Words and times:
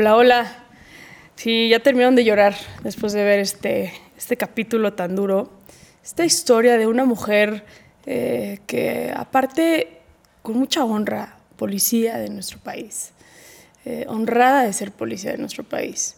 Hola, 0.00 0.16
hola. 0.16 0.64
Sí, 1.36 1.68
ya 1.68 1.80
terminaron 1.80 2.16
de 2.16 2.24
llorar 2.24 2.54
después 2.82 3.12
de 3.12 3.22
ver 3.22 3.38
este, 3.38 3.92
este 4.16 4.38
capítulo 4.38 4.94
tan 4.94 5.14
duro. 5.14 5.50
Esta 6.02 6.24
historia 6.24 6.78
de 6.78 6.86
una 6.86 7.04
mujer 7.04 7.66
eh, 8.06 8.60
que, 8.66 9.12
aparte, 9.14 9.98
con 10.40 10.56
mucha 10.56 10.86
honra, 10.86 11.36
policía 11.58 12.16
de 12.16 12.30
nuestro 12.30 12.58
país, 12.60 13.10
eh, 13.84 14.06
honrada 14.08 14.62
de 14.62 14.72
ser 14.72 14.90
policía 14.90 15.32
de 15.32 15.36
nuestro 15.36 15.64
país, 15.64 16.16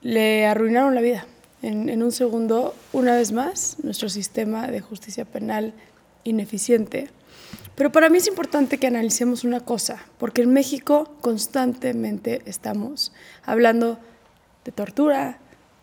le 0.00 0.46
arruinaron 0.46 0.94
la 0.94 1.02
vida. 1.02 1.26
En, 1.60 1.90
en 1.90 2.02
un 2.02 2.12
segundo, 2.12 2.74
una 2.94 3.14
vez 3.14 3.30
más, 3.32 3.76
nuestro 3.82 4.08
sistema 4.08 4.68
de 4.68 4.80
justicia 4.80 5.26
penal 5.26 5.74
ineficiente 6.24 7.10
pero 7.76 7.92
para 7.92 8.08
mí 8.08 8.18
es 8.18 8.26
importante 8.26 8.78
que 8.78 8.86
analicemos 8.86 9.44
una 9.44 9.60
cosa, 9.60 10.02
porque 10.18 10.42
en 10.42 10.52
México 10.52 11.14
constantemente 11.20 12.42
estamos 12.46 13.12
hablando 13.44 14.00
de 14.64 14.72
tortura, 14.72 15.38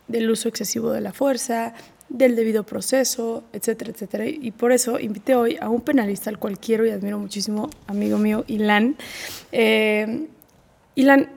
del 0.07 0.29
uso 0.29 0.49
excesivo 0.49 0.91
de 0.91 1.01
la 1.01 1.13
fuerza, 1.13 1.73
del 2.09 2.35
debido 2.35 2.63
proceso, 2.63 3.43
etcétera, 3.53 3.91
etcétera. 3.91 4.25
Y 4.25 4.51
por 4.51 4.71
eso 4.71 4.99
invité 4.99 5.35
hoy 5.35 5.57
a 5.59 5.69
un 5.69 5.81
penalista 5.81 6.29
al 6.29 6.39
cual 6.39 6.59
quiero 6.59 6.85
y 6.85 6.89
admiro 6.89 7.17
muchísimo, 7.19 7.69
amigo 7.87 8.17
mío, 8.17 8.43
Ilan. 8.47 8.95
Eh, 9.51 10.27
Ilan, 10.95 11.29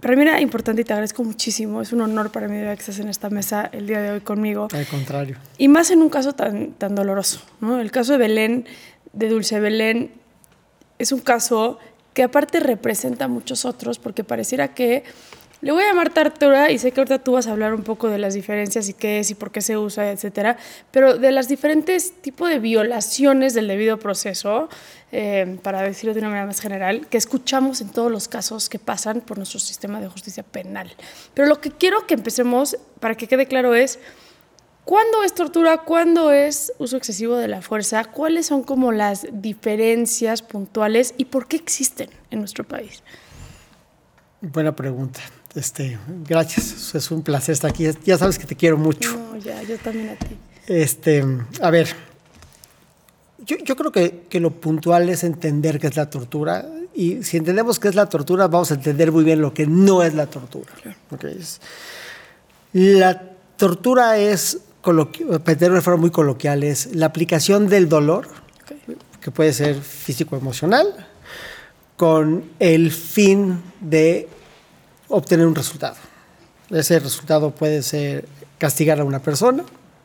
para 0.00 0.16
mí 0.16 0.22
era 0.22 0.40
importante 0.40 0.82
y 0.82 0.84
te 0.84 0.92
agradezco 0.92 1.22
muchísimo. 1.22 1.80
Es 1.80 1.92
un 1.92 2.00
honor 2.00 2.30
para 2.30 2.48
mí 2.48 2.54
que 2.56 2.72
estés 2.72 2.98
en 2.98 3.08
esta 3.08 3.30
mesa 3.30 3.70
el 3.72 3.86
día 3.86 4.00
de 4.00 4.10
hoy 4.10 4.20
conmigo. 4.20 4.68
Al 4.72 4.86
contrario. 4.86 5.36
Y 5.58 5.68
más 5.68 5.90
en 5.90 6.02
un 6.02 6.08
caso 6.08 6.32
tan, 6.34 6.72
tan 6.72 6.94
doloroso. 6.94 7.40
¿no? 7.60 7.80
El 7.80 7.90
caso 7.90 8.12
de 8.12 8.18
Belén 8.18 8.66
de 9.12 9.28
Dulce 9.28 9.60
Belén 9.60 10.12
es 10.98 11.12
un 11.12 11.20
caso 11.20 11.78
que 12.14 12.22
aparte 12.22 12.60
representa 12.60 13.24
a 13.24 13.28
muchos 13.28 13.64
otros, 13.64 13.98
porque 13.98 14.24
pareciera 14.24 14.74
que 14.74 15.04
le 15.62 15.70
voy 15.70 15.84
a 15.84 15.86
llamar 15.86 16.12
tortura 16.12 16.72
y 16.72 16.78
sé 16.78 16.90
que 16.90 17.00
ahorita 17.00 17.20
tú 17.20 17.32
vas 17.32 17.46
a 17.46 17.52
hablar 17.52 17.72
un 17.72 17.84
poco 17.84 18.08
de 18.08 18.18
las 18.18 18.34
diferencias 18.34 18.88
y 18.88 18.94
qué 18.94 19.20
es 19.20 19.30
y 19.30 19.36
por 19.36 19.52
qué 19.52 19.60
se 19.60 19.78
usa, 19.78 20.10
etcétera, 20.10 20.56
pero 20.90 21.18
de 21.18 21.30
las 21.30 21.46
diferentes 21.46 22.20
tipos 22.20 22.48
de 22.48 22.58
violaciones 22.58 23.54
del 23.54 23.68
debido 23.68 23.96
proceso, 24.00 24.68
eh, 25.12 25.58
para 25.62 25.82
decirlo 25.82 26.14
de 26.14 26.18
una 26.18 26.30
manera 26.30 26.46
más 26.46 26.60
general, 26.60 27.06
que 27.06 27.16
escuchamos 27.16 27.80
en 27.80 27.90
todos 27.90 28.10
los 28.10 28.26
casos 28.26 28.68
que 28.68 28.80
pasan 28.80 29.20
por 29.20 29.36
nuestro 29.38 29.60
sistema 29.60 30.00
de 30.00 30.08
justicia 30.08 30.42
penal. 30.42 30.92
Pero 31.32 31.46
lo 31.46 31.60
que 31.60 31.70
quiero 31.70 32.08
que 32.08 32.14
empecemos, 32.14 32.76
para 32.98 33.14
que 33.14 33.28
quede 33.28 33.46
claro, 33.46 33.76
es 33.76 34.00
¿Cuándo 34.84 35.22
es 35.22 35.34
tortura? 35.34 35.78
¿Cuándo 35.78 36.32
es 36.32 36.72
uso 36.78 36.96
excesivo 36.96 37.36
de 37.36 37.46
la 37.46 37.62
fuerza? 37.62 38.04
¿Cuáles 38.04 38.46
son 38.46 38.64
como 38.64 38.90
las 38.90 39.26
diferencias 39.32 40.42
puntuales 40.42 41.14
y 41.16 41.26
por 41.26 41.46
qué 41.46 41.56
existen 41.56 42.10
en 42.30 42.40
nuestro 42.40 42.64
país? 42.64 43.02
Buena 44.40 44.74
pregunta. 44.74 45.20
Este, 45.54 45.98
gracias, 46.26 46.94
es 46.94 47.10
un 47.10 47.22
placer 47.22 47.52
estar 47.52 47.70
aquí. 47.70 47.86
Ya 48.04 48.18
sabes 48.18 48.38
que 48.38 48.46
te 48.46 48.56
quiero 48.56 48.76
mucho. 48.76 49.16
No, 49.16 49.36
ya, 49.36 49.62
yo 49.62 49.78
también 49.78 50.08
a 50.08 50.16
ti. 50.16 50.36
Este, 50.66 51.24
a 51.60 51.70
ver, 51.70 51.88
yo, 53.44 53.56
yo 53.58 53.76
creo 53.76 53.92
que, 53.92 54.24
que, 54.28 54.40
lo 54.40 54.50
puntual 54.50 55.08
es 55.08 55.22
entender 55.22 55.78
qué 55.78 55.88
es 55.88 55.96
la 55.96 56.08
tortura 56.08 56.66
y 56.94 57.22
si 57.22 57.36
entendemos 57.36 57.78
qué 57.78 57.88
es 57.88 57.94
la 57.94 58.08
tortura, 58.08 58.48
vamos 58.48 58.70
a 58.70 58.74
entender 58.74 59.12
muy 59.12 59.24
bien 59.24 59.40
lo 59.40 59.54
que 59.54 59.66
no 59.66 60.02
es 60.02 60.14
la 60.14 60.26
tortura. 60.26 60.72
Okay. 61.10 61.38
La 62.72 63.22
tortura 63.56 64.18
es 64.18 64.58
forma 65.82 66.00
muy 66.00 66.10
coloquial, 66.10 66.62
es 66.62 66.94
la 66.94 67.06
aplicación 67.06 67.68
del 67.68 67.88
dolor, 67.88 68.28
okay. 68.62 68.96
que 69.20 69.30
puede 69.30 69.52
ser 69.52 69.80
físico-emocional, 69.80 71.06
con 71.96 72.44
el 72.58 72.90
fin 72.90 73.62
de 73.80 74.28
obtener 75.08 75.46
un 75.46 75.54
resultado. 75.54 75.96
Ese 76.70 76.98
resultado 76.98 77.50
puede 77.50 77.82
ser 77.82 78.26
castigar 78.58 79.00
a 79.00 79.04
una 79.04 79.20
persona, 79.20 79.64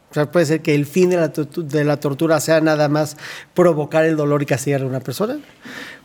o 0.10 0.14
sea, 0.14 0.32
puede 0.32 0.46
ser 0.46 0.62
que 0.62 0.74
el 0.74 0.86
fin 0.86 1.10
de 1.10 1.18
la, 1.18 1.28
de 1.28 1.84
la 1.84 2.00
tortura 2.00 2.40
sea 2.40 2.62
nada 2.62 2.88
más 2.88 3.18
provocar 3.54 4.06
el 4.06 4.16
dolor 4.16 4.42
y 4.42 4.46
castigar 4.46 4.82
a 4.82 4.86
una 4.86 5.02
persona. 5.02 5.40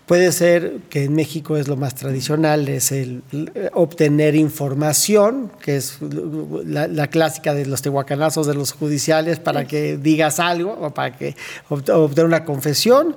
Puede 0.07 0.33
ser 0.33 0.79
que 0.91 1.05
en 1.05 1.15
México 1.15 1.57
es 1.57 1.69
lo 1.69 1.77
más 1.77 1.95
tradicional, 1.95 2.69
es 2.69 2.91
el, 2.91 3.23
obtener 3.73 4.35
información, 4.35 5.53
que 5.63 5.77
es 5.77 5.99
la, 6.01 6.89
la, 6.89 7.07
clásica 7.07 7.55
de 7.55 7.67
los 7.67 7.83
tehuacanazos 7.83 8.49
de 8.49 8.55
los 8.55 8.73
judiciales 8.73 9.39
para 9.39 9.65
que 9.65 9.97
digas 9.97 10.41
algo 10.41 10.73
o 10.73 10.93
para 10.93 11.17
que 11.17 11.37
obtener 11.69 12.27
una 12.27 12.45
confesión, 12.45 13.17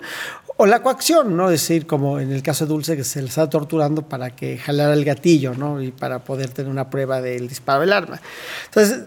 o 0.57 0.66
la 0.66 0.81
coacción, 0.81 1.35
¿no? 1.35 1.50
Es 1.50 1.62
decir, 1.62 1.85
como 1.85 2.19
en 2.19 2.31
el 2.31 2.41
caso 2.41 2.66
de 2.66 2.69
Dulce, 2.69 2.96
que 2.96 3.03
se 3.03 3.22
le 3.22 3.28
está 3.28 3.50
torturando 3.50 4.03
para 4.03 4.29
que 4.29 4.57
jalara 4.57 4.94
el 4.94 5.03
gatillo, 5.03 5.53
¿no? 5.53 5.81
Y 5.81 5.91
para 5.91 6.19
poder 6.19 6.50
tener 6.50 6.72
una 6.72 6.90
prueba 6.90 7.19
del 7.19 7.47
disparo 7.47 7.81
del 7.81 7.91
arma. 7.91 8.22
Entonces, 8.66 9.06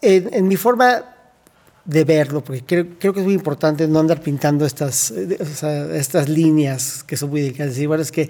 en, 0.00 0.32
en 0.32 0.48
mi 0.48 0.56
forma 0.56 1.04
de 1.88 2.04
verlo, 2.04 2.44
porque 2.44 2.62
creo, 2.62 2.86
creo, 2.98 3.14
que 3.14 3.20
es 3.20 3.24
muy 3.24 3.34
importante 3.34 3.88
no 3.88 3.98
andar 3.98 4.20
pintando 4.20 4.66
estas, 4.66 5.10
o 5.10 5.44
sea, 5.46 5.96
estas 5.96 6.28
líneas 6.28 7.02
que 7.02 7.16
son 7.16 7.30
muy 7.30 7.40
delicadas. 7.40 7.72
Decir, 7.72 7.88
bueno, 7.88 8.02
es 8.02 8.12
que 8.12 8.28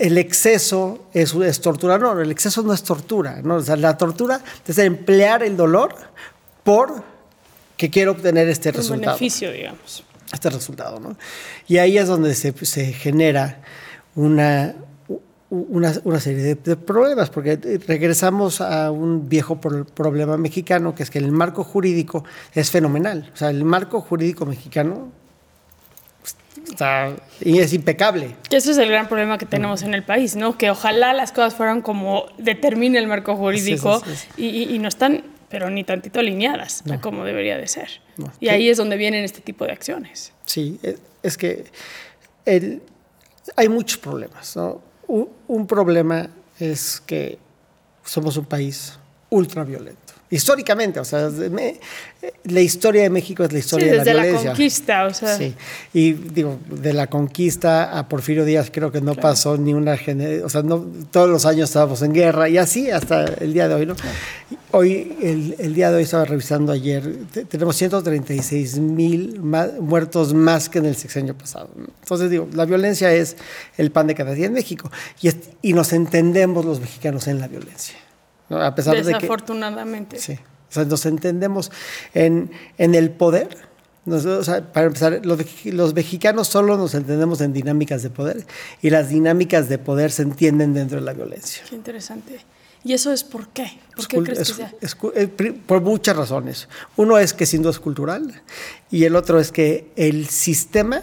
el 0.00 0.18
exceso 0.18 1.06
es, 1.14 1.32
es, 1.32 1.60
tortura. 1.60 1.98
No, 1.98 2.20
el 2.20 2.32
exceso 2.32 2.62
no 2.62 2.72
es 2.72 2.82
tortura. 2.82 3.42
¿no? 3.44 3.56
O 3.56 3.62
sea, 3.62 3.76
la 3.76 3.96
tortura 3.96 4.40
es 4.66 4.78
emplear 4.78 5.44
el 5.44 5.56
dolor 5.56 5.94
por 6.64 7.04
que 7.76 7.90
quiero 7.90 8.10
obtener 8.10 8.48
este 8.48 8.70
Un 8.70 8.74
resultado. 8.74 9.16
beneficio, 9.16 9.52
digamos. 9.52 10.02
Este 10.32 10.50
resultado, 10.50 10.98
¿no? 10.98 11.16
Y 11.68 11.78
ahí 11.78 11.98
es 11.98 12.08
donde 12.08 12.34
se, 12.34 12.52
se 12.66 12.92
genera 12.92 13.62
una, 14.16 14.74
una, 15.68 15.92
una, 16.04 16.20
serie 16.20 16.42
de, 16.42 16.54
de, 16.54 16.76
problemas, 16.76 17.30
porque 17.30 17.56
regresamos 17.86 18.60
a 18.60 18.90
un 18.90 19.28
viejo 19.28 19.60
problema 19.60 20.36
mexicano, 20.36 20.94
que 20.94 21.02
es 21.02 21.10
que 21.10 21.18
el 21.18 21.32
marco 21.32 21.64
jurídico 21.64 22.24
es 22.54 22.70
fenomenal. 22.70 23.30
O 23.34 23.36
sea, 23.36 23.50
el 23.50 23.64
marco 23.64 24.00
jurídico 24.00 24.46
mexicano 24.46 25.12
está, 26.68 27.14
y 27.40 27.58
es 27.58 27.72
impecable. 27.72 28.36
Ese 28.50 28.72
es 28.72 28.78
el 28.78 28.88
gran 28.90 29.08
problema 29.08 29.38
que 29.38 29.46
tenemos 29.46 29.82
en 29.82 29.94
el 29.94 30.02
país, 30.02 30.36
¿no? 30.36 30.58
Que 30.58 30.70
ojalá 30.70 31.12
las 31.12 31.32
cosas 31.32 31.54
fueran 31.54 31.82
como 31.82 32.26
determine 32.38 32.98
el 32.98 33.06
marco 33.06 33.36
jurídico 33.36 34.00
sí, 34.00 34.10
sí, 34.10 34.28
sí, 34.36 34.42
y, 34.42 34.74
y, 34.74 34.78
no 34.78 34.88
están, 34.88 35.24
pero 35.48 35.70
ni 35.70 35.84
tantito 35.84 36.20
alineadas 36.20 36.82
no. 36.86 36.94
a 36.94 37.00
como 37.00 37.24
debería 37.24 37.56
de 37.56 37.66
ser. 37.66 37.88
No. 38.16 38.32
Y 38.40 38.48
ahí 38.48 38.68
es 38.68 38.76
donde 38.76 38.96
vienen 38.96 39.24
este 39.24 39.40
tipo 39.40 39.64
de 39.64 39.72
acciones. 39.72 40.32
Sí, 40.44 40.80
es 41.22 41.36
que 41.36 41.64
el, 42.44 42.82
hay 43.56 43.68
muchos 43.68 43.98
problemas, 43.98 44.56
¿no? 44.56 44.80
Un 45.08 45.66
problema 45.66 46.28
es 46.58 47.00
que 47.06 47.38
somos 48.04 48.36
un 48.36 48.44
país 48.44 48.98
ultraviolento. 49.30 50.05
Históricamente, 50.28 50.98
o 50.98 51.04
sea, 51.04 51.28
me, 51.28 51.78
la 52.44 52.60
historia 52.60 53.02
de 53.02 53.10
México 53.10 53.44
es 53.44 53.52
la 53.52 53.58
historia 53.60 53.86
sí, 53.86 53.90
de 53.90 53.96
la 53.96 54.02
violencia. 54.02 54.32
Desde 54.32 54.44
la 54.44 54.50
conquista, 54.50 55.06
o 55.06 55.14
sea. 55.14 55.36
Sí, 55.36 55.54
y 55.92 56.12
digo, 56.12 56.58
de 56.68 56.92
la 56.92 57.06
conquista 57.06 57.96
a 57.96 58.08
Porfirio 58.08 58.44
Díaz 58.44 58.70
creo 58.72 58.90
que 58.90 59.00
no 59.00 59.12
claro. 59.12 59.22
pasó 59.28 59.56
ni 59.56 59.72
una 59.72 59.96
generación, 59.96 60.44
o 60.44 60.48
sea, 60.48 60.62
no, 60.62 60.84
todos 61.12 61.28
los 61.28 61.46
años 61.46 61.70
estábamos 61.70 62.02
en 62.02 62.12
guerra 62.12 62.48
y 62.48 62.58
así 62.58 62.90
hasta 62.90 63.24
el 63.24 63.52
día 63.52 63.68
de 63.68 63.74
hoy, 63.74 63.86
¿no? 63.86 63.94
Claro. 63.94 64.10
Hoy, 64.72 65.16
el, 65.22 65.54
el, 65.58 65.74
día 65.74 65.90
de 65.90 65.96
hoy 65.96 66.02
estaba 66.02 66.24
revisando 66.24 66.72
ayer, 66.72 67.18
tenemos 67.48 67.76
136 67.76 68.78
mil 68.78 69.40
muertos 69.40 70.34
más 70.34 70.68
que 70.68 70.78
en 70.78 70.86
el 70.86 70.96
sexenio 70.96 71.38
pasado. 71.38 71.70
¿no? 71.76 71.86
Entonces 72.02 72.30
digo, 72.30 72.48
la 72.52 72.64
violencia 72.64 73.12
es 73.12 73.36
el 73.78 73.90
pan 73.92 74.08
de 74.08 74.14
cada 74.14 74.32
día 74.32 74.46
en 74.46 74.52
México 74.52 74.90
y, 75.20 75.28
es, 75.28 75.36
y 75.62 75.72
nos 75.72 75.92
entendemos 75.92 76.64
los 76.64 76.80
mexicanos 76.80 77.28
en 77.28 77.40
la 77.40 77.48
violencia. 77.48 77.96
¿No? 78.48 78.62
A 78.62 78.74
pesar 78.74 78.96
Desafortunadamente. 78.96 80.16
De 80.16 80.22
que, 80.22 80.36
sí. 80.36 80.40
O 80.68 80.72
sea, 80.72 80.84
nos 80.84 81.06
entendemos 81.06 81.70
en, 82.14 82.50
en 82.78 82.94
el 82.94 83.10
poder. 83.10 83.48
Nos, 84.04 84.24
o 84.24 84.44
sea, 84.44 84.72
para 84.72 84.86
empezar, 84.86 85.20
los, 85.24 85.64
los, 85.64 85.94
mexicanos 85.94 86.48
solo 86.48 86.76
nos 86.76 86.94
entendemos 86.94 87.40
en 87.40 87.52
dinámicas 87.52 88.02
de 88.02 88.10
poder 88.10 88.46
y 88.80 88.90
las 88.90 89.08
dinámicas 89.08 89.68
de 89.68 89.78
poder 89.78 90.12
se 90.12 90.22
entienden 90.22 90.74
dentro 90.74 90.98
de 90.98 91.04
la 91.04 91.12
violencia. 91.12 91.64
Qué 91.68 91.74
interesante. 91.74 92.40
¿Y 92.84 92.92
eso 92.92 93.12
es 93.12 93.24
por 93.24 93.48
qué? 93.48 93.80
¿Por 93.96 94.06
qué 94.06 94.18
es, 94.18 94.22
crees 94.22 94.38
es, 94.38 94.48
que 94.48 94.54
sea? 94.54 94.74
Es, 94.80 94.96
por 95.66 95.80
muchas 95.80 96.16
razones. 96.16 96.68
Uno 96.94 97.18
es 97.18 97.32
que 97.32 97.44
sin 97.44 97.62
duda 97.62 97.72
es 97.72 97.80
cultural 97.80 98.42
y 98.92 99.04
el 99.04 99.16
otro 99.16 99.40
es 99.40 99.50
que 99.50 99.90
el 99.96 100.28
sistema 100.28 101.02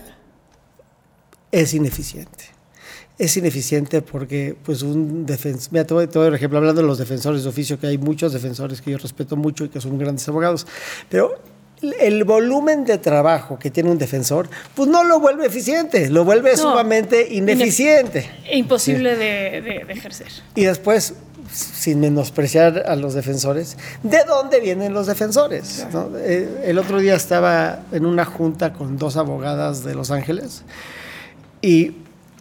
es 1.51 1.74
ineficiente 1.74 2.53
es 3.25 3.38
ineficiente 3.38 4.02
porque 4.02 4.56
pues 4.64 4.81
un 4.81 5.25
defensor, 5.25 5.72
mira, 5.72 5.86
te 5.86 5.94
voy, 5.94 6.08
te 6.08 6.18
voy 6.18 6.28
a 6.28 6.30
dar 6.31 6.36
ejemplo, 6.36 6.58
hablando 6.58 6.81
de 6.81 6.88
los 6.88 6.98
defensores 6.98 7.44
de 7.44 7.50
oficio, 7.50 7.80
que 7.80 7.88
hay 7.88 7.98
muchos 7.98 8.34
defensores 8.34 8.81
que 8.81 8.92
yo 8.92 8.98
respeto 8.98 9.36
mucho 9.36 9.66
y 9.66 9.70
que 9.70 9.80
son 9.80 9.98
grandes 9.98 10.28
abogados, 10.28 10.68
pero 11.10 11.40
el 12.00 12.24
volumen 12.24 12.86
de 12.86 12.98
trabajo 12.98 13.60
que 13.60 13.70
tiene 13.70 13.92
un 13.92 13.98
defensor, 13.98 14.50
pues 14.75 14.90
no 14.90 15.04
lo 15.04 15.20
vuelve 15.20 15.46
eficiente, 15.46 16.10
lo 16.10 16.24
vuelve 16.24 16.52
no, 16.52 16.58
sumamente 16.58 17.34
ineficiente. 17.34 18.30
Imposible 18.52 19.14
sí. 19.14 19.20
de, 19.20 19.62
de, 19.62 19.86
de 19.86 19.94
ejercer. 19.94 20.28
Y 20.56 20.64
después, 20.64 21.16
sin 21.52 22.00
menospreciar 22.00 22.84
a 22.88 22.96
los 22.96 23.14
defensores, 23.14 23.78
¿de 24.02 24.24
dónde 24.25 24.60
vienen 24.60 24.94
los 24.94 25.08
defensores? 25.08 25.86
¿no? 25.92 26.12
Eh, 26.18 26.64
el 26.66 26.78
otro 26.80 27.00
día 27.00 27.16
estaba 27.16 27.81
en 27.92 28.06
una 28.06 28.25
junta 28.25 28.74
con 28.74 28.98
dos 28.98 29.18
abogadas 29.18 29.84
de 29.84 29.94
Los 29.94 30.12
Ángeles 30.12 30.64
y 31.62 31.94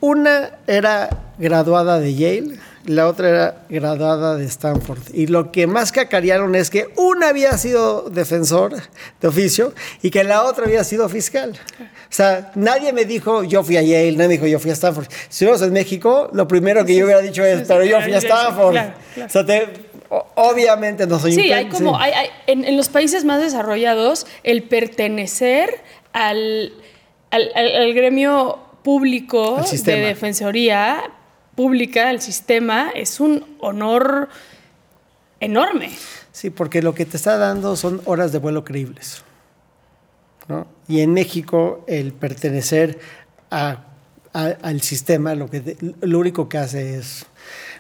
una 0.03 0.51
era 0.67 1.09
graduada 1.39 1.99
de 1.99 2.15
Yale 2.15 2.59
la 2.87 3.07
otra 3.07 3.29
era 3.29 3.55
graduada 3.69 4.37
de 4.37 4.45
Stanford. 4.45 4.99
Y 5.13 5.29
lo 5.29 5.53
que 5.53 5.67
más 5.67 5.93
cacarearon 5.93 6.55
es 6.55 6.69
que 6.69 6.89
una 6.97 7.29
había 7.29 7.57
sido 7.57 8.11
defensor 8.11 8.75
de 9.21 9.29
oficio 9.29 9.73
y 10.03 10.11
que 10.11 10.25
la 10.25 10.43
otra 10.43 10.65
había 10.65 10.83
sido 10.83 11.09
fiscal. 11.09 11.53
O 11.81 11.85
sea, 12.09 12.51
nadie 12.57 12.93
me 12.93 13.05
dijo, 13.05 13.45
yo 13.45 13.63
fui 13.63 13.77
a 13.77 13.83
Yale, 13.83 14.13
nadie 14.13 14.29
me 14.29 14.35
dijo, 14.35 14.47
yo 14.47 14.59
fui 14.59 14.71
a 14.71 14.75
Stanford. 14.75 15.07
Si 15.29 15.45
vamos 15.45 15.63
en 15.63 15.73
México, 15.73 16.29
lo 16.33 16.49
primero 16.49 16.85
que 16.85 16.97
yo 16.97 17.05
hubiera 17.05 17.21
dicho 17.21 17.45
es, 17.45 17.69
pero 17.69 17.85
yo 17.85 18.01
fui 18.01 18.15
a 18.15 18.19
Stanford. 18.19 18.77
O 18.77 19.29
sea, 19.29 19.45
obviamente 20.35 21.07
no 21.07 21.21
soy 21.21 21.33
Sí, 21.33 21.53
hay 21.53 21.69
como, 21.69 21.99
hay, 21.99 22.13
en, 22.47 22.65
en, 22.65 22.77
los 22.77 22.89
países 22.89 23.25
más 23.25 23.41
desarrollados, 23.41 24.27
el 24.43 24.65
pertenecer 24.65 25.71
al, 26.13 26.73
al, 27.31 27.51
al 27.55 27.95
gremio 27.95 28.59
público 28.83 29.61
de 29.71 29.97
defensoría 29.97 31.13
pública, 31.55 32.11
el 32.11 32.21
sistema, 32.21 32.91
es 32.95 33.21
un 33.21 33.45
honor 33.61 34.29
enorme. 35.41 35.91
Sí, 36.33 36.51
porque 36.51 36.83
lo 36.83 36.95
que 36.95 37.05
te 37.05 37.17
está 37.17 37.37
dando 37.37 37.77
son 37.77 38.01
horas 38.05 38.33
de 38.33 38.39
vuelo 38.39 38.65
creíbles. 38.65 39.23
¿no? 40.49 40.67
Y 40.89 41.01
en 41.01 41.13
México 41.13 41.85
el 41.87 42.13
pertenecer 42.13 42.99
a, 43.51 43.85
al 44.33 44.81
sistema 44.81 45.35
lo, 45.35 45.49
que, 45.49 45.77
lo 46.01 46.19
único 46.19 46.49
que 46.49 46.59
hace 46.59 46.99
es, 46.99 47.27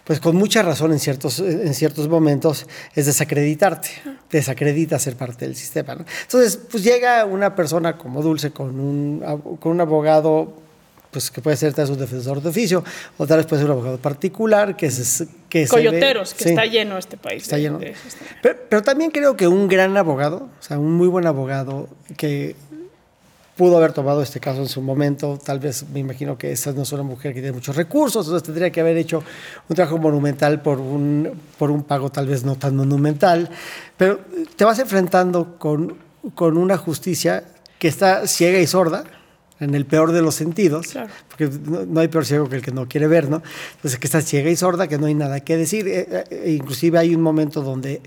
pues 0.05 0.21
con 0.21 0.37
mucha 0.37 0.63
razón 0.63 0.93
en 0.93 0.99
ciertos, 0.99 1.39
en 1.41 1.73
ciertos 1.75 2.09
momentos, 2.09 2.67
es 2.95 3.07
desacreditarte, 3.07 3.89
desacredita 4.31 4.99
ser 4.99 5.17
parte 5.17 5.47
del 5.47 5.57
sistema. 5.57 5.95
¿no? 5.95 6.05
Entonces, 6.23 6.59
pues 6.71 6.85
llega 6.85 7.25
una 7.25 7.55
persona 7.55 7.97
como 7.97 8.23
Dulce 8.23 8.51
con 8.51 8.79
un, 8.79 9.59
con 9.61 9.73
un 9.73 9.81
abogado 9.81 10.63
pues 11.13 11.31
que 11.31 11.43
puede 11.43 11.57
ser 11.59 11.75
tal 11.75 11.85
vez 11.85 11.91
un 11.91 11.99
defensor 11.99 12.41
de 12.41 12.49
oficio, 12.49 12.83
o 13.19 13.27
tal 13.27 13.37
vez 13.37 13.47
puede 13.47 13.61
ser 13.63 13.71
un 13.71 13.77
abogado 13.77 13.99
particular, 13.99 14.75
que 14.75 14.87
es... 14.87 15.25
Que 15.49 15.69
Coyoteros, 15.69 16.33
que 16.33 16.49
está 16.49 16.65
lleno 16.65 16.97
este 16.97 17.19
país. 17.19 17.43
Está 17.43 17.59
lleno. 17.59 17.79
pero, 18.41 18.83
también 18.83 19.11
creo 19.11 19.37
que 19.37 19.47
un 19.47 19.69
gran 19.69 19.95
abogado, 19.99 20.49
o 20.59 20.63
sea, 20.63 20.79
un 20.79 20.95
muy 20.95 21.09
buen 21.09 21.27
abogado 21.27 21.91
que 22.17 22.57
pudo 23.55 23.77
haber 23.77 23.93
tomado 23.93 24.23
este 24.23 24.41
caso 24.41 24.63
en 24.63 24.69
su 24.69 24.81
momento, 24.81 25.39
tal 25.45 25.61
vez 25.61 25.85
me 25.91 26.01
imagino 26.01 26.39
que 26.39 26.53
esa 26.53 26.73
no 26.73 26.83
es 26.83 26.93
una 26.93 27.03
mujer 27.03 27.35
que 27.35 27.41
tiene 27.41 27.53
muchos 27.53 27.77
recursos, 27.77 28.25
entonces 28.25 28.47
tendría 28.47 28.73
que 28.73 28.81
haber 28.81 28.97
hecho 28.97 29.23
un 29.69 29.77
trabajo 29.77 29.99
monumental 29.99 30.63
por 30.63 30.81
un, 30.81 31.39
por 31.59 31.71
un 31.71 31.83
pago 31.83 32.11
tal 32.11 32.27
vez 32.27 32.45
no 32.45 32.57
tan 32.57 32.75
monumental, 32.75 33.51
pero 33.99 34.21
te 34.57 34.65
vas 34.65 34.79
enfrentando 34.79 35.59
con, 35.59 35.99
con 36.35 36.57
una 36.57 36.79
justicia 36.79 37.45
que 37.79 37.89
está 37.89 38.27
ciega 38.27 38.59
y 38.59 38.67
sorda, 38.67 39.05
en 39.63 39.75
el 39.75 39.87
peor 39.87 40.13
de 40.13 40.23
los 40.23 40.35
sentidos, 40.35 40.95
porque 41.29 41.49
no, 41.49 42.01
hay 42.01 42.09
peor 42.09 42.27
ciego 42.27 42.49
que 42.49 42.57
el 42.57 42.63
que 42.63 42.73
no 42.73 42.89
quiere 42.89 43.07
ver, 43.07 43.31
¿no? 43.31 43.43
Entonces, 43.77 43.99
que 43.99 44.07
está 44.07 44.21
ciega 44.21 44.51
y 44.51 44.57
sorda, 44.57 44.89
que 44.89 44.99
no 44.99 45.07
hay 45.07 45.15
nada 45.15 45.41
que 45.41 45.57
decir. 45.57 45.87
Eh, 45.87 46.25
eh, 46.31 46.57
inclusive 46.59 46.99
hay 46.99 47.15
un 47.15 47.23
momento 47.23 47.63
donde 47.63 48.01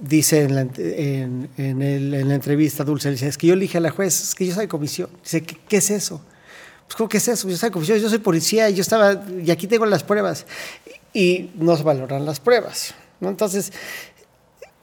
dice 0.00 0.42
en 0.42 0.54
la, 0.54 0.60
en, 0.62 1.48
en, 1.56 2.28
la 2.28 2.34
entrevista 2.34 2.84
Dulce, 2.84 3.10
dice, 3.10 3.28
es 3.28 3.38
que 3.38 3.48
yo 3.48 3.54
elige 3.54 3.78
a 3.78 3.80
la 3.80 3.90
juez, 3.90 4.22
es 4.22 4.34
que 4.34 4.46
yo 4.46 4.54
soy 4.54 4.68
comisión. 4.68 5.08
Dice, 5.22 5.42
¿qué, 5.42 5.56
qué 5.68 5.78
es 5.78 5.90
eso? 5.90 6.20
Pues, 6.86 6.96
¿cómo 6.96 7.08
que 7.08 7.16
es 7.16 7.28
eso? 7.28 7.48
Yo 7.48 7.56
soy 7.56 7.70
comisión, 7.70 7.98
yo 7.98 8.08
soy 8.08 8.18
policía, 8.18 8.70
y 8.70 8.74
yo 8.74 8.82
estaba, 8.82 9.24
y 9.42 9.50
aquí 9.50 9.66
tengo 9.66 9.86
las 9.86 10.04
pruebas. 10.04 10.46
Y 11.12 11.50
no 11.56 11.76
se 11.76 11.82
valoran 11.82 12.24
las 12.24 12.40
pruebas, 12.40 12.94
¿no? 13.20 13.30
Entonces, 13.30 13.72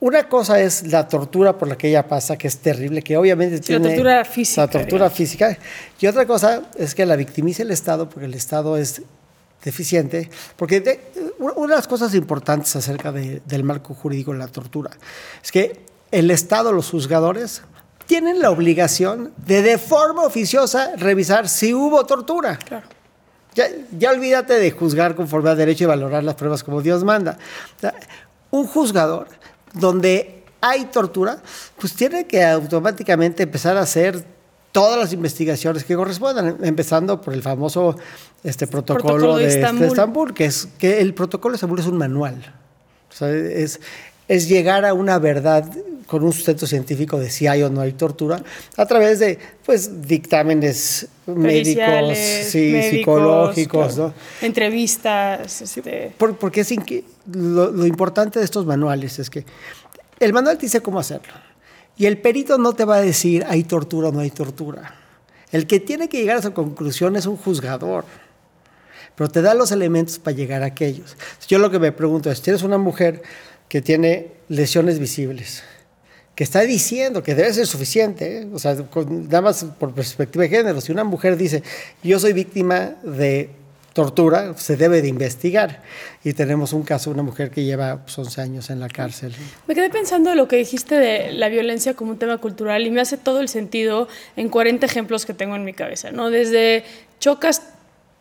una 0.01 0.27
cosa 0.27 0.59
es 0.59 0.88
la 0.88 1.07
tortura 1.07 1.57
por 1.57 1.68
la 1.68 1.77
que 1.77 1.88
ella 1.88 2.07
pasa, 2.07 2.36
que 2.36 2.48
es 2.48 2.57
terrible, 2.57 3.03
que 3.03 3.15
obviamente 3.18 3.59
tiene... 3.59 3.86
La 3.86 3.89
tortura 3.89 4.25
física. 4.25 4.62
La 4.62 4.68
tortura 4.68 5.09
física. 5.12 5.57
Y 6.00 6.07
otra 6.07 6.25
cosa 6.25 6.63
es 6.75 6.95
que 6.95 7.06
la 7.06 7.15
victimiza 7.15 7.62
el 7.62 7.69
Estado, 7.69 8.09
porque 8.09 8.25
el 8.25 8.33
Estado 8.33 8.77
es 8.77 9.03
deficiente. 9.63 10.27
Porque 10.56 11.00
una 11.39 11.68
de 11.68 11.75
las 11.75 11.88
cosas 11.88 12.15
importantes 12.15 12.75
acerca 12.75 13.12
del 13.12 13.63
marco 13.63 13.94
jurídico 13.94 14.31
de 14.31 14.39
la 14.39 14.48
tortura 14.48 14.89
es 15.44 15.51
que 15.51 15.86
el 16.09 16.31
Estado, 16.31 16.71
los 16.71 16.89
juzgadores, 16.89 17.62
tienen 18.07 18.42
la 18.42 18.50
obligación 18.50 19.31
de 19.45 19.62
de 19.62 19.77
forma 19.77 20.24
oficiosa 20.24 20.95
revisar 20.98 21.48
si 21.48 21.75
hubo 21.75 22.03
tortura. 22.07 22.57
Claro. 22.57 22.88
Ya, 23.53 23.65
ya 24.00 24.09
olvídate 24.09 24.56
de 24.56 24.71
juzgar 24.71 25.13
conforme 25.13 25.51
a 25.51 25.56
derecho 25.56 25.83
y 25.83 25.88
valorar 25.88 26.24
las 26.24 26.33
pruebas 26.33 26.63
como 26.63 26.81
Dios 26.81 27.03
manda. 27.03 27.38
un 28.50 28.65
juzgador 28.65 29.27
donde 29.73 30.44
hay 30.62 30.85
tortura, 30.85 31.41
pues 31.79 31.94
tiene 31.94 32.27
que 32.27 32.44
automáticamente 32.44 33.44
empezar 33.44 33.77
a 33.77 33.81
hacer 33.81 34.23
todas 34.71 34.97
las 34.97 35.13
investigaciones 35.13 35.83
que 35.83 35.95
correspondan, 35.95 36.57
empezando 36.63 37.19
por 37.19 37.33
el 37.33 37.41
famoso 37.41 37.97
este, 38.44 38.68
protocolo, 38.68 39.38
de, 39.38 39.47
este 39.47 39.85
Estambul. 39.85 40.33
que 40.33 40.45
es 40.45 40.68
que 40.77 41.01
el 41.01 41.13
protocolo 41.13 41.53
de 41.53 41.56
Estambul 41.57 41.79
es 41.79 41.88
un 41.88 41.97
manual. 41.97 42.53
es, 43.21 43.79
es 44.27 44.47
llegar 44.47 44.85
a 44.85 44.94
una 44.94 45.19
verdad 45.19 45.65
con 46.12 46.25
un 46.25 46.34
sustento 46.34 46.68
científico 46.68 47.18
de 47.18 47.30
si 47.30 47.48
hay 47.48 47.63
o 47.63 47.69
no 47.69 47.80
hay 47.80 47.94
tortura 47.94 48.44
a 48.75 48.86
través 48.86 49.19
de 49.19 49.40
pues 49.66 50.02
dictámenes 50.02 51.08
médicos, 51.25 52.18
psicológicos, 52.18 53.98
¿no? 53.98 54.13
entrevistas. 54.42 55.62
Este... 55.62 56.13
porque 56.18 56.60
es 56.60 56.74
lo, 57.34 57.72
lo, 57.72 57.86
importante 57.86 58.40
de 58.40 58.46
estos 58.46 58.66
manuales 58.66 59.19
es 59.19 59.30
que 59.30 59.46
el 60.20 60.34
manual 60.34 60.58
te 60.58 60.65
dice 60.65 60.82
cómo 60.82 61.00
hacerlo 61.00 61.32
y 61.96 62.08
el 62.08 62.18
perito 62.18 62.58
no 62.58 62.74
te 62.74 62.84
va 62.84 62.98
a 62.98 63.01
decir 63.01 63.46
hay 63.48 63.63
tortura 63.63 64.10
o 64.10 64.12
no 64.12 64.20
hay 64.20 64.32
tortura. 64.32 64.94
El 65.50 65.65
que 65.65 65.80
tiene 65.80 66.10
que 66.10 66.18
llegar 66.20 66.36
a 66.36 66.39
esa 66.39 66.53
conclusión 66.53 67.15
es 67.15 67.25
un 67.25 67.38
juzgador 67.38 68.03
pero 69.15 69.30
te 69.30 69.41
da 69.41 69.53
los 69.53 69.72
elementos 69.72 70.20
para 70.20 70.36
llegar 70.36 70.63
a 70.63 70.68
aquellos. 70.68 71.15
Yo 71.48 71.58
lo 71.58 71.70
que 71.70 71.80
me 71.80 71.91
pregunto 71.91 72.32
es, 72.32 72.39
si 72.39 72.50
eres 72.50 72.63
una 72.63 72.77
mujer 72.77 73.22
que 73.68 73.82
tiene 73.82 74.32
lesiones 74.48 75.00
visibles, 75.00 75.63
que 76.41 76.45
está 76.45 76.62
diciendo 76.62 77.21
que 77.21 77.36
debe 77.36 77.53
ser 77.53 77.67
suficiente, 77.67 78.39
¿eh? 78.39 78.48
o 78.51 78.57
sea, 78.57 78.75
nada 79.07 79.41
más 79.41 79.63
por 79.77 79.93
perspectiva 79.93 80.41
de 80.41 80.50
género, 80.50 80.81
si 80.81 80.91
una 80.91 81.03
mujer 81.03 81.38
dice, 81.38 81.62
yo 82.01 82.17
soy 82.17 82.33
víctima 82.33 82.95
de 83.03 83.51
tortura, 83.93 84.57
se 84.57 84.75
debe 84.75 85.03
de 85.03 85.07
investigar. 85.07 85.83
Y 86.24 86.33
tenemos 86.33 86.74
un 86.74 86.81
caso, 86.81 87.12
una 87.12 87.21
mujer 87.21 87.51
que 87.51 87.63
lleva 87.63 87.93
11 87.93 88.15
pues, 88.15 88.39
años 88.39 88.71
en 88.71 88.79
la 88.79 88.89
cárcel. 88.89 89.36
Me 89.67 89.75
quedé 89.75 89.91
pensando 89.91 90.31
en 90.31 90.38
lo 90.38 90.48
que 90.48 90.55
dijiste 90.55 90.95
de 90.95 91.31
la 91.31 91.48
violencia 91.48 91.93
como 91.93 92.10
un 92.10 92.17
tema 92.17 92.39
cultural 92.39 92.88
y 92.88 92.89
me 92.89 93.01
hace 93.01 93.17
todo 93.17 93.39
el 93.39 93.48
sentido 93.48 94.07
en 94.36 94.50
40 94.50 94.83
ejemplos 94.83 95.27
que 95.27 95.36
tengo 95.36 95.55
en 95.55 95.63
mi 95.63 95.74
cabeza, 95.74 96.10
¿no? 96.10 96.31
Desde 96.31 96.83
chocas, 97.19 97.62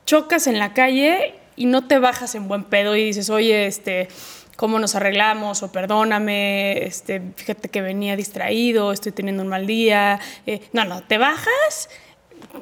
chocas 0.04 0.46
en 0.46 0.58
la 0.58 0.74
calle 0.74 1.36
y 1.56 1.64
no 1.64 1.88
te 1.88 1.98
bajas 1.98 2.34
en 2.34 2.48
buen 2.48 2.64
pedo 2.64 2.96
y 2.96 3.02
dices, 3.02 3.30
oye, 3.30 3.66
este 3.66 4.08
cómo 4.60 4.78
nos 4.78 4.94
arreglamos 4.94 5.62
o 5.62 5.72
perdóname, 5.72 6.84
este, 6.84 7.22
fíjate 7.34 7.70
que 7.70 7.80
venía 7.80 8.14
distraído, 8.14 8.92
estoy 8.92 9.10
teniendo 9.10 9.42
un 9.42 9.48
mal 9.48 9.66
día. 9.66 10.20
Eh, 10.46 10.60
no, 10.74 10.84
no, 10.84 11.02
te 11.02 11.16
bajas, 11.16 11.88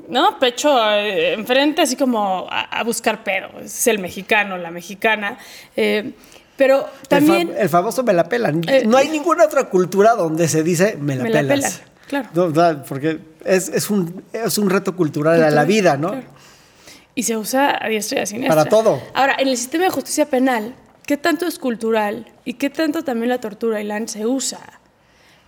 ¿no? 0.09 0.39
Pecho 0.39 0.71
eh, 0.93 1.33
enfrente, 1.33 1.83
así 1.83 1.97
como 1.97 2.47
a, 2.49 2.85
buscar 2.85 3.25
pedo. 3.25 3.49
Es 3.61 3.89
el 3.89 3.99
mexicano, 3.99 4.57
la 4.59 4.71
mexicana. 4.71 5.39
Eh, 5.75 6.13
pero 6.57 6.89
también... 7.09 7.53
El, 7.59 7.69
famoso 7.69 8.05
me 8.05 8.13
la 8.13 8.29
pelan. 8.29 8.61
no 8.87 8.97
hay 8.97 9.09
ninguna 9.09 9.47
otra 9.47 9.65
cultura 9.65 10.15
donde 10.15 10.47
se 10.47 10.63
dice 10.63 10.97
me 11.01 11.17
la 11.17 11.25
me 11.25 11.33
pelas. 11.33 11.83
La 12.11 12.23
claro. 12.31 12.85
porque 12.89 13.19
es, 13.45 13.71
es, 13.71 13.91
un, 13.91 14.23
es 14.33 14.57
un 14.57 14.71
reto 14.71 14.95
cultural, 14.95 15.43
a 15.43 15.51
la 15.51 15.65
vida, 15.65 15.97
¿no? 15.97 16.15
Y 17.17 17.25
se 17.25 17.37
usa 17.37 17.77
a 17.85 17.89
diestra 17.89 18.21
y 18.21 18.23
a 18.23 18.27
siniestra. 18.27 18.55
Para 18.55 18.71
todo. 18.71 19.03
Ahora, 19.15 19.35
en 19.41 19.49
el 19.49 19.57
sistema 19.57 19.83
de 19.83 19.91
justicia 19.91 20.27
penal, 20.27 20.77
qué 21.09 21.17
tanto 21.17 21.47
es 21.47 21.59
cultural 21.59 22.31
y 22.45 22.55
qué 22.55 22.69
tanto 22.69 23.03
también 23.03 23.31
la 23.31 23.41
tortura 23.41 23.81
y 23.81 23.85
la 23.85 24.07
se 24.07 24.27
usa 24.27 24.61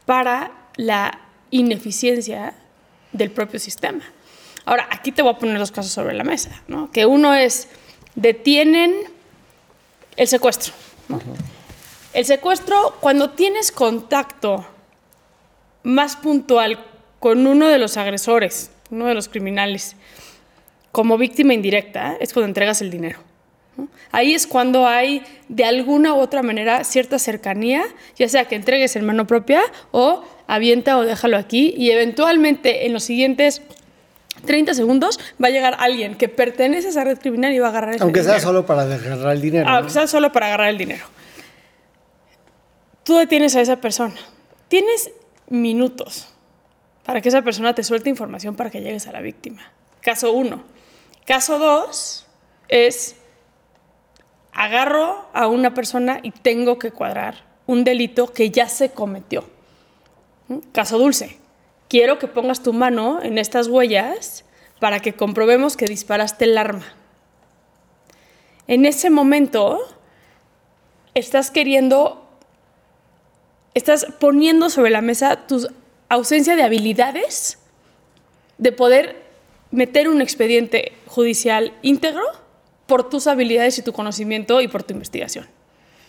para 0.06 0.52
la 0.76 1.20
ineficiencia 1.50 2.54
del 3.12 3.30
propio 3.30 3.60
sistema. 3.60 4.02
Ahora, 4.64 4.88
aquí 4.90 5.12
te 5.12 5.20
voy 5.20 5.34
a 5.34 5.38
poner 5.38 5.58
dos 5.58 5.70
casos 5.70 5.92
sobre 5.92 6.14
la 6.14 6.24
mesa, 6.24 6.62
¿no? 6.66 6.90
que 6.90 7.04
uno 7.04 7.34
es, 7.34 7.68
detienen 8.14 8.94
el 10.16 10.28
secuestro. 10.28 10.72
El 12.14 12.24
secuestro, 12.24 12.96
cuando 13.00 13.28
tienes 13.28 13.70
contacto 13.70 14.66
más 15.82 16.16
puntual 16.16 16.82
con 17.18 17.46
uno 17.46 17.68
de 17.68 17.78
los 17.78 17.98
agresores, 17.98 18.70
uno 18.90 19.04
de 19.04 19.14
los 19.14 19.28
criminales, 19.28 19.94
como 20.90 21.18
víctima 21.18 21.52
indirecta, 21.52 22.16
es 22.18 22.32
cuando 22.32 22.48
entregas 22.48 22.80
el 22.80 22.90
dinero. 22.90 23.29
Ahí 24.12 24.34
es 24.34 24.46
cuando 24.46 24.86
hay 24.86 25.22
de 25.48 25.64
alguna 25.64 26.14
u 26.14 26.18
otra 26.18 26.42
manera 26.42 26.84
cierta 26.84 27.18
cercanía, 27.18 27.84
ya 28.16 28.28
sea 28.28 28.44
que 28.46 28.54
entregues 28.54 28.96
en 28.96 29.04
mano 29.04 29.26
propia 29.26 29.62
o 29.90 30.24
avienta 30.46 30.98
o 30.98 31.04
déjalo 31.04 31.36
aquí 31.36 31.74
y 31.76 31.90
eventualmente 31.90 32.86
en 32.86 32.92
los 32.92 33.04
siguientes 33.04 33.62
30 34.44 34.74
segundos 34.74 35.20
va 35.42 35.48
a 35.48 35.50
llegar 35.50 35.76
alguien 35.78 36.16
que 36.16 36.28
pertenece 36.28 36.88
a 36.88 36.90
esa 36.90 37.04
red 37.04 37.18
criminal 37.18 37.52
y 37.52 37.58
va 37.58 37.66
a 37.66 37.70
agarrar 37.70 37.94
ese 37.94 38.02
Aunque 38.02 38.22
sea 38.22 38.40
solo 38.40 38.66
para 38.66 38.82
agarrar 38.82 39.32
el 39.32 39.40
dinero. 39.40 39.68
Aunque 39.68 39.90
sea 39.90 40.06
solo 40.06 40.32
para 40.32 40.46
agarrar 40.46 40.68
el 40.70 40.78
dinero. 40.78 41.04
Tú 43.04 43.16
detienes 43.16 43.56
a 43.56 43.60
esa 43.60 43.76
persona. 43.76 44.14
Tienes 44.68 45.10
minutos 45.48 46.28
para 47.04 47.20
que 47.20 47.28
esa 47.28 47.42
persona 47.42 47.74
te 47.74 47.82
suelte 47.82 48.08
información 48.08 48.54
para 48.54 48.70
que 48.70 48.80
llegues 48.80 49.06
a 49.06 49.12
la 49.12 49.20
víctima. 49.20 49.72
Caso 50.00 50.32
1. 50.32 50.62
Caso 51.26 51.58
2 51.58 52.26
es 52.68 53.16
agarro 54.60 55.24
a 55.32 55.46
una 55.48 55.72
persona 55.72 56.20
y 56.22 56.32
tengo 56.32 56.78
que 56.78 56.90
cuadrar 56.90 57.46
un 57.66 57.82
delito 57.82 58.30
que 58.30 58.50
ya 58.50 58.68
se 58.68 58.90
cometió. 58.90 59.48
¿Mm? 60.48 60.58
Caso 60.72 60.98
dulce. 60.98 61.38
Quiero 61.88 62.18
que 62.18 62.28
pongas 62.28 62.62
tu 62.62 62.74
mano 62.74 63.22
en 63.22 63.38
estas 63.38 63.68
huellas 63.68 64.44
para 64.78 65.00
que 65.00 65.14
comprobemos 65.14 65.78
que 65.78 65.86
disparaste 65.86 66.44
el 66.44 66.58
arma. 66.58 66.84
En 68.66 68.84
ese 68.84 69.08
momento 69.08 69.80
estás 71.14 71.50
queriendo, 71.50 72.28
estás 73.72 74.08
poniendo 74.20 74.68
sobre 74.68 74.90
la 74.90 75.00
mesa 75.00 75.46
tu 75.46 75.66
ausencia 76.10 76.54
de 76.54 76.64
habilidades 76.64 77.58
de 78.58 78.72
poder 78.72 79.22
meter 79.70 80.06
un 80.10 80.20
expediente 80.20 80.92
judicial 81.06 81.72
íntegro 81.80 82.49
por 82.90 83.08
tus 83.08 83.28
habilidades 83.28 83.78
y 83.78 83.82
tu 83.82 83.92
conocimiento 83.92 84.60
y 84.60 84.66
por 84.66 84.82
tu 84.82 84.92
investigación. 84.92 85.46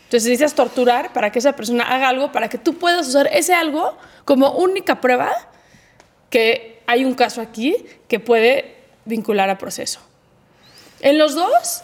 Entonces 0.06 0.28
necesitas 0.28 0.56
torturar 0.56 1.14
para 1.14 1.32
que 1.32 1.38
esa 1.38 1.56
persona 1.56 1.84
haga 1.84 2.10
algo, 2.10 2.32
para 2.32 2.50
que 2.50 2.58
tú 2.58 2.74
puedas 2.74 3.08
usar 3.08 3.30
ese 3.32 3.54
algo 3.54 3.96
como 4.26 4.54
única 4.54 5.00
prueba 5.00 5.32
que 6.32 6.82
hay 6.88 7.06
un 7.06 7.14
caso 7.14 7.40
aquí 7.40 7.76
que 8.08 8.20
puede 8.20 8.78
vincular 9.06 9.48
a 9.52 9.60
proceso. 9.60 10.00
En 11.02 11.20
los 11.20 11.36
dos 11.36 11.84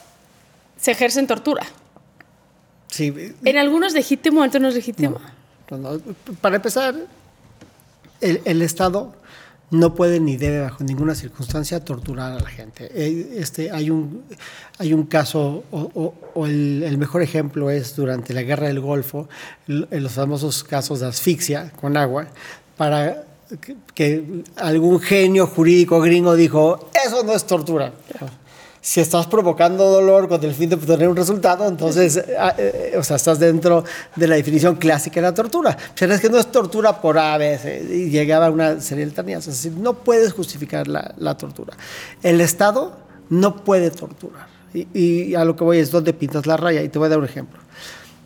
se 0.77 0.92
ejercen 0.94 1.27
tortura. 1.27 1.68
Sí. 2.88 3.13
En 3.46 3.58
algunos 3.60 3.94
legítimo, 3.94 4.44
en 4.44 4.48
otros 4.48 4.62
no 4.63 4.70
es 4.70 4.74
legítimo. 4.74 5.22
No, 5.70 5.77
no. 5.77 6.01
Para 6.42 6.56
empezar, 6.56 6.96
el, 8.20 8.42
el 8.46 8.63
Estado 8.63 9.13
no 9.69 9.93
puede 9.95 10.19
ni 10.19 10.38
debe 10.38 10.62
bajo 10.62 10.83
ninguna 10.83 11.13
circunstancia 11.13 11.83
torturar 11.83 12.31
a 12.31 12.39
la 12.39 12.50
gente. 12.50 12.89
Eh, 12.93 13.36
Este, 13.38 13.69
hay, 13.71 13.89
un, 13.89 14.24
hay 14.77 14.93
un 14.93 15.05
caso, 15.05 15.63
o, 15.71 16.45
el, 16.45 16.97
mejor 16.97 17.21
ejemplo 17.21 17.69
es 17.69 17.95
durante 17.95 18.33
la 18.33 18.43
guerra 18.43 18.67
del 18.67 18.79
Golfo, 18.79 19.27
l- 19.67 19.88
los 19.91 20.13
famosos 20.13 20.63
casos 20.63 21.01
de 21.01 21.07
asfixia 21.07 21.71
con 21.75 21.97
agua, 21.97 22.27
para 22.77 23.25
que 23.93 24.43
algún 24.55 25.00
genio 25.00 25.47
jurídico 25.47 26.00
gringo 26.01 26.36
dijo, 26.36 26.89
eso 27.05 27.24
no 27.24 27.33
es 27.33 27.45
tortura. 27.45 27.93
Si 28.79 29.01
estás 29.01 29.27
provocando 29.27 29.84
dolor 29.89 30.29
con 30.29 30.41
el 30.43 30.53
fin 30.53 30.69
de 30.69 30.75
obtener 30.75 31.10
un 31.10 31.15
resultado, 31.15 31.67
entonces, 31.67 32.24
ah, 32.39 32.53
eh, 32.57 32.93
o 32.98 33.03
sea, 33.03 33.15
estás 33.17 33.38
dentro 33.39 33.84
de 34.15 34.27
la 34.27 34.36
definición 34.36 34.75
clásica 34.75 35.15
de 35.15 35.24
la 35.27 35.34
tortura. 35.34 35.75
Pero 36.00 36.13
es 36.13 36.22
que 36.22 36.29
no 36.29 36.38
es 36.38 36.48
tortura 36.51 37.01
por 37.01 37.17
A, 37.17 37.38
B, 37.38 37.57
C, 37.57 37.86
y 37.89 38.10
llegaba 38.10 38.50
una 38.50 38.79
serie 38.79 39.05
de 39.05 39.12
tareas. 39.12 39.48
Es 39.48 39.62
decir, 39.62 39.77
no 39.77 39.93
puedes 39.96 40.31
justificar 40.31 40.88
la, 40.88 41.13
la 41.17 41.36
tortura. 41.36 41.75
El 42.24 42.39
Estado 42.39 42.98
no 43.29 43.63
puede 43.63 43.91
torturar. 43.91 44.48
Y, 44.74 44.88
y 44.93 45.36
a 45.36 45.43
lo 45.43 45.55
que 45.55 45.63
voy 45.63 45.79
es 45.79 45.91
dónde 45.91 46.13
pintas 46.13 46.46
la 46.46 46.55
raya. 46.55 46.81
Y 46.84 46.89
te 46.89 46.98
voy 47.00 47.07
a 47.07 47.10
dar 47.10 47.19
un 47.19 47.25
ejemplo. 47.25 47.60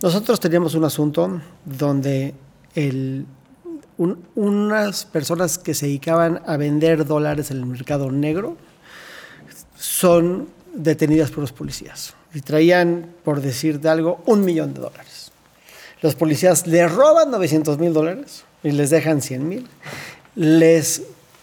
Nosotros 0.03 0.39
teníamos 0.39 0.75
un 0.75 0.83
asunto 0.83 1.41
donde 1.65 2.35
el, 2.75 3.25
un- 3.97 4.23
unas 4.35 5.05
personas 5.05 5.57
que 5.57 5.73
se 5.73 5.85
dedicaban 5.85 6.41
a 6.45 6.57
vender 6.57 7.05
dólares 7.05 7.51
en 7.51 7.57
el 7.57 7.65
mercado 7.65 8.11
negro 8.11 8.57
son 9.81 10.47
detenidas 10.73 11.31
por 11.31 11.39
los 11.39 11.51
policías 11.51 12.13
y 12.33 12.41
traían, 12.41 13.07
por 13.23 13.41
decirte 13.41 13.89
algo, 13.89 14.21
un 14.27 14.45
millón 14.45 14.75
de 14.75 14.81
dólares. 14.81 15.31
Los 16.01 16.15
policías 16.15 16.67
les 16.67 16.89
roban 16.91 17.31
900 17.31 17.79
mil 17.79 17.91
dólares 17.91 18.43
y 18.63 18.71
les 18.71 18.91
dejan 18.91 19.21
100 19.21 19.49
mil. 19.49 19.67
Les 20.35 21.01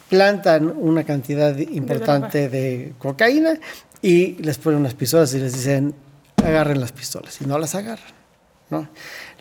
plantan 0.09 0.73
una 0.76 1.04
cantidad 1.04 1.57
importante 1.59 2.49
de 2.49 2.95
cocaína 2.99 3.59
y 4.00 4.35
les 4.35 4.57
ponen 4.59 4.80
unas 4.80 4.95
pistolas 4.95 5.35
y 5.35 5.40
les 5.40 5.52
dicen, 5.52 5.95
agarren 6.37 6.80
las 6.80 6.92
pistolas. 6.92 7.40
Y 7.40 7.45
no 7.45 7.59
las 7.59 7.75
agarran. 7.75 8.14
¿no? 8.71 8.88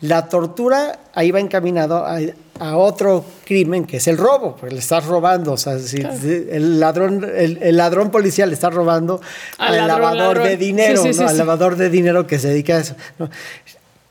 La 0.00 0.28
tortura 0.28 0.98
ahí 1.14 1.30
va 1.32 1.40
encaminado 1.40 2.06
a, 2.06 2.18
a 2.60 2.76
otro 2.76 3.24
crimen 3.44 3.84
que 3.84 3.96
es 3.96 4.06
el 4.06 4.16
robo, 4.16 4.54
porque 4.56 4.74
le 4.74 4.80
estás 4.80 5.04
robando, 5.06 5.52
o 5.52 5.56
sea, 5.56 5.78
si- 5.80 5.96
el 6.00 6.78
ladrón, 6.78 7.24
el, 7.24 7.58
el 7.62 7.76
ladrón 7.76 8.10
policial 8.12 8.48
le 8.50 8.54
está 8.54 8.70
robando 8.70 9.20
Al 9.58 9.74
al, 9.74 9.88
ladrón, 9.88 10.00
lavador 10.02 10.36
ladrón. 10.36 10.46
de 10.48 10.56
dinero, 10.56 11.02
Sí, 11.02 11.08
sí, 11.08 11.14
sí, 11.14 11.20
¿no? 11.24 11.28
al 11.28 11.36
lavador 11.38 11.76
de 11.76 11.90
dinero 11.90 12.26
que 12.28 12.38
se 12.38 12.48
dedica 12.48 12.76
a 12.76 12.80
eso. 12.80 12.94
¿no? 13.18 13.28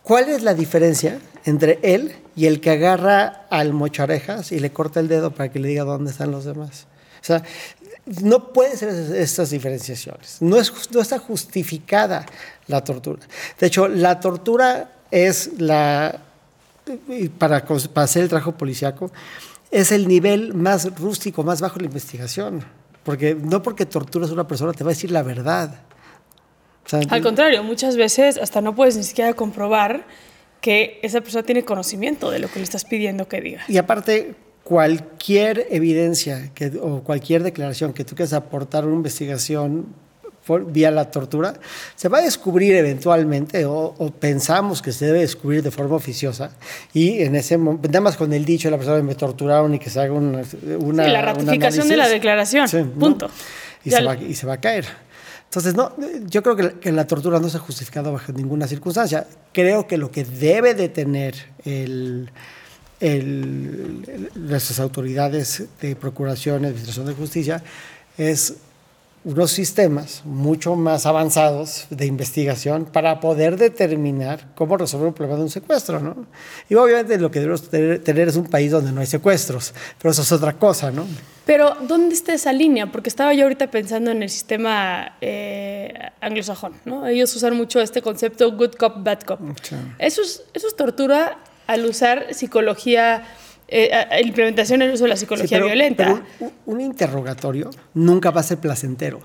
¿Cuál 0.04 0.28
es 0.30 0.44
la 0.44 0.54
diferencia 0.54 1.20
entre 1.46 1.80
él 1.82 2.14
y 2.36 2.48
el 2.48 2.60
que 2.60 2.72
agarra 2.72 3.46
al 3.50 3.72
mocharejas 3.74 4.52
y 4.52 4.60
le 4.60 4.72
corta 4.72 5.00
el 5.00 5.08
dedo 5.08 5.32
para 5.32 5.50
que 5.52 5.60
le 5.60 5.70
diga 5.70 5.84
dónde 5.86 6.12
están 6.12 6.32
los 6.32 6.44
demás? 6.44 6.86
O 7.22 7.26
sea, 7.26 7.44
no 8.24 8.52
pueden 8.54 8.78
ser 8.78 8.90
esas- 8.90 9.12
estas 9.12 9.50
diferenciaciones. 9.52 10.38
No, 10.42 10.58
es, 10.58 10.70
jus- 10.74 10.90
no 10.92 11.02
está 11.02 11.18
justificada 11.20 12.26
la 12.68 12.84
tortura. 12.84 13.22
De 13.60 13.68
hecho, 13.68 13.88
la 13.88 14.20
tortura 14.20 14.92
es 15.12 15.60
la, 15.60 16.22
para, 17.38 17.66
para 17.66 18.04
hacer 18.04 18.24
el 18.24 18.30
trabajo 18.30 18.54
policiaco, 18.54 19.12
es 19.72 19.92
el 19.92 20.08
nivel 20.08 20.54
más 20.54 20.96
rústico, 20.96 21.44
más 21.44 21.62
bajo 21.62 21.76
de 21.76 21.82
la 21.82 21.88
investigación. 21.88 22.64
Porque 23.04 23.36
no 23.36 23.64
porque 23.64 23.86
torturas 23.86 24.30
a 24.30 24.34
una 24.34 24.48
persona 24.48 24.74
te 24.74 24.84
va 24.84 24.92
a 24.92 24.94
decir 24.94 25.12
la 25.12 25.24
verdad. 25.24 25.82
O 26.86 26.90
sea, 26.90 27.00
Al 27.10 27.22
contrario, 27.22 27.64
muchas 27.64 27.96
veces 27.96 28.38
hasta 28.38 28.62
no 28.62 28.76
puedes 28.76 28.98
ni 28.98 29.04
siquiera 29.04 29.34
comprobar 29.34 30.06
que 30.62 31.00
esa 31.04 31.22
persona 31.22 31.44
tiene 31.44 31.64
conocimiento 31.64 32.32
de 32.32 32.40
lo 32.40 32.50
que 32.50 32.60
le 32.60 32.64
estás 32.64 32.84
pidiendo 32.86 33.28
que 33.28 33.42
diga. 33.42 33.62
Y 33.68 33.78
aparte, 33.78 34.36
cualquier 34.64 35.68
evidencia 35.70 36.52
que, 36.54 36.78
o 36.82 37.02
cualquier 37.04 37.44
declaración 37.44 37.94
que 37.94 38.04
tú 38.04 38.16
quieras 38.16 38.34
aportar 38.34 38.84
a 38.84 38.88
una 38.88 38.98
investigación 38.98 39.86
por- 40.48 40.72
vía 40.72 40.90
la 40.90 41.12
tortura, 41.12 41.54
se 41.96 42.08
va 42.10 42.20
a 42.20 42.22
descubrir 42.22 42.74
eventualmente, 42.76 43.66
o, 43.66 43.94
o 43.98 44.10
pensamos 44.12 44.82
que 44.82 44.92
se 44.92 45.06
debe 45.06 45.20
descubrir 45.20 45.62
de 45.62 45.70
forma 45.72 45.96
oficiosa, 45.96 46.52
y 46.94 47.22
en 47.22 47.36
ese 47.36 47.58
momento, 47.58 47.88
nada 47.90 48.02
más 48.02 48.18
con 48.18 48.32
el 48.34 48.46
dicho 48.46 48.68
de 48.70 48.72
la 48.72 48.78
persona 48.78 49.04
me 49.04 49.14
torturaron 49.16 49.76
y 49.76 49.80
que 49.80 49.90
se 49.90 50.00
haga 50.00 50.14
una... 50.14 50.42
una 50.80 51.04
Sí, 51.06 51.12
la 51.12 51.22
ratificación 51.22 51.88
de 51.90 51.98
la 51.98 52.08
declaración, 52.08 52.68
Sí, 52.68 52.78
¿no? 52.78 52.92
punto. 52.94 53.30
Y 53.86 53.92
se, 53.92 54.02
va, 54.04 54.16
y 54.16 54.34
se 54.34 54.48
va 54.48 54.54
a 54.54 54.62
caer. 54.62 54.86
Entonces, 55.46 55.76
no, 55.76 55.94
yo 56.30 56.44
creo 56.44 56.56
que, 56.58 56.72
que 56.80 56.92
la 56.92 57.06
tortura 57.08 57.40
no 57.40 57.48
se 57.50 57.56
ha 57.58 57.60
justificado 57.62 58.12
bajo 58.12 58.34
ninguna 58.34 58.68
circunstancia. 58.68 59.26
Creo 59.54 59.88
que 59.88 59.98
lo 59.98 60.12
que 60.12 60.26
debe 60.26 60.74
de 60.74 60.90
tener 60.90 61.36
el, 61.64 62.30
el- 63.00 64.04
el- 64.08 64.30
nuestras 64.50 64.80
autoridades 64.80 65.64
de 65.82 65.96
procuración 65.96 66.64
y 66.64 66.68
administración 66.68 67.06
de 67.06 67.14
justicia 67.14 67.64
es 68.18 68.56
unos 69.28 69.52
sistemas 69.52 70.22
mucho 70.24 70.78
más 70.78 71.06
avanzados 71.06 71.86
de 71.90 72.06
investigación 72.06 72.86
para 72.86 73.20
poder 73.20 73.58
determinar 73.58 74.54
cómo 74.56 74.78
resolver 74.78 75.10
un 75.10 75.14
problema 75.14 75.38
de 75.38 75.44
un 75.44 75.50
secuestro, 75.50 76.00
¿no? 76.00 76.26
Y 76.70 76.76
obviamente 76.76 77.18
lo 77.18 77.30
que 77.30 77.42
debemos 77.42 77.70
tener, 77.70 78.28
es 78.30 78.38
un 78.38 78.48
país 78.48 78.72
donde 78.72 78.94
no 78.94 79.02
hay 79.02 79.06
secuestros, 79.06 79.74
pero 80.02 80.12
eso 80.12 80.22
es 80.22 80.32
otra 80.32 80.54
cosa, 80.54 80.92
¿no? 80.92 81.06
Pero, 81.46 81.76
¿dónde 81.82 82.16
está 82.16 82.34
esa 82.34 82.54
línea? 82.54 82.90
Porque 82.90 83.10
estaba 83.10 83.34
yo 83.34 83.44
ahorita 83.44 83.70
pensando 83.70 84.12
en 84.12 84.24
el 84.24 84.30
sistema 84.30 85.18
eh, 85.20 85.94
anglosajón, 86.22 86.74
¿no? 86.86 87.06
Ellos 87.06 87.36
usan 87.36 87.54
mucho 87.58 87.82
este 87.82 88.02
concepto 88.02 88.50
good 88.54 88.76
cop, 88.76 89.04
bad 89.04 89.20
cop. 89.24 89.42
Sí. 89.62 89.76
Eso 90.00 90.22
es, 90.22 90.44
eso 90.54 90.68
es 90.68 90.76
tortura 90.78 91.38
al 91.68 91.86
usar 91.86 92.34
psicología, 92.34 93.26
eh, 93.68 93.92
implementación 94.24 94.80
del 94.80 94.92
uso 94.94 95.04
de 95.04 95.10
la 95.10 95.16
Sí, 95.16 95.22
psicología 95.22 95.58
pero- 95.58 95.66
violenta. 95.66 96.04
pero 96.40 96.52
un, 96.66 96.76
un 96.76 96.82
interrogatorio 96.82 97.70
nunca 97.94 98.32
va 98.32 98.42
a 98.42 98.44
ser 98.44 98.58
placentero. 98.60 99.20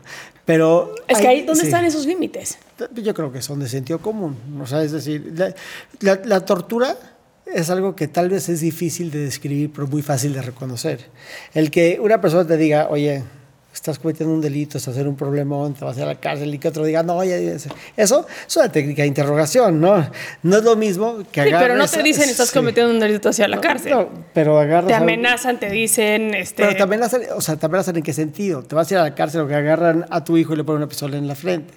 Pero 0.45 0.95
es 1.07 1.19
que 1.21 1.29
ahí, 1.29 1.43
¿dónde 1.43 1.61
sí. 1.61 1.67
están 1.69 1.85
esos 1.85 2.05
límites? 2.07 2.59
Yo 2.95 3.15
creo 3.15 3.33
que 3.33 3.41
son 3.43 3.61
de 3.61 3.69
sentido 3.69 4.01
común. 4.01 4.37
O 4.61 4.67
sea, 4.67 4.83
es 4.83 4.91
decir, 4.93 5.33
la, 5.37 5.55
la- 6.01 6.21
la 6.25 6.41
tortura 6.45 6.97
es 7.47 7.71
algo 7.71 7.95
que 7.95 8.09
tal 8.09 8.29
vez 8.29 8.49
es 8.49 8.61
difícil 8.61 9.11
de 9.11 9.21
describir, 9.21 9.71
pero 9.73 9.87
muy 9.87 10.03
fácil 10.03 10.33
de 10.33 10.43
reconocer. 10.43 11.07
El 11.55 11.71
que 11.71 11.99
una 12.01 12.21
persona 12.21 12.47
te 12.47 12.57
diga, 12.57 12.89
oye, 12.91 13.23
estás 13.73 13.99
cometiendo 13.99 14.35
un 14.35 14.41
delito, 14.41 14.76
estás 14.79 14.93
haciendo 14.93 15.11
un 15.11 15.17
problemón, 15.17 15.75
te 15.75 15.85
vas 15.85 15.97
a 15.97 16.00
ir 16.00 16.05
a 16.05 16.09
la 16.09 16.21
cárcel, 16.21 16.55
y 16.55 16.59
que 16.59 16.69
otro 16.69 16.85
diga, 16.85 17.02
no, 17.02 17.17
oye, 17.17 17.55
eso, 17.55 17.71
eso 17.97 18.26
es 18.47 18.57
una 18.57 18.71
técnica 18.71 19.02
de 19.02 19.09
interrogación, 19.09 19.81
¿no? 19.81 20.09
No 20.43 20.57
es 20.59 20.62
lo 20.64 20.76
mismo 20.76 21.19
que 21.33 21.43
Sí, 21.45 21.50
pero 21.59 21.75
no 21.76 21.87
te 21.88 22.02
dicen 22.02 22.29
estás 22.29 22.49
sí. 22.50 22.55
cometiendo 22.59 22.93
un 22.93 23.00
delito 23.00 23.31
hacia 23.31 23.49
la 23.49 23.57
No, 23.57 23.62
cárcel. 23.62 23.91
no, 23.93 24.09
pero 24.35 24.59
agarras 24.59 24.88
te 24.88 24.95
amenazan, 24.95 25.59
te 25.59 25.71
dicen, 25.71 26.35
este, 26.35 26.62
pero 26.62 26.76
te 26.76 26.83
amenazan, 26.83 27.23
o 27.35 27.41
sea, 27.41 27.57
te 27.57 27.67
amenazan 27.67 27.97
en 27.97 28.02
qué 28.02 28.12
sentido? 28.12 28.62
Te 28.62 28.75
vas 28.75 28.91
a 28.91 28.95
ir 28.95 28.99
a 28.99 29.02
la 29.05 29.14
cárcel 29.14 29.41
o 29.43 29.49
que 29.49 29.55
agarran 29.55 30.07
a 30.11 30.23
tu 30.25 30.37
hijo 30.37 30.52
y 30.55 30.57
le 30.57 30.64
ponen 30.64 30.79
una 30.83 30.88
pistola 30.88 31.17
en 31.17 31.26
la 31.26 31.35
frente. 31.35 31.73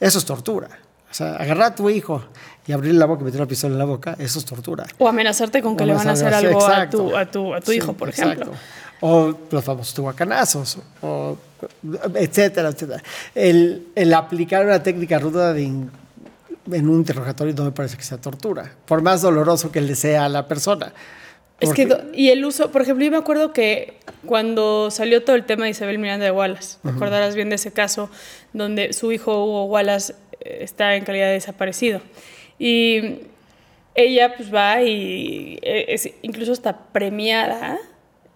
Eso 0.00 0.18
es 0.18 0.24
tortura. 0.24 0.68
O 1.10 1.14
sea, 1.14 1.36
agarrar 1.36 1.72
a 1.72 1.74
tu 1.74 1.90
hijo 1.90 2.24
y 2.66 2.72
abrirle 2.72 2.98
la 2.98 3.04
boca 3.06 3.20
y 3.20 3.24
meter 3.24 3.40
una 3.40 3.48
pistola 3.48 3.72
en 3.74 3.78
la 3.78 3.84
boca, 3.84 4.16
eso 4.18 4.38
es 4.38 4.44
tortura. 4.46 4.86
o 4.98 5.06
amenazarte 5.08 5.60
con 5.60 5.76
que 5.76 5.84
O 5.84 5.86
le 5.86 5.94
van 5.94 6.08
a 6.08 6.12
hacer 6.12 6.32
algo 6.32 6.64
a 6.66 6.88
tu, 6.88 7.14
a 7.16 7.26
tu, 7.30 7.54
a 7.54 7.60
tu 7.60 7.70
Sí, 7.72 7.76
hijo, 7.78 7.92
por 7.92 8.08
exacto. 8.08 8.32
ejemplo. 8.42 8.58
O 9.04 9.34
los 9.50 9.64
famosos 9.64 9.92
tubacanazos, 9.94 10.78
o 11.02 11.36
etcétera, 12.14 12.68
etcétera. 12.70 13.02
El, 13.34 13.88
el 13.94 14.14
aplicar 14.14 14.64
una 14.64 14.82
técnica 14.82 15.18
ruda 15.18 15.52
de 15.52 15.62
in- 15.62 15.90
en 16.70 16.88
un 16.88 16.98
interrogatorio 16.98 17.52
no 17.54 17.64
me 17.64 17.72
parece 17.72 17.96
que 17.96 18.04
sea 18.04 18.18
tortura, 18.18 18.72
por 18.86 19.02
más 19.02 19.20
doloroso 19.20 19.70
que 19.72 19.80
le 19.80 19.96
sea 19.96 20.24
a 20.26 20.28
la 20.28 20.46
persona. 20.46 20.92
Es 21.58 21.72
que, 21.74 21.88
y 22.14 22.30
el 22.30 22.44
uso, 22.44 22.70
por 22.72 22.82
ejemplo, 22.82 23.04
yo 23.04 23.10
me 23.10 23.16
acuerdo 23.16 23.52
que 23.52 23.94
cuando 24.26 24.90
salió 24.90 25.22
todo 25.24 25.36
el 25.36 25.44
tema 25.44 25.64
de 25.64 25.70
Isabel 25.70 25.98
Miranda 25.98 26.24
de 26.24 26.30
Wallace, 26.30 26.78
¿te 26.82 26.88
acordarás 26.90 27.34
bien 27.34 27.48
de 27.50 27.56
ese 27.56 27.72
caso 27.72 28.08
donde 28.52 28.92
su 28.92 29.12
hijo 29.12 29.44
Hugo 29.44 29.64
Wallace 29.66 30.14
está 30.40 30.94
en 30.96 31.04
calidad 31.04 31.26
de 31.26 31.32
desaparecido. 31.34 32.00
Y 32.58 33.20
ella 33.94 34.34
pues 34.36 34.52
va 34.52 34.82
y 34.82 35.58
eh, 35.62 35.86
es, 35.88 36.08
incluso 36.22 36.52
está 36.52 36.76
premiada 36.92 37.78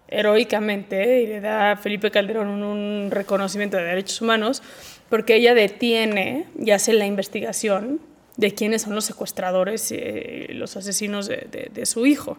heroicamente 0.08 1.22
y 1.22 1.26
le 1.26 1.40
da 1.40 1.72
a 1.72 1.76
Felipe 1.76 2.10
Calderón 2.10 2.48
un, 2.48 3.10
reconocimiento 3.10 3.76
de 3.76 3.84
derechos 3.84 4.20
humanos 4.20 4.62
porque 5.08 5.36
ella 5.36 5.54
detiene 5.54 6.46
y 6.58 6.70
hace 6.70 6.92
la 6.92 7.06
investigación 7.06 8.00
de 8.36 8.52
quiénes 8.54 8.82
son 8.82 8.94
los 8.94 9.04
secuestradores, 9.04 9.90
y 9.92 10.48
los 10.52 10.76
asesinos 10.76 11.26
de, 11.26 11.70
de 11.72 11.86
su 11.86 12.04
hijo. 12.04 12.36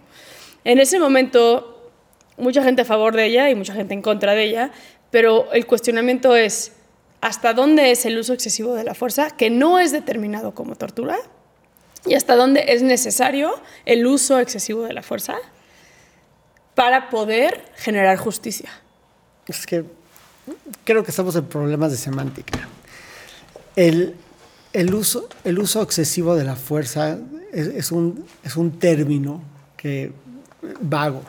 En 0.63 0.79
ese 0.79 0.99
momento, 0.99 1.91
mucha 2.37 2.61
gente 2.63 2.83
a 2.83 2.85
favor 2.85 3.15
de 3.15 3.25
ella 3.25 3.49
y 3.49 3.55
mucha 3.55 3.73
gente 3.73 3.93
en 3.95 4.03
contra 4.03 4.33
de 4.33 4.43
ella, 4.43 4.71
pero 5.09 5.51
el 5.53 5.65
cuestionamiento 5.65 6.35
es, 6.35 6.73
¿hasta 7.21 7.53
dónde 7.53 7.91
es 7.91 8.05
el 8.05 8.17
uso 8.17 8.33
excesivo 8.33 8.75
de 8.75 8.83
la 8.83 8.93
fuerza, 8.93 9.31
que 9.31 9.49
no 9.49 9.79
es 9.79 9.91
determinado 9.91 10.53
como 10.53 10.75
tortura? 10.75 11.17
¿Y 12.05 12.13
hasta 12.13 12.35
dónde 12.35 12.65
es 12.67 12.83
necesario 12.83 13.53
el 13.85 14.05
uso 14.05 14.39
excesivo 14.39 14.83
de 14.83 14.93
la 14.93 15.01
fuerza 15.01 15.37
para 16.77 17.09
poder 17.09 17.65
generar 17.75 18.19
justicia? 18.19 18.69
Es 19.47 19.65
que 19.65 19.83
creo 20.83 21.03
que 21.03 21.09
estamos 21.09 21.35
en 21.35 21.45
problemas 21.45 21.89
de 21.89 21.97
semántica. 21.97 22.69
El, 23.75 24.13
el, 24.73 24.93
uso, 24.93 25.27
el 25.43 25.57
uso 25.57 25.81
excesivo 25.81 26.35
de 26.35 26.43
la 26.43 26.55
fuerza 26.55 27.17
es, 27.51 27.91
un, 27.91 28.23
es 28.43 28.55
un 28.55 28.77
término 28.77 29.41
que 29.75 30.11
vago. 30.79 31.23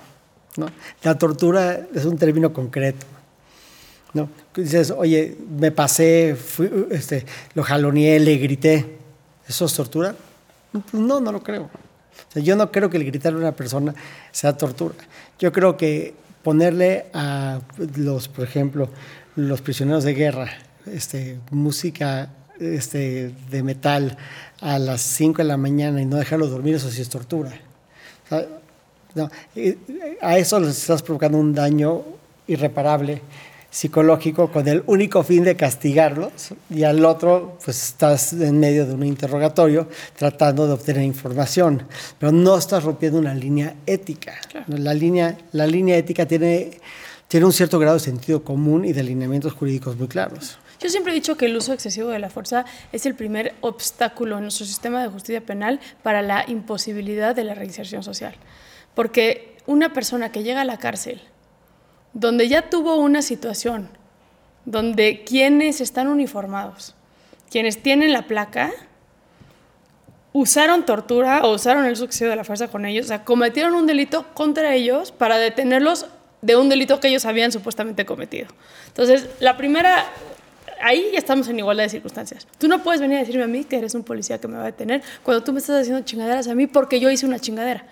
¿no? 0.59 0.67
La 1.03 1.17
tortura 1.17 1.81
es 1.95 2.05
un 2.05 2.19
término 2.19 2.53
concreto. 2.53 3.07
¿no? 4.13 4.29
Dices, 4.55 4.91
oye, 4.91 5.35
me 5.49 5.73
pasé, 5.73 6.37
este, 6.91 7.25
lo 7.55 7.63
jaloneé, 7.63 8.21
le 8.21 8.37
grité. 8.37 8.99
¿Eso 9.49 9.65
es 9.65 9.73
tortura? 9.73 10.15
No, 10.93 11.21
no 11.21 11.33
lo 11.33 11.43
creo. 11.43 11.71
Yo 12.35 12.57
no 12.57 12.71
creo 12.71 12.91
que 12.91 12.97
el 12.97 13.05
gritar 13.05 13.33
a 13.33 13.37
una 13.37 13.53
persona 13.53 13.95
sea 14.33 14.57
tortura. 14.57 14.95
Yo 15.39 15.53
creo 15.53 15.77
que 15.77 16.15
ponerle 16.43 17.07
a 17.13 17.61
los, 17.97 18.29
por 18.29 18.45
ejemplo, 18.45 18.89
los 19.37 19.61
prisioneros 19.61 20.05
de 20.05 20.15
guerra, 20.15 20.51
este, 20.87 21.39
música 21.51 22.31
este, 22.61 23.35
de 23.51 23.63
metal 23.63 24.17
a 24.61 24.79
las 24.79 25.01
5 25.01 25.39
de 25.39 25.45
la 25.45 25.57
mañana 25.57 26.01
y 26.01 26.05
no 26.05 26.17
dejarlos 26.17 26.51
dormir, 26.51 26.75
eso 26.77 26.91
sí 26.91 27.03
es 27.03 27.09
tortura. 27.09 27.53
a 30.21 30.39
eso 30.39 30.61
les 30.61 30.79
estás 30.79 31.03
provocando 31.03 31.39
un 31.39 31.55
daño 31.55 32.03
irreparable 32.47 33.23
psicológico 33.71 34.51
con 34.51 34.67
el 34.67 34.83
único 34.87 35.23
fin 35.23 35.45
de 35.45 35.57
castigarlos 35.57 36.55
y 36.71 36.85
al 36.85 37.05
otro 37.05 37.59
pues 37.65 37.83
estás 37.83 38.33
en 38.33 38.59
medio 38.59 38.87
de 38.87 38.95
un 38.95 39.05
interrogatorio 39.05 39.89
tratando 40.17 40.67
de 40.67 40.73
obtener 40.73 41.03
información, 41.03 41.87
pero 42.19 42.33
no 42.33 42.57
estás 42.57 42.85
rompiendo 42.85 43.19
una 43.19 43.35
línea 43.35 43.75
ética. 43.87 44.35
La, 44.69 44.95
línea, 44.95 45.37
la 45.53 45.67
línea 45.67 45.97
ética 45.97 46.27
tiene, 46.27 46.81
tiene 47.29 47.47
un 47.47 47.53
cierto 47.53 47.79
grado 47.79 47.99
de 47.99 48.01
sentido 48.01 48.43
común 48.43 48.85
y 48.85 48.93
de 48.93 49.01
alineamientos 49.01 49.53
jurídicos 49.53 49.97
muy 49.97 50.09
claros. 50.09 50.59
Yo 50.81 50.89
siempre 50.89 51.13
he 51.13 51.15
dicho 51.15 51.37
que 51.37 51.47
el 51.47 51.57
uso 51.57 51.73
excesivo 51.73 52.09
de 52.09 52.21
la 52.21 52.31
fuerza 52.31 52.65
es 52.93 53.05
el 53.05 53.15
primer 53.15 53.55
obstáculo 53.61 54.37
en 54.37 54.45
nuestro 54.45 54.65
sistema 54.65 55.03
de 55.03 55.09
justicia 55.09 55.41
penal 55.41 55.81
para 56.03 56.23
la 56.23 56.45
imposibilidad 56.47 57.35
de 57.35 57.45
la 57.45 57.55
reinserción 57.55 58.05
social. 58.05 58.35
Porque 58.95 59.57
una 59.67 59.93
persona 59.93 60.31
que 60.31 60.45
llega 60.45 60.61
a 60.61 60.65
la 60.65 60.79
cárcel 60.79 61.21
donde 62.13 62.49
ya 62.49 62.71
tuvo 62.71 62.97
una 62.97 63.23
situación, 63.23 63.89
donde 64.65 65.25
quienes 65.25 65.81
están 65.81 66.09
uniformados, 66.09 66.95
quienes 67.51 67.83
tienen 67.83 68.13
la 68.13 68.23
placa, 68.23 68.73
usaron 70.33 70.85
tortura 70.85 71.43
o 71.43 71.55
usaron 71.55 71.85
el 71.85 71.97
sucesivo 71.97 72.31
de 72.31 72.37
la 72.37 72.45
fuerza 72.45 72.69
con 72.69 72.85
ellos, 72.85 73.07
o 73.07 73.09
sea, 73.09 73.25
cometieron 73.25 73.75
un 73.75 73.87
delito 73.87 74.27
contra 74.35 74.75
ellos 74.75 75.13
para 75.13 75.39
detenerlos 75.39 76.07
de 76.43 76.57
un 76.57 76.69
delito 76.69 77.01
que 77.01 77.09
ellos 77.09 77.25
habían 77.25 77.51
supuestamente 77.51 78.05
cometido. 78.05 78.49
Entonces, 78.89 79.29
la 79.41 79.57
primera, 79.57 80.07
ahí 80.81 81.11
ya 81.13 81.19
estamos 81.19 81.49
en 81.49 81.59
igualdad 81.59 81.85
de 81.85 81.91
circunstancias. 81.91 82.47
Tú 82.59 82.69
no 82.69 82.83
puedes 82.83 83.01
venir 83.01 83.17
a 83.17 83.21
decirme 83.21 83.43
a 83.43 83.49
mí 83.49 83.65
que 83.65 83.79
eres 83.79 83.95
un 83.95 84.05
policía 84.05 84.39
que 84.39 84.49
me 84.49 84.57
va 84.57 84.63
a 84.63 84.67
detener 84.67 85.03
cuando 85.23 85.43
tú 85.43 85.53
me 85.53 85.59
estás 85.59 85.81
haciendo 85.81 86.05
chingaderas 86.05 86.47
a 86.49 86.55
mí 86.55 86.67
porque 86.67 87.01
yo 87.01 87.11
hice 87.11 87.27
una 87.27 87.39
chingadera. 87.39 87.85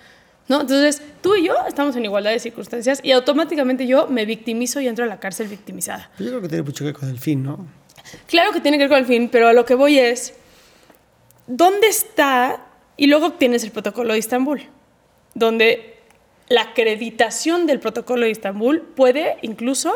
¿No? 0.48 0.60
Entonces, 0.60 1.02
tú 1.22 1.34
y 1.34 1.46
yo 1.46 1.54
estamos 1.68 1.96
en 1.96 2.04
igualdad 2.04 2.30
de 2.30 2.38
circunstancias 2.38 3.00
y 3.02 3.12
automáticamente 3.12 3.86
yo 3.86 4.06
me 4.08 4.24
victimizo 4.24 4.80
y 4.80 4.88
entro 4.88 5.04
a 5.04 5.08
la 5.08 5.18
cárcel 5.18 5.48
victimizada. 5.48 6.10
Yo 6.18 6.26
creo 6.28 6.40
que 6.40 6.48
tiene 6.48 6.62
mucho 6.62 6.78
que 6.78 6.84
ver 6.84 6.94
con 6.94 7.08
el 7.08 7.18
fin, 7.18 7.42
¿no? 7.42 7.66
Claro 8.28 8.52
que 8.52 8.60
tiene 8.60 8.78
que 8.78 8.84
ver 8.84 8.90
con 8.90 8.98
el 8.98 9.06
fin, 9.06 9.28
pero 9.28 9.48
a 9.48 9.52
lo 9.52 9.64
que 9.64 9.74
voy 9.74 9.98
es, 9.98 10.34
¿dónde 11.46 11.88
está? 11.88 12.64
Y 12.96 13.08
luego 13.08 13.32
tienes 13.32 13.64
el 13.64 13.72
protocolo 13.72 14.12
de 14.12 14.20
Estambul, 14.20 14.62
donde 15.34 15.98
la 16.48 16.62
acreditación 16.62 17.66
del 17.66 17.80
protocolo 17.80 18.24
de 18.24 18.30
Estambul 18.30 18.82
puede 18.82 19.36
incluso 19.42 19.92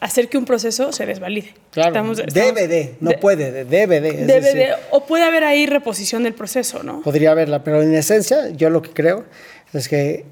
hacer 0.00 0.28
que 0.28 0.38
un 0.38 0.44
proceso 0.44 0.92
se 0.92 1.06
desvalide. 1.06 1.54
Claro, 1.70 2.14
debe 2.32 2.68
de, 2.68 2.96
no 3.00 3.12
puede, 3.12 3.64
debe 3.64 4.00
de. 4.00 4.26
Debe 4.26 4.54
de, 4.54 4.74
o 4.90 5.04
puede 5.06 5.24
haber 5.24 5.44
ahí 5.44 5.66
reposición 5.66 6.22
del 6.22 6.34
proceso, 6.34 6.82
¿no? 6.82 7.02
Podría 7.02 7.30
haberla, 7.32 7.64
pero 7.64 7.82
en 7.82 7.94
esencia 7.94 8.50
yo 8.50 8.70
lo 8.70 8.82
que 8.82 8.90
creo 8.90 9.24
es 9.72 9.88
que 9.88 10.24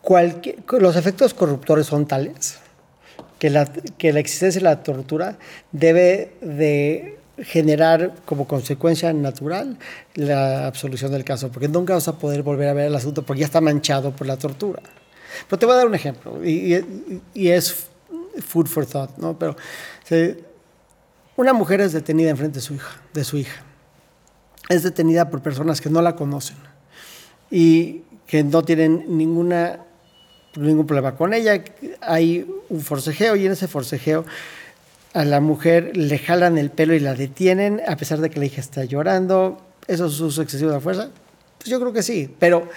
cualquier, 0.00 0.56
los 0.78 0.96
efectos 0.96 1.34
corruptores 1.34 1.86
son 1.86 2.06
tales 2.06 2.58
que 3.38 3.50
la, 3.50 3.66
que 3.98 4.12
la 4.12 4.20
existencia 4.20 4.60
de 4.60 4.64
la 4.64 4.82
tortura 4.82 5.36
debe 5.72 6.32
de 6.40 7.18
generar 7.38 8.12
como 8.24 8.46
consecuencia 8.46 9.12
natural 9.12 9.78
la 10.14 10.66
absolución 10.66 11.10
del 11.12 11.24
caso, 11.24 11.50
porque 11.50 11.68
nunca 11.68 11.94
vas 11.94 12.06
a 12.08 12.18
poder 12.18 12.42
volver 12.42 12.68
a 12.68 12.74
ver 12.74 12.86
el 12.86 12.94
asunto 12.94 13.22
porque 13.22 13.40
ya 13.40 13.46
está 13.46 13.60
manchado 13.60 14.12
por 14.12 14.26
la 14.26 14.36
tortura. 14.36 14.82
Pero 15.48 15.58
te 15.58 15.66
voy 15.66 15.74
a 15.74 15.78
dar 15.78 15.86
un 15.86 15.94
ejemplo, 15.94 16.44
y, 16.44 16.84
y 17.34 17.48
es 17.48 17.86
food 18.40 18.66
for 18.66 18.86
thought, 18.86 19.16
¿no? 19.18 19.38
Pero 19.38 19.56
una 21.36 21.52
mujer 21.52 21.80
es 21.80 21.92
detenida 21.92 22.30
enfrente 22.30 22.58
de 22.58 22.62
su 22.62 22.74
hija, 22.74 23.00
de 23.14 23.24
su 23.24 23.36
hija. 23.38 23.62
Es 24.68 24.82
detenida 24.82 25.30
por 25.30 25.42
personas 25.42 25.80
que 25.80 25.90
no 25.90 26.02
la 26.02 26.14
conocen 26.14 26.56
y 27.50 28.02
que 28.26 28.44
no 28.44 28.62
tienen 28.62 29.04
ninguna, 29.08 29.80
ningún 30.56 30.86
problema 30.86 31.16
con 31.16 31.34
ella. 31.34 31.62
Hay 32.00 32.46
un 32.68 32.80
forcejeo 32.80 33.36
y 33.36 33.46
en 33.46 33.52
ese 33.52 33.68
forcejeo 33.68 34.24
a 35.14 35.24
la 35.24 35.40
mujer 35.40 35.96
le 35.96 36.18
jalan 36.18 36.58
el 36.58 36.70
pelo 36.70 36.94
y 36.94 37.00
la 37.00 37.14
detienen 37.14 37.82
a 37.86 37.96
pesar 37.96 38.20
de 38.20 38.30
que 38.30 38.38
la 38.38 38.46
hija 38.46 38.60
está 38.60 38.84
llorando. 38.84 39.60
¿Eso 39.86 40.06
es 40.06 40.20
uso 40.20 40.42
excesivo 40.42 40.70
de 40.70 40.76
la 40.76 40.80
fuerza? 40.80 41.10
Pues 41.58 41.70
yo 41.70 41.80
creo 41.80 41.92
que 41.92 42.02
sí, 42.02 42.34
pero 42.38 42.68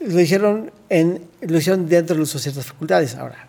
lo 0.00 0.20
hicieron, 0.20 0.70
en, 0.88 1.22
lo 1.40 1.58
hicieron 1.58 1.88
dentro 1.88 2.14
del 2.14 2.22
uso 2.22 2.38
de 2.38 2.42
ciertas 2.42 2.66
facultades. 2.66 3.14
Ahora, 3.14 3.48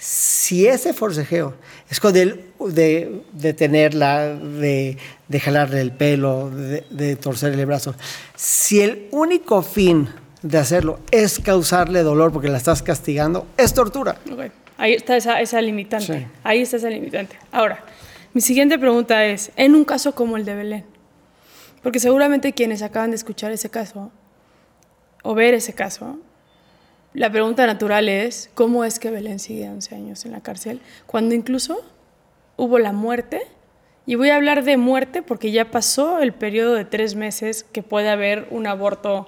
si 0.00 0.66
ese 0.66 0.94
forcejeo 0.94 1.54
es 1.90 2.00
con 2.00 2.16
el 2.16 2.46
de, 2.58 3.22
de 3.32 3.52
tenerla, 3.52 4.28
de, 4.28 4.96
de, 5.28 5.40
jalarle 5.40 5.82
el 5.82 5.92
pelo, 5.92 6.48
de, 6.48 6.86
de, 6.88 7.16
torcerle 7.16 7.60
el 7.60 7.66
brazo, 7.66 7.94
si 8.34 8.80
el 8.80 9.08
único 9.10 9.60
fin 9.60 10.08
de 10.40 10.56
hacerlo 10.56 11.00
es 11.10 11.38
causarle 11.38 12.02
dolor 12.02 12.32
porque 12.32 12.48
la 12.48 12.56
estás 12.56 12.82
castigando, 12.82 13.46
es 13.58 13.74
tortura. 13.74 14.16
Ahí 14.78 14.94
está 14.94 15.18
esa, 15.18 15.38
esa 15.42 15.60
limitante. 15.60 16.26
Ahí 16.44 16.62
está 16.62 16.78
esa 16.78 16.88
limitante. 16.88 17.36
Ahora, 17.52 17.84
mi 18.32 18.40
siguiente 18.40 18.78
pregunta 18.78 19.26
es, 19.26 19.52
en 19.56 19.74
un 19.74 19.84
caso 19.84 20.14
como 20.14 20.38
el 20.38 20.46
de 20.46 20.54
Belén, 20.54 20.84
porque 21.82 22.00
seguramente 22.00 22.54
quienes 22.54 22.80
acaban 22.80 23.10
de 23.10 23.16
escuchar 23.16 23.52
ese 23.52 23.68
caso 23.68 24.10
o 25.22 25.34
ver 25.34 25.52
ese 25.52 25.74
caso, 25.74 26.18
la 27.12 27.30
pregunta 27.30 27.66
natural 27.66 28.08
es, 28.08 28.50
¿cómo 28.54 28.84
es 28.84 28.98
que 28.98 29.10
Belén 29.10 29.38
sigue 29.38 29.68
11 29.68 29.94
años 29.94 30.24
en 30.24 30.32
la 30.32 30.40
cárcel? 30.40 30.80
Cuando 31.06 31.34
incluso 31.34 31.80
hubo 32.56 32.78
la 32.78 32.92
muerte, 32.92 33.42
y 34.06 34.16
voy 34.16 34.30
a 34.30 34.36
hablar 34.36 34.64
de 34.64 34.76
muerte 34.76 35.22
porque 35.22 35.52
ya 35.52 35.70
pasó 35.70 36.20
el 36.20 36.32
periodo 36.32 36.74
de 36.74 36.84
tres 36.84 37.14
meses 37.14 37.64
que 37.64 37.82
puede 37.82 38.08
haber 38.08 38.48
un 38.50 38.66
aborto. 38.66 39.26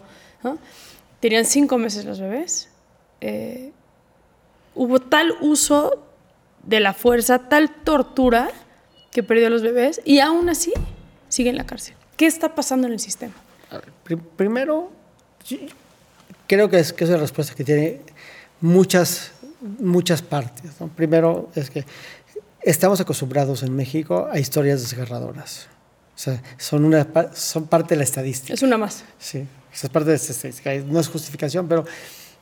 Tenían 1.21 1.45
cinco 1.45 1.79
meses 1.79 2.05
los 2.05 2.21
bebés. 2.21 2.69
Eh, 3.21 3.71
hubo 4.75 4.99
tal 4.99 5.35
uso 5.41 6.05
de 6.65 6.81
la 6.81 6.95
fuerza, 6.95 7.49
tal 7.49 7.71
tortura 7.71 8.51
que 9.13 9.23
perdió 9.23 9.47
a 9.47 9.51
los 9.51 9.63
bebés 9.63 10.01
y 10.05 10.19
aún 10.19 10.49
así 10.49 10.73
sigue 11.29 11.51
en 11.51 11.57
la 11.57 11.65
cárcel. 11.65 11.95
¿Qué 12.17 12.27
está 12.27 12.55
pasando 12.55 12.87
en 12.87 12.95
el 12.95 13.01
sistema? 13.01 13.35
primero, 14.37 14.91
creo 16.53 16.69
que 16.69 16.79
es, 16.79 16.93
que 16.93 17.05
es 17.05 17.11
una 17.11 17.19
respuesta 17.19 17.55
que 17.55 17.65
tiene 17.65 18.01
muchas, 18.61 19.33
muchas 19.79 20.21
partes. 20.21 20.71
Primero 20.95 21.49
es 21.55 21.71
que 21.71 21.83
estamos 22.61 23.01
acostumbrados 23.01 23.63
en 23.63 23.75
México 23.75 24.29
a 24.31 24.39
historias 24.39 24.83
desgarradoras. 24.83 25.69
O 26.15 26.19
sea, 26.19 26.43
son, 26.59 26.85
una, 26.85 27.07
son 27.33 27.69
parte 27.69 27.95
de 27.95 28.01
la 28.01 28.05
estadística. 28.05 28.53
Es 28.53 28.61
una 28.61 28.77
más. 28.77 29.03
Sí, 29.19 29.47
es 29.73 29.89
parte 29.89 30.11
de 30.11 30.17
esta 30.17 30.33
estadística. 30.33 30.75
No 30.75 31.01
es 31.01 31.09
justificación, 31.09 31.67
pero 31.67 31.87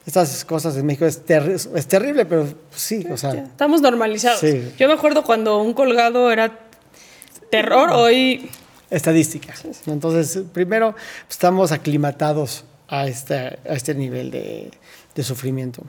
estas 0.05 0.45
cosas 0.45 0.77
en 0.77 0.87
México 0.87 1.07
es, 1.07 1.23
es 1.29 1.87
terrible, 1.87 2.27
pero 2.27 2.49
sí, 2.75 3.07
o 3.13 3.17
sea... 3.17 3.33
Estamos 3.35 3.81
normalizados. 3.81 4.41
Yo 4.77 4.89
me 4.89 4.95
acuerdo 4.95 5.23
cuando 5.23 5.63
un 5.63 5.73
colgado 5.73 6.33
era 6.33 6.59
terror, 7.49 7.91
hoy 7.91 8.51
estadística. 8.91 9.55
Entonces, 9.87 10.43
primero, 10.53 10.97
estamos 11.29 11.71
aclimatados 11.71 12.65
a 12.91 13.07
este, 13.07 13.35
a 13.35 13.75
este 13.75 13.95
nivel 13.95 14.31
de, 14.31 14.71
de 15.15 15.23
sufrimiento. 15.23 15.85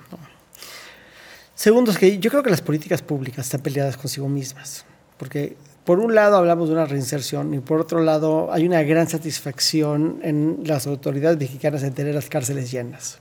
Segundo, 1.56 1.92
es 1.92 1.98
que 1.98 2.20
yo 2.20 2.30
creo 2.30 2.44
que 2.44 2.50
las 2.50 2.62
políticas 2.62 3.02
públicas 3.02 3.46
están 3.46 3.62
peleadas 3.62 3.98
consigo 3.98 4.30
mismas, 4.30 4.86
porque 5.18 5.58
por 5.84 6.00
un 6.00 6.14
lado 6.14 6.38
hablamos 6.38 6.70
de 6.70 6.76
una 6.76 6.86
reinserción 6.86 7.54
y 7.54 7.60
por 7.60 7.82
otro 7.82 8.02
lado 8.02 8.54
hay 8.54 8.66
una 8.66 8.84
gran 8.84 9.10
satisfacción 9.10 10.20
en 10.22 10.62
las 10.64 10.86
autoridades 10.86 11.40
mexicanas 11.40 11.84
en 11.84 11.94
tener 11.94 12.14
las 12.14 12.30
cárceles 12.30 12.72
llenas. 12.72 13.20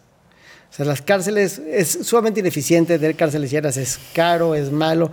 O 0.70 0.72
sea, 0.72 0.86
las 0.86 1.02
cárceles 1.02 1.58
es 1.58 1.98
sumamente 2.02 2.38
ineficiente 2.38 2.96
tener 2.96 3.16
cárceles 3.16 3.50
llenas, 3.50 3.76
es 3.76 3.98
caro, 4.14 4.54
es 4.54 4.70
malo, 4.70 5.10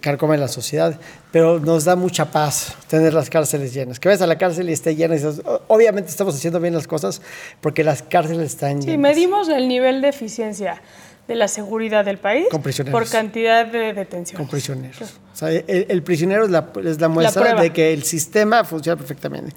carcome 0.00 0.36
la 0.36 0.48
sociedad, 0.48 1.00
pero 1.32 1.58
nos 1.58 1.84
da 1.84 1.96
mucha 1.96 2.30
paz 2.30 2.76
tener 2.86 3.14
las 3.14 3.30
cárceles 3.30 3.72
llenas. 3.72 3.98
Que 3.98 4.08
vayas 4.08 4.20
a 4.20 4.26
la 4.26 4.36
cárcel 4.36 4.68
y 4.68 4.74
esté 4.74 4.94
llena 4.94 5.16
y 5.16 5.22
obviamente 5.68 6.10
estamos 6.10 6.34
haciendo 6.34 6.60
bien 6.60 6.74
las 6.74 6.86
cosas 6.86 7.22
porque 7.62 7.82
las 7.82 8.02
cárceles 8.02 8.52
están 8.52 8.82
llenas. 8.82 8.84
Sí, 8.92 8.98
medimos 8.98 9.48
el 9.48 9.68
nivel 9.68 10.02
de 10.02 10.08
eficiencia 10.08 10.82
de 11.26 11.34
la 11.34 11.48
seguridad 11.48 12.04
del 12.04 12.18
país 12.18 12.46
por 12.90 13.08
cantidad 13.08 13.66
de 13.66 13.94
detenciones. 13.94 14.36
Con 14.36 14.48
prisioneros. 14.48 15.00
O 15.32 15.36
sea, 15.36 15.50
el, 15.50 16.02
prisionero 16.02 16.44
es 16.44 16.50
la, 16.50 16.70
es 16.84 17.00
la 17.00 17.08
muestra 17.08 17.58
de 17.58 17.72
que 17.72 17.94
el 17.94 18.02
sistema 18.02 18.64
funciona 18.64 18.96
perfectamente. 18.96 19.54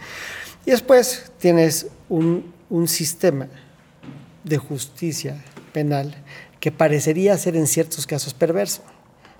Y 0.65 0.71
después 0.71 1.31
tienes 1.37 1.87
un, 2.07 2.53
un 2.69 2.87
sistema 2.87 3.47
de 4.43 4.57
justicia 4.57 5.43
penal 5.73 6.15
que 6.59 6.71
parecería 6.71 7.37
ser 7.37 7.55
en 7.55 7.67
ciertos 7.67 8.05
casos 8.05 8.33
perverso, 8.33 8.83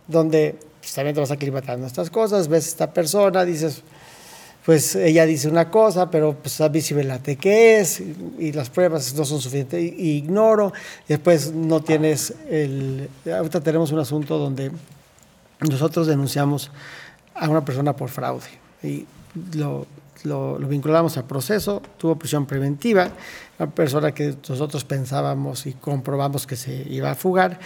donde 0.08 0.56
pues, 0.80 0.94
también 0.94 1.14
te 1.14 1.22
vas 1.22 1.32
aclimatando 1.32 1.86
estas 1.86 2.10
cosas, 2.10 2.48
ves 2.48 2.66
a 2.66 2.70
esta 2.70 2.94
persona, 2.94 3.46
dices, 3.46 3.84
pues 4.66 4.96
ella 4.96 5.26
dice 5.26 5.48
una 5.48 5.70
cosa, 5.70 6.10
pero 6.10 6.36
pues 6.36 6.60
a 6.62 6.70
mí 6.70 6.82
qué 7.40 7.80
es, 7.80 8.02
y, 8.40 8.52
las 8.52 8.70
pruebas 8.70 9.14
no 9.14 9.24
son 9.24 9.40
suficientes, 9.40 9.82
y, 9.82 10.18
ignoro, 10.18 10.74
después 11.08 11.52
no 11.52 11.82
tienes 11.82 12.34
el... 12.50 13.10
Ahorita 13.26 13.62
tenemos 13.62 13.92
un 13.92 14.00
asunto 14.00 14.38
donde 14.38 14.72
nosotros 15.70 16.08
denunciamos 16.08 16.72
a 17.36 17.50
una 17.50 17.64
persona 17.64 17.96
por 17.96 18.10
fraude, 18.10 18.48
y 18.84 19.06
lo, 19.54 19.86
lo, 20.26 20.58
lo 20.60 20.68
vinculamos 20.68 21.18
al 21.18 21.26
proceso, 21.26 21.82
tuvo 21.98 22.16
prisión 22.18 22.46
preventiva, 22.46 23.10
una 23.60 23.70
persona 23.70 24.14
que 24.14 24.36
nosotros 24.48 24.84
pensábamos 24.84 25.66
y 25.66 25.74
comprobamos 25.74 26.48
que 26.48 26.56
se 26.56 26.86
iba 26.90 27.12
a 27.12 27.16
fugar, 27.16 27.60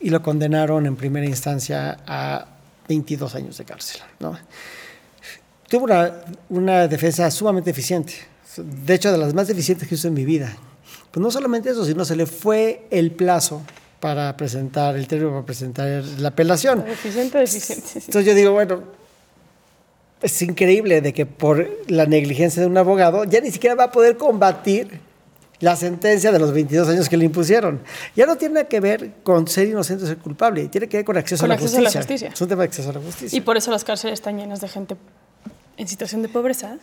y 0.00 0.10
lo 0.10 0.22
condenaron 0.22 0.86
en 0.86 0.96
primera 0.96 1.26
instancia 1.26 1.98
a 2.06 2.46
22 2.88 3.34
años 3.34 3.56
de 3.56 3.64
cárcel. 3.64 4.02
¿no? 4.20 4.36
Tuvo 5.68 5.84
una, 5.84 6.12
una, 6.50 6.88
defensa 6.88 7.30
sumamente 7.30 7.70
eficiente, 7.70 8.14
de 8.56 8.94
hecho 8.94 9.10
de 9.10 9.18
las 9.18 9.32
más 9.34 9.48
eficientes 9.48 9.88
que 9.88 9.94
visto 9.94 10.08
en 10.08 10.14
mi 10.14 10.24
vida. 10.24 10.54
Pues 11.10 11.22
no 11.22 11.30
solamente 11.30 11.70
eso, 11.70 11.84
sino 11.84 12.04
se 12.04 12.16
le 12.16 12.26
fue 12.26 12.86
el 12.90 13.12
plazo 13.12 13.62
para 14.00 14.36
presentar, 14.36 14.96
el 14.96 15.06
término 15.06 15.30
para 15.30 15.46
presentar 15.46 16.04
la 16.18 16.28
apelación. 16.28 16.84
Eficiente, 16.86 17.42
eficiente. 17.42 17.90
Entonces 17.94 18.26
yo 18.26 18.34
digo, 18.34 18.52
bueno, 18.52 18.82
es 20.24 20.40
increíble 20.40 21.02
de 21.02 21.12
que 21.12 21.26
por 21.26 21.68
la 21.86 22.06
negligencia 22.06 22.62
de 22.62 22.66
un 22.66 22.78
abogado 22.78 23.24
ya 23.24 23.40
ni 23.40 23.50
siquiera 23.50 23.76
va 23.76 23.84
a 23.84 23.92
poder 23.92 24.16
combatir 24.16 25.00
la 25.60 25.76
sentencia 25.76 26.32
de 26.32 26.38
los 26.38 26.52
22 26.52 26.88
años 26.88 27.08
que 27.08 27.16
le 27.16 27.26
impusieron. 27.26 27.80
Ya 28.16 28.24
no 28.24 28.36
tiene 28.36 28.66
que 28.66 28.80
ver 28.80 29.12
con 29.22 29.46
ser 29.46 29.68
inocente 29.68 30.04
o 30.04 30.06
ser 30.06 30.18
culpable, 30.18 30.68
tiene 30.68 30.88
que 30.88 30.98
ver 30.98 31.04
con 31.04 31.16
acceso, 31.18 31.44
a, 31.44 31.48
la 31.48 31.54
acceso 31.54 31.78
a 31.78 31.82
la 31.82 31.90
justicia. 31.90 32.30
Es 32.32 32.40
un 32.40 32.48
tema 32.48 32.62
de 32.62 32.68
acceso 32.68 32.90
a 32.90 32.92
la 32.94 33.00
justicia. 33.00 33.36
Y 33.36 33.40
por 33.42 33.56
eso 33.56 33.70
las 33.70 33.84
cárceles 33.84 34.14
están 34.14 34.38
llenas 34.38 34.60
de 34.60 34.68
gente 34.68 34.96
en 35.76 35.88
situación 35.88 36.22
de 36.22 36.28
pobreza 36.28 36.78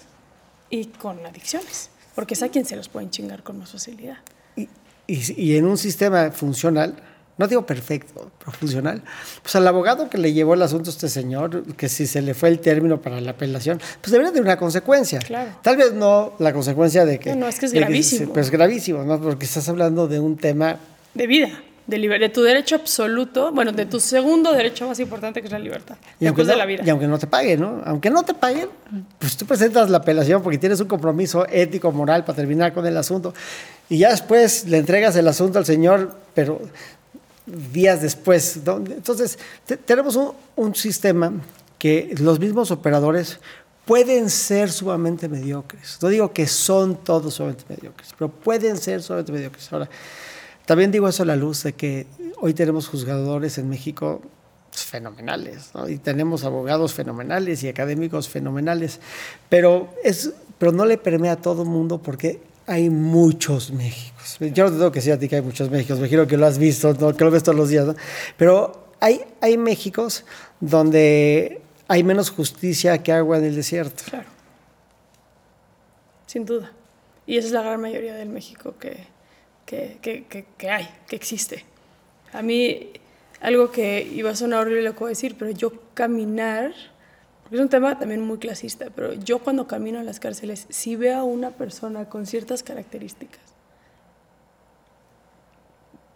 y 0.70 0.86
con 0.86 1.26
adicciones, 1.26 1.90
porque 2.14 2.36
es 2.36 2.44
a 2.44 2.50
quien 2.50 2.66
se 2.66 2.76
los 2.76 2.90
pueden 2.90 3.10
chingar 3.10 3.42
con 3.42 3.58
más 3.58 3.72
facilidad. 3.72 4.18
Y, 4.56 4.70
y, 5.08 5.42
y 5.42 5.58
en 5.58 5.66
un 5.66 5.78
sistema 5.78 6.32
funcional, 6.32 6.96
no 7.42 7.48
digo 7.48 7.66
perfecto, 7.66 8.30
pero 8.38 8.52
funcional, 8.52 9.02
pues 9.42 9.56
al 9.56 9.68
abogado 9.68 10.08
que 10.12 10.20
le 10.20 10.32
llevó 10.32 10.54
el 10.54 10.62
asunto 10.62 10.92
a 10.92 10.94
este 10.94 11.10
señor, 11.10 11.64
que 11.76 11.90
si 11.90 12.06
se 12.06 12.22
le 12.22 12.36
fue 12.36 12.50
el 12.50 12.60
término 12.60 13.02
para 13.02 13.20
la 13.20 13.32
apelación, 13.32 13.82
pues 14.00 14.12
debería 14.12 14.32
tener 14.32 14.44
una 14.44 14.58
consecuencia. 14.58 15.18
Claro. 15.18 15.50
Tal 15.64 15.76
vez 15.76 15.92
no 15.92 16.34
la 16.38 16.54
consecuencia 16.54 17.04
de 17.04 17.18
que... 17.18 17.32
No, 17.32 17.38
no 17.38 17.48
es 17.48 17.58
que 17.58 17.66
es 17.66 17.74
gravísimo. 17.74 18.28
Que, 18.28 18.34
pues 18.34 18.46
es 18.46 18.52
gravísimo, 18.52 19.04
¿no? 19.04 19.20
Porque 19.20 19.46
estás 19.46 19.68
hablando 19.70 20.08
de 20.08 20.20
un 20.20 20.38
tema... 20.38 20.78
De 21.16 21.26
vida. 21.26 21.50
De, 21.88 21.98
de, 21.98 22.30
tu 22.30 22.44
derecho 22.44 22.76
absoluto, 22.76 23.52
bueno, 23.52 23.72
de 23.72 23.88
tu 23.88 24.00
segundo 24.00 24.54
derecho 24.54 24.88
más 24.88 25.00
importante 25.00 25.42
que 25.42 25.48
es 25.48 25.52
la 25.52 25.60
libertad, 25.60 25.98
y 26.20 26.26
después 26.26 26.46
no, 26.46 26.54
de 26.54 26.58
la 26.58 26.66
vida. 26.66 26.84
Y 26.86 26.90
aunque 26.92 27.08
no 27.08 27.18
te 27.18 27.26
paguen, 27.26 27.60
¿no? 27.60 27.82
Aunque 27.86 28.12
no 28.12 28.24
te 28.24 28.36
paguen, 28.36 28.70
pues 29.18 29.36
tú 29.36 29.48
presentas 29.48 29.90
la 29.90 29.98
apelación 29.98 30.44
porque 30.44 30.60
tienes 30.60 30.80
un 30.80 30.88
compromiso 30.88 31.46
ético, 31.50 31.92
moral 31.92 32.24
para 32.24 32.36
terminar 32.36 32.72
con 32.72 32.86
el 32.86 32.96
asunto 32.96 33.34
y 33.92 33.98
ya 33.98 34.12
después 34.12 34.68
le 34.70 34.78
entregas 34.78 35.18
el 35.18 35.28
asunto 35.28 35.60
al 35.60 35.66
señor, 35.66 36.16
pero 36.34 36.62
días 37.46 38.02
después. 38.02 38.58
Entonces, 38.58 39.38
tenemos 39.86 40.18
un, 40.56 40.76
sistema 40.76 41.34
que 41.78 42.14
los 42.20 42.40
mismos 42.40 42.72
operadores 42.72 43.40
pueden 43.86 44.30
ser 44.30 44.72
sumamente 44.72 45.28
mediocres. 45.28 45.98
No 46.02 46.10
digo 46.10 46.32
que 46.32 46.48
son 46.48 47.04
todos 47.04 47.34
sumamente 47.34 47.66
mediocres, 47.68 48.10
pero 48.18 48.30
pueden 48.30 48.78
ser 48.78 49.02
sumamente 49.02 49.32
mediocres. 49.32 49.72
Ahora, 49.74 49.90
también 50.66 50.92
digo 50.92 51.08
eso 51.08 51.24
a 51.24 51.26
la 51.26 51.36
luz 51.36 51.64
de 51.64 51.74
que 51.74 52.08
hoy 52.40 52.54
tenemos 52.54 52.88
juzgadores 52.88 53.58
en 53.58 53.70
México 53.70 54.22
fenomenales, 54.72 55.72
¿no? 55.74 55.90
y 55.90 55.98
tenemos 55.98 56.46
abogados 56.46 56.94
fenomenales 56.94 57.62
y 57.64 57.68
académicos 57.68 58.30
fenomenales, 58.30 59.02
pero, 59.50 59.94
es, 60.04 60.32
pero 60.58 60.72
no 60.72 60.86
le 60.86 60.98
permea 60.98 61.34
a 61.34 61.36
todo 61.36 61.64
el 61.64 61.70
mundo 61.70 62.02
porque 62.02 62.40
hay 62.72 62.90
muchos 62.90 63.72
Méxicos. 63.72 64.38
Yo 64.40 64.66
no 64.66 64.72
tengo 64.72 64.92
que 64.92 65.00
decir 65.00 65.12
a 65.12 65.20
ti 65.20 65.28
que 65.28 65.36
hay 65.36 65.42
muchos 65.42 65.70
Méxicos, 65.70 66.00
me 66.00 66.08
imagino 66.08 66.26
que 66.26 66.38
lo 66.38 66.46
has 66.46 66.58
visto, 66.58 66.96
que 67.18 67.24
lo 67.26 67.32
ves 67.32 67.44
todos 67.44 67.58
los 67.58 67.68
días, 67.68 67.94
pero 68.38 68.96
hay, 69.02 69.22
hay 69.42 69.58
Méxicos 69.58 70.24
donde 70.62 71.62
hay 71.90 72.04
menos 72.04 72.30
justicia 72.30 73.04
que 73.04 73.12
agua 73.12 73.40
en 73.40 73.46
el 73.46 73.56
desierto. 73.56 74.04
Claro, 74.10 74.30
sin 76.28 76.46
duda. 76.46 76.72
Y 77.28 77.38
esa 77.38 77.48
es 77.48 77.54
la 77.54 77.62
gran 77.62 77.82
mayoría 77.82 78.16
del 78.16 78.30
México 78.30 78.76
que, 78.80 79.06
que, 79.66 79.98
que, 80.02 80.46
que 80.58 80.70
hay, 80.70 80.88
que 81.08 81.18
existe. 81.18 81.66
A 82.32 82.42
mí, 82.42 82.92
algo 83.42 83.70
que 83.70 84.02
iba 84.02 84.30
a 84.30 84.36
sonar 84.36 84.62
horrible 84.62 84.84
lo 84.84 84.94
que 84.94 85.00
voy 85.00 85.10
a 85.10 85.10
decir, 85.10 85.36
pero 85.38 85.52
yo 85.52 85.74
caminar 85.94 86.74
es 87.52 87.60
un 87.60 87.70
tema 87.70 88.00
también 88.00 88.22
muy 88.22 88.38
clasista, 88.38 88.90
pero 88.96 89.14
yo 89.14 89.40
cuando 89.40 89.68
camino 89.68 90.00
a 90.00 90.04
las 90.04 90.20
cárceles, 90.20 90.68
si 90.70 90.96
veo 90.96 91.20
a 91.20 91.24
una 91.24 91.52
persona 91.52 92.06
con 92.06 92.26
ciertas 92.26 92.64
características 92.64 93.42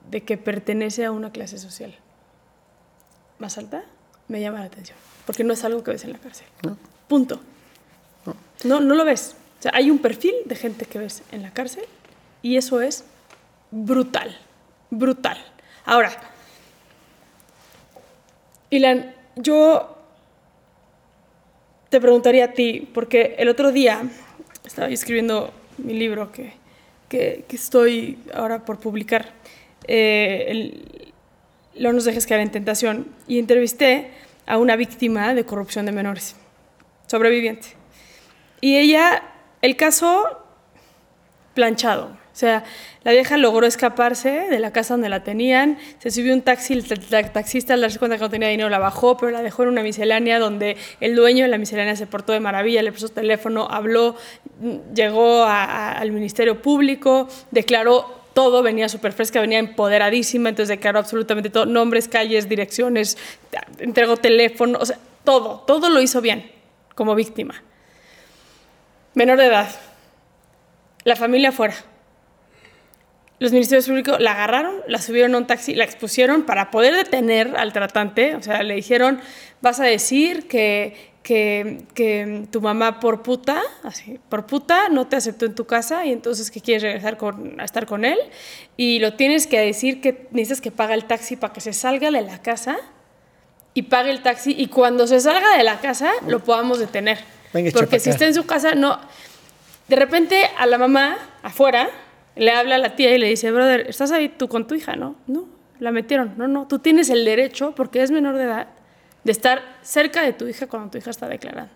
de 0.09 0.23
que 0.23 0.37
pertenece 0.37 1.03
a 1.03 1.11
una 1.11 1.31
clase 1.31 1.57
social 1.57 1.93
más 3.37 3.57
alta, 3.57 3.83
me 4.29 4.39
llama 4.39 4.59
la 4.59 4.65
atención, 4.65 4.97
porque 5.25 5.43
no 5.43 5.51
es 5.51 5.63
algo 5.65 5.83
que 5.83 5.91
ves 5.91 6.05
en 6.05 6.13
la 6.13 6.19
cárcel. 6.19 6.47
No. 6.63 6.77
Punto. 7.09 7.41
No. 8.25 8.35
no, 8.63 8.79
no 8.79 8.95
lo 8.95 9.03
ves. 9.03 9.35
O 9.59 9.61
sea, 9.61 9.71
hay 9.75 9.91
un 9.91 9.99
perfil 9.99 10.33
de 10.45 10.55
gente 10.55 10.85
que 10.85 10.99
ves 10.99 11.21
en 11.31 11.41
la 11.41 11.51
cárcel 11.51 11.83
y 12.41 12.55
eso 12.55 12.79
es 12.81 13.03
brutal, 13.71 14.37
brutal. 14.89 15.37
Ahora, 15.85 16.11
Ilan, 18.69 19.13
yo 19.35 19.94
te 21.95 22.01
preguntaría 22.01 22.43
a 22.43 22.51
ti, 22.51 22.89
porque 22.93 23.35
el 23.37 23.47
otro 23.47 23.71
día 23.71 24.01
estaba 24.65 24.89
escribiendo 24.89 25.53
mi 25.77 25.93
libro 25.93 26.29
que, 26.29 26.51
que, 27.07 27.45
estoy 27.53 28.19
ahora 28.33 28.65
por 28.65 28.79
publicar, 28.79 29.31
eh, 29.87 31.13
No 31.79 31.93
nos 31.93 32.03
dejes 32.03 32.27
caer 32.27 32.41
en 32.41 32.51
tentación, 32.51 33.07
y 33.29 33.39
entrevisté 33.39 34.11
a 34.45 34.57
una 34.57 34.75
víctima 34.75 35.33
de 35.33 35.45
corrupción 35.45 35.85
de 35.85 35.93
menores, 35.93 36.35
sobreviviente. 37.07 37.67
Y 38.59 38.75
ella, 38.75 39.23
el 39.61 39.77
caso 39.77 40.25
planchado, 41.53 42.17
o 42.35 42.37
sea, 42.37 42.65
la 43.05 43.13
vieja 43.13 43.37
logró 43.37 43.65
escaparse 43.65 44.29
de 44.49 44.59
la 44.59 44.73
casa 44.73 44.95
donde 44.95 45.07
la 45.07 45.23
tenían, 45.23 45.77
se 45.99 46.11
subió 46.11 46.33
un 46.33 46.41
taxi, 46.41 46.73
el 46.73 46.85
taxista 47.31 47.75
al 47.75 47.79
darse 47.79 47.97
cuenta 47.97 48.17
que 48.17 48.23
no 48.23 48.29
tenía 48.29 48.49
dinero 48.49 48.67
la 48.67 48.77
bajó, 48.77 49.15
pero 49.15 49.31
la 49.31 49.41
dejó 49.41 49.63
en 49.63 49.69
una 49.69 49.81
miscelánea 49.83 50.37
donde 50.37 50.75
el 50.99 51.15
dueño 51.15 51.45
de 51.45 51.47
la 51.47 51.57
miscelánea 51.57 51.95
se 51.95 52.07
portó 52.07 52.33
de 52.33 52.41
maravilla, 52.41 52.81
le 52.81 52.91
puso 52.91 53.07
teléfono, 53.07 53.69
habló, 53.71 54.17
llegó 54.93 55.45
al 55.45 56.11
Ministerio 56.11 56.61
Público, 56.61 57.29
declaró 57.51 58.25
todo, 58.33 58.61
venía 58.61 58.89
súper 58.89 59.13
fresca, 59.13 59.39
venía 59.39 59.59
empoderadísima, 59.59 60.49
entonces 60.49 60.67
declaró 60.67 60.99
absolutamente 60.99 61.49
todo, 61.49 61.65
nombres, 61.65 62.09
calles, 62.09 62.49
direcciones, 62.49 63.17
entregó 63.79 64.17
teléfono, 64.17 64.77
o 64.81 64.85
sea, 64.85 64.99
todo, 65.23 65.63
todo 65.65 65.89
lo 65.89 66.01
hizo 66.01 66.19
bien 66.19 66.51
como 66.95 67.15
víctima. 67.15 67.63
Menor 69.13 69.37
de 69.37 69.45
edad, 69.45 69.69
la 71.05 71.15
familia 71.15 71.53
fuera 71.53 71.75
los 73.39 73.51
ministerios 73.51 73.87
públicos 73.87 74.19
la 74.19 74.31
agarraron, 74.31 74.75
la 74.87 75.01
subieron 75.01 75.35
a 75.35 75.39
un 75.39 75.47
taxi, 75.47 75.75
la 75.75 75.83
expusieron 75.83 76.43
para 76.43 76.71
poder 76.71 76.95
detener 76.95 77.55
al 77.57 77.73
tratante. 77.73 78.35
O 78.35 78.41
sea, 78.41 78.63
le 78.63 78.75
dijeron, 78.75 79.19
vas 79.61 79.79
a 79.81 79.83
decir 79.83 80.47
que, 80.47 81.11
que, 81.21 81.83
que, 81.93 82.47
tu 82.49 82.61
mamá 82.61 83.01
por 83.01 83.23
puta, 83.23 83.61
así, 83.83 84.19
por 84.29 84.45
puta 84.45 84.87
no 84.89 85.07
te 85.07 85.17
aceptó 85.17 85.45
en 85.45 85.53
tu 85.53 85.65
casa 85.65 86.05
y 86.05 86.13
entonces 86.13 86.49
que 86.49 86.61
quieres 86.61 86.83
regresar 86.83 87.17
con, 87.17 87.59
a 87.59 87.65
estar 87.65 87.85
con 87.85 88.05
él 88.05 88.17
y 88.77 88.99
lo 88.99 89.15
tienes 89.15 89.47
que 89.47 89.59
decir 89.59 89.99
que 89.99 90.27
necesitas 90.31 90.61
que 90.61 90.71
paga 90.71 90.93
el 90.93 91.05
taxi 91.05 91.35
para 91.35 91.51
que 91.51 91.59
se 91.59 91.73
salga 91.73 92.11
de 92.11 92.21
la 92.21 92.41
casa 92.41 92.77
y 93.73 93.83
pague 93.83 94.11
el 94.11 94.21
taxi 94.21 94.55
y 94.57 94.67
cuando 94.67 95.07
se 95.07 95.19
salga 95.19 95.57
de 95.57 95.63
la 95.63 95.81
casa 95.81 96.11
lo 96.27 96.39
podamos 96.39 96.79
detener. 96.79 97.19
Porque 97.73 97.99
si 97.99 98.09
está 98.09 98.25
en 98.25 98.33
su 98.33 98.45
casa, 98.45 98.75
no. 98.75 98.99
De 99.87 99.95
repente 99.95 100.49
a 100.57 100.65
la 100.65 100.77
mamá 100.77 101.17
afuera 101.43 101.89
le 102.35 102.51
habla 102.51 102.75
a 102.75 102.77
la 102.77 102.95
tía 102.95 103.15
y 103.15 103.17
le 103.17 103.27
dice, 103.27 103.51
brother, 103.51 103.85
¿estás 103.87 104.11
ahí 104.11 104.29
tú 104.29 104.47
con 104.47 104.67
tu 104.67 104.75
hija? 104.75 104.95
No, 104.95 105.15
no, 105.27 105.47
la 105.79 105.91
metieron. 105.91 106.33
No, 106.37 106.47
no, 106.47 106.67
tú 106.67 106.79
tienes 106.79 107.09
el 107.09 107.25
derecho, 107.25 107.73
porque 107.75 108.03
es 108.03 108.11
menor 108.11 108.35
de 108.35 108.43
edad, 108.43 108.67
de 109.23 109.31
estar 109.31 109.61
cerca 109.81 110.21
de 110.21 110.33
tu 110.33 110.47
hija 110.47 110.67
cuando 110.67 110.91
tu 110.91 110.97
hija 110.97 111.09
está 111.09 111.27
declarando. 111.27 111.73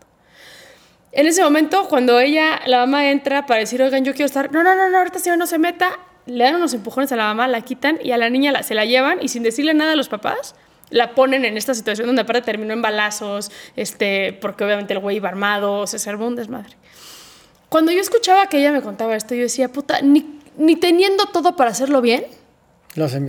En 1.11 1.25
ese 1.25 1.43
momento, 1.43 1.87
cuando 1.87 2.19
ella, 2.19 2.61
la 2.67 2.79
mamá 2.79 3.09
entra 3.09 3.45
para 3.45 3.61
decir, 3.61 3.81
oigan, 3.81 4.05
yo 4.05 4.13
quiero 4.13 4.27
estar, 4.27 4.51
no, 4.51 4.63
no, 4.63 4.75
no, 4.75 4.89
no 4.89 4.97
ahorita 4.99 5.17
si 5.17 5.29
no 5.31 5.47
se 5.47 5.57
meta, 5.57 5.97
le 6.27 6.43
dan 6.43 6.55
unos 6.55 6.73
empujones 6.73 7.11
a 7.11 7.15
la 7.15 7.23
mamá, 7.23 7.47
la 7.47 7.61
quitan 7.61 7.97
y 8.03 8.11
a 8.11 8.17
la 8.17 8.29
niña 8.29 8.61
se 8.61 8.75
la 8.75 8.85
llevan 8.85 9.17
y 9.21 9.29
sin 9.29 9.41
decirle 9.41 9.73
nada 9.73 9.93
a 9.93 9.95
los 9.95 10.09
papás, 10.09 10.53
la 10.91 11.15
ponen 11.15 11.45
en 11.45 11.57
esta 11.57 11.73
situación 11.73 12.07
donde 12.07 12.21
aparte 12.21 12.43
terminó 12.43 12.73
en 12.73 12.81
balazos, 12.81 13.51
este, 13.75 14.33
porque 14.33 14.63
obviamente 14.63 14.93
el 14.93 14.99
güey 14.99 15.17
iba 15.17 15.29
armado, 15.29 15.87
se 15.87 15.97
salvó 15.97 16.27
un 16.27 16.35
desmadre. 16.35 16.75
Cuando 17.69 17.91
yo 17.91 18.01
escuchaba 18.01 18.47
que 18.47 18.57
ella 18.59 18.71
me 18.71 18.81
contaba 18.81 19.15
esto, 19.15 19.35
yo 19.35 19.43
decía, 19.43 19.71
puta, 19.71 20.01
ni, 20.01 20.38
ni 20.57 20.75
teniendo 20.75 21.25
todo 21.27 21.55
para 21.55 21.71
hacerlo 21.71 22.01
bien, 22.01 22.25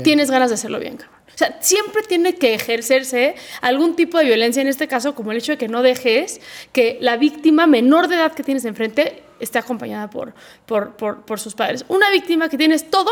tienes 0.03 0.31
ganas 0.31 0.51
de 0.51 0.55
hacerlo 0.55 0.79
bien, 0.79 0.97
cabrón. 0.97 1.21
O 1.35 1.39
sea, 1.41 1.57
siempre 1.63 2.03
tiene 2.03 2.35
que 2.35 2.53
ejercerse 2.53 3.35
algún 3.63 3.97
tipo 3.97 4.19
de 4.19 4.25
violencia, 4.25 4.61
en 4.61 4.69
este 4.69 4.89
caso, 4.89 5.15
como 5.15 5.33
el 5.33 5.39
hecho 5.39 5.53
de 5.53 5.59
que 5.59 5.69
no 5.69 5.83
dejes 5.83 6.41
que 6.73 6.99
la 7.01 7.17
víctima 7.17 7.67
menor 7.67 8.09
de 8.09 8.17
edad 8.17 8.33
que 8.33 8.43
tienes 8.43 8.65
enfrente 8.67 9.23
esté 9.39 9.59
acompañada 9.59 10.11
por, 10.11 10.35
por, 10.67 10.97
por, 10.97 11.23
por 11.23 11.41
sus 11.41 11.55
padres. 11.55 11.85
Una 11.89 12.11
víctima 12.11 12.51
que 12.51 12.59
tienes 12.59 12.91
todo, 12.91 13.11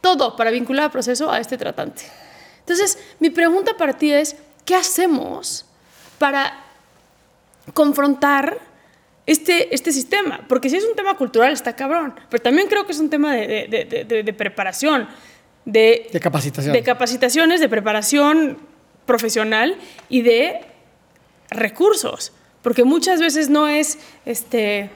todo 0.00 0.34
para 0.34 0.50
vincular 0.50 0.86
al 0.86 0.90
proceso 0.90 1.30
a 1.30 1.38
este 1.38 1.56
tratante. 1.56 2.02
Entonces, 2.60 2.98
mi 3.20 3.30
pregunta 3.30 3.76
para 3.76 3.92
ti 3.92 4.12
es, 4.12 4.36
¿qué 4.64 4.74
hacemos 4.74 5.64
para 6.18 6.64
confrontar 7.72 8.58
este, 9.26 9.74
este 9.74 9.92
sistema? 9.92 10.44
Porque 10.48 10.68
si 10.68 10.76
es 10.76 10.84
un 10.84 10.94
tema 10.94 11.16
cultural, 11.16 11.52
está 11.52 11.76
cabrón, 11.76 12.14
pero 12.28 12.42
también 12.42 12.68
creo 12.68 12.86
que 12.86 12.92
es 12.92 12.98
un 12.98 13.10
tema 13.10 13.34
de, 13.34 13.68
de, 13.68 14.04
de, 14.04 14.22
de 14.22 14.32
preparación 14.32 15.08
de, 15.64 16.08
de 16.12 16.20
capacitación. 16.20 16.72
De 16.72 16.82
capacitaciones, 16.82 17.60
de 17.60 17.68
preparación 17.68 18.58
profesional 19.06 19.76
y 20.08 20.22
de 20.22 20.60
recursos. 21.50 22.32
Porque 22.62 22.84
muchas 22.84 23.20
veces 23.20 23.48
no 23.48 23.68
es 23.68 23.98
este, 24.26 24.90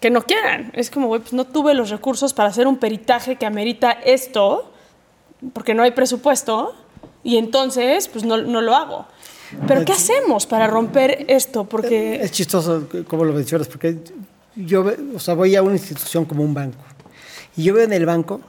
que 0.00 0.10
no 0.10 0.22
quieran. 0.22 0.70
Es 0.74 0.90
como, 0.90 1.08
pues 1.08 1.32
no 1.32 1.46
tuve 1.46 1.74
los 1.74 1.90
recursos 1.90 2.34
para 2.34 2.48
hacer 2.48 2.66
un 2.66 2.76
peritaje 2.76 3.36
que 3.36 3.46
amerita 3.46 3.92
esto, 3.92 4.72
porque 5.52 5.74
no 5.74 5.82
hay 5.82 5.92
presupuesto, 5.92 6.74
y 7.22 7.38
entonces, 7.38 8.08
pues 8.08 8.24
no, 8.24 8.36
no 8.36 8.60
lo 8.60 8.74
hago. 8.74 9.06
Pero 9.66 9.84
¿qué 9.84 9.92
hacemos 9.92 10.46
para 10.46 10.66
romper 10.66 11.24
esto? 11.28 11.64
Porque... 11.64 12.16
Es 12.22 12.32
chistoso 12.32 12.88
como 13.06 13.24
lo 13.24 13.32
mencionas, 13.32 13.68
porque 13.68 13.96
yo 14.54 14.84
o 15.14 15.18
sea, 15.18 15.34
voy 15.34 15.54
a 15.56 15.62
una 15.62 15.74
institución 15.74 16.24
como 16.24 16.42
un 16.42 16.54
banco, 16.54 16.78
y 17.56 17.64
yo 17.64 17.74
veo 17.74 17.84
en 17.84 17.92
el 17.92 18.06
banco 18.06 18.40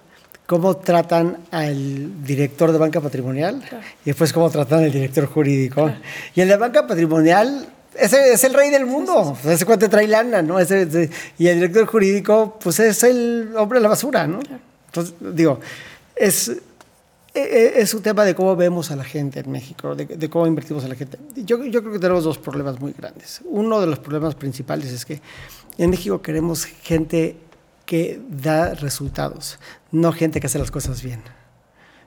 cómo 0.45 0.77
tratan 0.77 1.37
al 1.51 2.23
director 2.23 2.71
de 2.71 2.77
banca 2.77 3.01
patrimonial 3.01 3.61
y 4.03 4.05
después 4.05 4.31
cómo 4.31 4.49
tratan 4.49 4.85
al 4.85 4.91
director 4.91 5.25
jurídico. 5.25 5.91
Y 6.35 6.41
el 6.41 6.47
de 6.47 6.55
banca 6.55 6.87
patrimonial 6.87 7.67
ese 7.99 8.33
es 8.33 8.43
el 8.43 8.53
rey 8.53 8.69
del 8.69 8.85
mundo, 8.85 9.37
ese 9.45 9.65
cuate 9.65 9.89
trae 9.89 10.07
lana, 10.07 10.41
¿no? 10.41 10.59
Ese, 10.59 11.09
y 11.37 11.47
el 11.47 11.55
director 11.55 11.85
jurídico, 11.87 12.57
pues 12.61 12.79
es 12.79 13.03
el 13.03 13.53
hombre 13.57 13.79
de 13.79 13.83
la 13.83 13.89
basura, 13.89 14.27
¿no? 14.27 14.39
Entonces, 14.87 15.15
digo, 15.19 15.59
es, 16.15 16.51
es 17.37 17.93
un 17.93 18.01
tema 18.01 18.25
de 18.25 18.35
cómo 18.35 18.55
vemos 18.55 18.91
a 18.91 18.95
la 18.95 19.03
gente 19.03 19.39
en 19.39 19.51
México, 19.51 19.95
de, 19.95 20.05
de 20.05 20.29
cómo 20.29 20.47
invertimos 20.47 20.83
a 20.83 20.87
la 20.87 20.95
gente. 20.95 21.17
Yo, 21.35 21.63
yo 21.65 21.81
creo 21.81 21.93
que 21.93 21.99
tenemos 21.99 22.23
dos 22.23 22.37
problemas 22.37 22.79
muy 22.79 22.93
grandes. 22.93 23.41
Uno 23.45 23.79
de 23.79 23.87
los 23.87 23.99
problemas 23.99 24.35
principales 24.35 24.91
es 24.91 25.05
que 25.05 25.21
en 25.77 25.89
México 25.89 26.21
queremos 26.21 26.65
gente 26.65 27.37
que 27.85 28.19
da 28.29 28.73
resultados, 28.73 29.59
no 29.91 30.11
gente 30.11 30.39
que 30.39 30.47
hace 30.47 30.59
las 30.59 30.71
cosas 30.71 31.01
bien. 31.01 31.21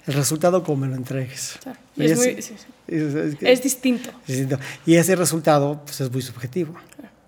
El 0.06 0.14
resultado 0.14 0.62
como 0.62 0.82
me 0.82 0.88
lo 0.88 0.96
entregues. 0.96 1.58
es, 1.96 2.16
muy, 2.16 2.38
es, 2.88 3.62
distinto. 3.62 4.10
Y 4.86 4.96
ese 4.96 5.16
resultado 5.16 5.80
pues, 5.84 6.00
es 6.00 6.10
muy 6.10 6.22
subjetivo. 6.22 6.74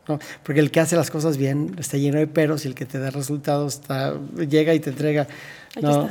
¿No? 0.08 0.18
Porque 0.42 0.60
el 0.60 0.70
que 0.70 0.80
hace 0.80 0.96
las 0.96 1.10
cosas 1.10 1.36
bien 1.36 1.76
está 1.78 1.96
lleno 1.96 2.18
de 2.18 2.26
peros 2.26 2.64
y 2.64 2.68
el 2.68 2.74
que 2.74 2.86
te 2.86 2.98
da 2.98 3.10
resultados 3.10 3.74
está, 3.74 4.14
llega 4.36 4.74
y 4.74 4.80
te 4.80 4.90
entrega 4.90 5.26
no, 5.80 6.10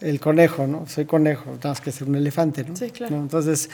el 0.00 0.20
conejo, 0.20 0.66
¿no? 0.66 0.86
Soy 0.86 1.04
conejo, 1.04 1.58
más 1.62 1.80
que 1.80 1.92
ser 1.92 2.08
un 2.08 2.16
elefante, 2.16 2.64
¿no? 2.64 2.74
Sí, 2.76 2.90
claro. 2.90 3.16
Entonces, 3.16 3.68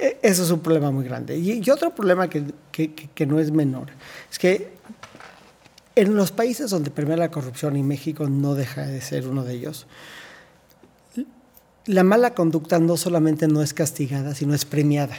e, 0.00 0.18
eso 0.22 0.42
es 0.44 0.50
un 0.50 0.60
problema 0.60 0.90
muy 0.90 1.04
grande. 1.04 1.36
Y, 1.36 1.62
y 1.64 1.70
otro 1.70 1.94
problema 1.94 2.28
que, 2.28 2.44
que, 2.70 2.92
que, 2.92 3.26
no 3.26 3.40
es 3.40 3.50
menor 3.50 3.88
es 4.30 4.38
que 4.38 4.72
en 5.96 6.14
los 6.14 6.30
países 6.30 6.70
donde 6.70 6.90
permea 6.90 7.16
la 7.16 7.30
corrupción, 7.30 7.76
y 7.76 7.82
México 7.82 8.28
no 8.28 8.54
deja 8.54 8.86
de 8.86 9.00
ser 9.00 9.26
uno 9.26 9.42
de 9.42 9.54
ellos, 9.54 9.86
la 11.86 12.04
mala 12.04 12.34
conducta 12.34 12.78
no 12.78 12.96
solamente 12.96 13.48
no 13.48 13.62
es 13.62 13.74
castigada, 13.74 14.34
sino 14.34 14.54
es 14.54 14.64
premiada. 14.64 15.16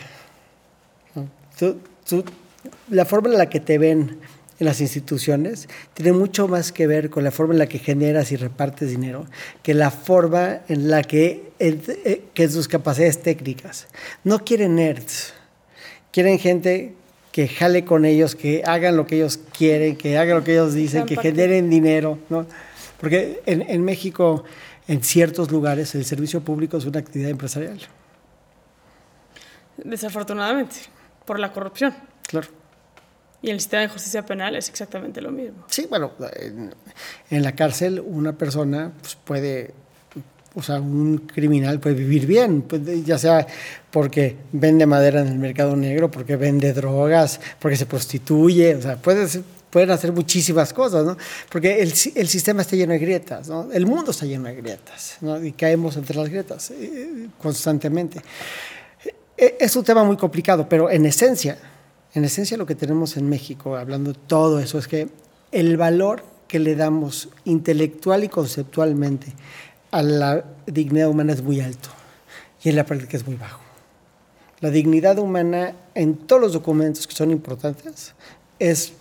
La 2.89 3.05
forma 3.05 3.29
en 3.29 3.37
la 3.37 3.49
que 3.49 3.59
te 3.59 3.77
ven 3.77 4.19
en 4.59 4.65
las 4.65 4.81
instituciones 4.81 5.69
tiene 5.93 6.11
mucho 6.11 6.47
más 6.47 6.71
que 6.71 6.85
ver 6.85 7.09
con 7.09 7.23
la 7.23 7.31
forma 7.31 7.53
en 7.53 7.59
la 7.59 7.67
que 7.67 7.79
generas 7.79 8.31
y 8.31 8.35
repartes 8.35 8.89
dinero 8.89 9.25
que 9.63 9.73
la 9.73 9.89
forma 9.89 10.59
en 10.67 10.89
la 10.89 11.01
que, 11.01 11.51
eh, 11.59 12.23
que 12.33 12.49
sus 12.49 12.67
capacidades 12.67 13.21
técnicas. 13.21 13.87
No 14.23 14.43
quieren 14.43 14.75
nerds, 14.75 15.33
quieren 16.11 16.39
gente 16.39 16.93
que 17.31 17.47
jale 17.47 17.85
con 17.85 18.05
ellos, 18.05 18.35
que 18.35 18.63
hagan 18.65 18.97
lo 18.97 19.07
que 19.07 19.15
ellos 19.15 19.39
quieren, 19.57 19.95
que 19.95 20.17
hagan 20.17 20.37
lo 20.37 20.43
que 20.43 20.53
ellos 20.53 20.73
dicen, 20.73 21.05
que 21.05 21.15
generen 21.15 21.69
dinero, 21.69 22.19
¿no? 22.29 22.45
Porque 22.99 23.41
en, 23.45 23.61
en, 23.61 23.85
México, 23.85 24.43
en 24.87 25.03
ciertos 25.03 25.49
lugares, 25.51 25.95
el 25.95 26.03
servicio 26.03 26.41
público 26.41 26.75
es 26.77 26.85
una 26.85 26.99
actividad 26.99 27.29
empresarial. 27.29 27.79
Desafortunadamente, 29.77 30.75
por 31.23 31.39
la 31.39 31.53
corrupción. 31.53 31.93
Claro. 32.29 32.47
Y 33.41 33.49
el 33.49 33.59
sistema 33.59 33.81
de 33.83 33.87
justicia 33.89 34.25
penal 34.25 34.55
es 34.55 34.69
exactamente 34.69 35.21
lo 35.21 35.31
mismo. 35.31 35.65
Sí, 35.69 35.87
bueno, 35.89 36.11
en, 36.35 36.73
en 37.29 37.43
la 37.43 37.55
cárcel 37.55 37.99
una 37.99 38.33
persona 38.33 38.91
pues, 39.01 39.15
puede 39.15 39.73
o 40.55 40.63
sea, 40.63 40.79
un 40.79 41.19
criminal 41.19 41.79
puede 41.79 41.95
vivir 41.95 42.25
bien, 42.25 42.63
pues, 42.63 42.81
ya 43.05 43.17
sea 43.17 43.45
porque 43.91 44.35
vende 44.51 44.85
madera 44.85 45.21
en 45.21 45.27
el 45.27 45.37
mercado 45.37 45.75
negro, 45.75 46.09
porque 46.09 46.35
vende 46.35 46.73
drogas, 46.73 47.39
porque 47.59 47.77
se 47.77 47.85
prostituye, 47.85 48.75
o 48.75 48.81
sea, 48.81 48.97
pueden 48.97 49.91
hacer 49.91 50.11
muchísimas 50.11 50.73
cosas, 50.73 51.05
¿no? 51.05 51.17
Porque 51.51 51.81
el, 51.81 51.93
el, 52.15 52.27
sistema 52.27 52.61
está 52.61 52.75
lleno 52.75 52.93
de 52.93 52.99
grietas, 52.99 53.47
¿no? 53.47 53.71
El 53.71 53.85
mundo 53.85 54.11
está 54.11 54.25
lleno 54.25 54.45
de 54.45 54.55
grietas, 54.55 55.17
¿no? 55.21 55.43
Y 55.43 55.51
caemos 55.53 55.95
entre 55.97 56.17
las 56.17 56.29
grietas 56.29 56.71
eh, 56.71 57.27
constantemente. 57.37 58.21
Eh, 59.37 59.57
es 59.59 59.75
un 59.75 59.83
tema 59.83 60.03
muy 60.03 60.17
complicado, 60.17 60.67
pero 60.67 60.89
en 60.89 61.05
esencia, 61.05 61.57
en 62.13 62.25
esencia 62.25 62.57
lo 62.57 62.65
que 62.65 62.75
tenemos 62.75 63.17
en 63.17 63.29
México, 63.29 63.75
hablando 63.75 64.13
de 64.13 64.19
todo 64.27 64.59
eso, 64.59 64.77
es 64.77 64.87
que 64.87 65.09
el 65.51 65.77
valor 65.77 66.23
que 66.47 66.59
le 66.59 66.75
damos 66.75 67.29
intelectual 67.45 68.23
y 68.23 68.29
conceptualmente 68.29 69.33
a 69.91 70.01
la 70.01 70.43
dignidad 70.65 71.09
humana 71.09 71.33
es 71.33 71.43
muy 71.43 71.61
alto 71.61 71.89
y 72.63 72.69
en 72.69 72.75
la 72.75 72.85
práctica 72.85 73.17
es 73.17 73.25
muy 73.25 73.35
bajo. 73.35 73.61
La 74.59 74.71
dignidad 74.71 75.17
humana 75.19 75.73
en 75.95 76.15
todos 76.15 76.41
los 76.41 76.53
documentos 76.53 77.07
que 77.07 77.15
son 77.15 77.31
importantes 77.31 78.13
es 78.57 78.93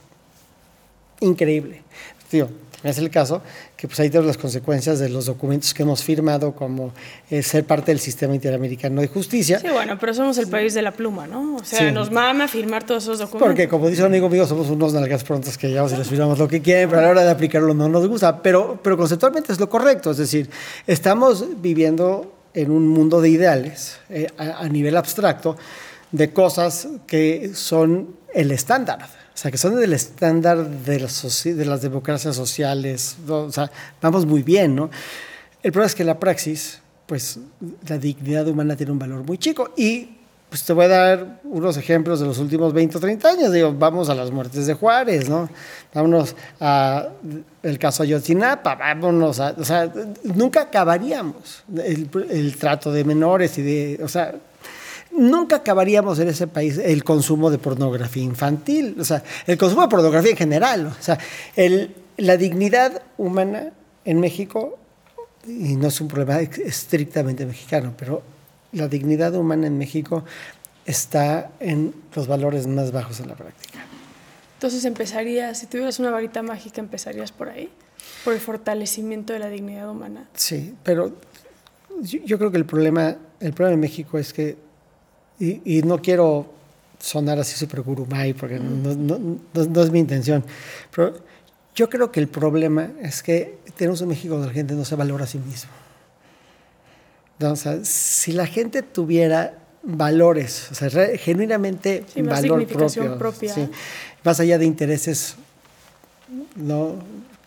increíble. 1.20 1.82
Tío, 2.30 2.48
es 2.84 2.98
el 2.98 3.10
caso 3.10 3.42
que 3.76 3.88
pues 3.88 3.98
ahí 4.00 4.08
tenemos 4.08 4.28
las 4.28 4.38
consecuencias 4.38 5.00
de 5.00 5.08
los 5.08 5.26
documentos 5.26 5.74
que 5.74 5.82
hemos 5.82 6.02
firmado 6.02 6.52
como 6.52 6.92
eh, 7.30 7.42
ser 7.42 7.64
parte 7.64 7.90
del 7.90 7.98
sistema 7.98 8.34
interamericano 8.34 9.00
de 9.00 9.08
justicia. 9.08 9.58
Sí, 9.58 9.66
bueno, 9.72 9.98
pero 9.98 10.14
somos 10.14 10.38
el 10.38 10.46
país 10.48 10.74
de 10.74 10.82
la 10.82 10.92
pluma, 10.92 11.26
¿no? 11.26 11.56
O 11.56 11.64
sea, 11.64 11.80
sí. 11.80 11.92
nos 11.92 12.10
mama 12.10 12.46
firmar 12.46 12.84
todos 12.84 13.04
esos 13.04 13.18
documentos. 13.18 13.48
Porque 13.48 13.68
como 13.68 13.88
dice 13.88 14.02
un 14.02 14.08
amigo 14.08 14.28
mío, 14.28 14.46
somos 14.46 14.68
unos 14.68 14.92
nalgas 14.92 15.24
prontas 15.24 15.58
que 15.58 15.68
llevamos 15.68 15.92
y 15.92 15.96
les 15.96 16.08
firmamos 16.08 16.38
lo 16.38 16.46
que 16.46 16.62
quieren, 16.62 16.88
pero 16.88 17.00
a 17.00 17.04
la 17.04 17.10
hora 17.10 17.24
de 17.24 17.30
aplicarlo 17.30 17.74
no 17.74 17.88
nos 17.88 18.06
gusta. 18.06 18.42
Pero, 18.42 18.78
pero 18.82 18.96
conceptualmente 18.96 19.52
es 19.52 19.58
lo 19.58 19.68
correcto, 19.68 20.12
es 20.12 20.18
decir, 20.18 20.48
estamos 20.86 21.60
viviendo 21.60 22.32
en 22.54 22.70
un 22.70 22.86
mundo 22.88 23.20
de 23.20 23.28
ideales 23.28 23.98
eh, 24.08 24.28
a, 24.38 24.60
a 24.60 24.68
nivel 24.68 24.96
abstracto 24.96 25.56
de 26.12 26.32
cosas 26.32 26.88
que 27.06 27.52
son 27.54 28.16
el 28.34 28.50
estándar 28.50 29.08
o 29.38 29.40
sea, 29.40 29.52
que 29.52 29.56
son 29.56 29.76
del 29.76 29.92
estándar 29.92 30.68
de 30.68 30.98
las, 30.98 31.44
de 31.44 31.64
las 31.64 31.80
democracias 31.80 32.34
sociales. 32.34 33.16
O 33.28 33.52
sea, 33.52 33.70
vamos 34.02 34.26
muy 34.26 34.42
bien, 34.42 34.74
¿no? 34.74 34.90
El 35.62 35.70
problema 35.70 35.86
es 35.86 35.94
que 35.94 36.02
la 36.02 36.18
praxis, 36.18 36.80
pues 37.06 37.38
la 37.86 37.98
dignidad 37.98 38.48
humana 38.48 38.74
tiene 38.74 38.90
un 38.90 38.98
valor 38.98 39.22
muy 39.22 39.38
chico 39.38 39.72
y 39.76 40.16
pues 40.48 40.64
te 40.64 40.72
voy 40.72 40.86
a 40.86 40.88
dar 40.88 41.40
unos 41.44 41.76
ejemplos 41.76 42.18
de 42.18 42.26
los 42.26 42.38
últimos 42.38 42.72
20 42.72 42.96
o 42.96 43.00
30 43.00 43.28
años. 43.28 43.52
Digo, 43.52 43.72
vamos 43.72 44.08
a 44.08 44.16
las 44.16 44.32
muertes 44.32 44.66
de 44.66 44.74
Juárez, 44.74 45.28
¿no? 45.28 45.48
Vámonos 45.94 46.34
a 46.58 47.06
el 47.62 47.78
caso 47.78 48.02
Ayotzinapa, 48.02 48.74
vámonos 48.74 49.38
a... 49.38 49.54
O 49.56 49.64
sea, 49.64 49.88
nunca 50.24 50.62
acabaríamos 50.62 51.62
el, 51.76 52.10
el 52.28 52.56
trato 52.56 52.90
de 52.90 53.04
menores 53.04 53.56
y 53.58 53.62
de... 53.62 54.00
O 54.02 54.08
sea, 54.08 54.34
nunca 55.10 55.56
acabaríamos 55.56 56.18
en 56.18 56.28
ese 56.28 56.46
país 56.46 56.78
el 56.78 57.04
consumo 57.04 57.50
de 57.50 57.58
pornografía 57.58 58.22
infantil, 58.22 58.96
o 58.98 59.04
sea, 59.04 59.22
el 59.46 59.58
consumo 59.58 59.82
de 59.82 59.88
pornografía 59.88 60.30
en 60.32 60.36
general. 60.36 60.86
O 60.86 61.02
sea, 61.02 61.18
el, 61.56 61.94
la 62.16 62.36
dignidad 62.36 63.02
humana 63.16 63.72
en 64.04 64.20
México, 64.20 64.78
y 65.46 65.76
no 65.76 65.88
es 65.88 66.00
un 66.00 66.08
problema 66.08 66.40
estrictamente 66.40 67.46
mexicano, 67.46 67.94
pero 67.96 68.22
la 68.72 68.88
dignidad 68.88 69.34
humana 69.34 69.66
en 69.66 69.78
México 69.78 70.24
está 70.84 71.50
en 71.60 71.94
los 72.14 72.26
valores 72.26 72.66
más 72.66 72.92
bajos 72.92 73.20
en 73.20 73.28
la 73.28 73.34
práctica. 73.34 73.84
Entonces 74.54 74.84
empezarías, 74.84 75.58
si 75.58 75.66
tuvieras 75.66 76.00
una 76.00 76.10
varita 76.10 76.42
mágica, 76.42 76.80
empezarías 76.80 77.30
por 77.30 77.48
ahí, 77.48 77.70
por 78.24 78.32
el 78.32 78.40
fortalecimiento 78.40 79.32
de 79.32 79.38
la 79.38 79.48
dignidad 79.48 79.88
humana. 79.88 80.28
Sí, 80.34 80.74
pero 80.82 81.14
yo, 82.00 82.38
creo 82.38 82.50
que 82.50 82.56
el 82.56 82.66
problema, 82.66 83.16
el 83.38 83.52
problema 83.52 83.74
en 83.74 83.80
México 83.80 84.18
es 84.18 84.32
que, 84.32 84.56
y, 85.40 85.82
no 85.82 86.00
quiero 86.02 86.46
sonar 86.98 87.38
así 87.38 87.56
súper 87.56 87.82
gurumay, 87.82 88.34
porque 88.34 88.58
no, 88.58 88.94
no, 88.94 89.38
no, 89.54 89.82
es 89.82 89.90
mi 89.90 90.00
intención, 90.00 90.44
pero 90.94 91.14
yo 91.74 91.88
creo 91.88 92.10
que 92.10 92.18
el 92.18 92.28
problema 92.28 92.90
es 93.00 93.22
que 93.22 93.58
tenemos 93.76 94.00
un 94.00 94.08
México 94.08 94.34
donde 94.34 94.48
la 94.48 94.54
gente 94.54 94.74
no 94.74 94.84
se 94.84 94.96
valora 94.96 95.24
a 95.24 95.26
sí 95.28 95.38
mismo 95.38 95.70
si 97.82 98.32
la 98.32 98.46
gente 98.46 98.82
tuviera 98.82 99.58
valores, 99.82 100.68
o 100.72 100.74
sea, 100.74 100.90
genuinamente 101.18 102.04
valor 102.16 102.66
propio, 102.66 103.16
propia. 103.16 103.54
más 104.24 104.40
allá 104.40 104.58
de 104.58 104.66
intereses 104.66 105.36
¿no? 106.56 106.96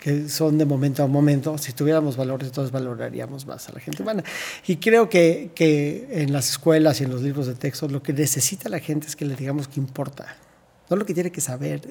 Que 0.02 0.28
son 0.30 0.58
de 0.58 0.66
momento 0.66 1.04
a 1.04 1.08
momento, 1.08 1.60
si 1.60 1.74
tuviéramos 1.74 2.18
valores, 2.18 2.48
entonces 2.48 2.72
valoraríamos 2.72 3.46
más 3.46 3.70
a 3.70 3.74
la 3.74 3.80
gente 3.80 4.02
humana. 4.02 4.24
Y 4.66 4.78
creo 4.78 5.08
que, 5.10 5.52
que 5.54 6.08
en 6.10 6.34
las 6.34 6.50
escuelas 6.50 7.00
y 7.00 7.04
en 7.04 7.12
los 7.12 7.22
libros 7.22 7.46
de 7.46 7.54
texto 7.54 7.88
lo 7.88 8.02
que 8.02 8.12
necesita 8.12 8.68
la 8.68 8.80
gente 8.80 9.06
es 9.06 9.16
que 9.16 9.26
le 9.26 9.36
digamos 9.36 9.68
que 9.68 9.80
importa, 9.80 10.36
no 10.90 10.96
lo 10.96 11.06
que 11.06 11.14
tiene 11.14 11.32
que 11.32 11.40
saber, 11.40 11.82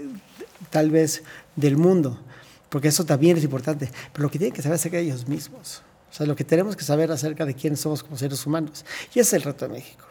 tal 0.70 0.90
vez, 0.90 1.22
del 1.54 1.76
mundo, 1.76 2.20
porque 2.68 2.88
eso 2.88 3.04
también 3.04 3.36
es 3.36 3.44
importante, 3.44 3.88
pero 4.12 4.24
lo 4.24 4.30
que 4.30 4.40
tiene 4.40 4.52
que 4.52 4.60
saber 4.60 4.74
acerca 4.74 4.96
de 4.96 5.04
ellos 5.04 5.28
mismos. 5.28 5.84
O 6.10 6.12
sea, 6.12 6.26
lo 6.26 6.34
que 6.34 6.42
tenemos 6.42 6.74
que 6.74 6.82
saber 6.82 7.12
acerca 7.12 7.46
de 7.46 7.54
quiénes 7.54 7.78
somos 7.78 8.02
como 8.02 8.18
seres 8.18 8.44
humanos. 8.44 8.84
Y 9.14 9.20
ese 9.20 9.28
es 9.28 9.32
el 9.34 9.42
reto 9.42 9.68
de 9.68 9.74
México. 9.74 10.04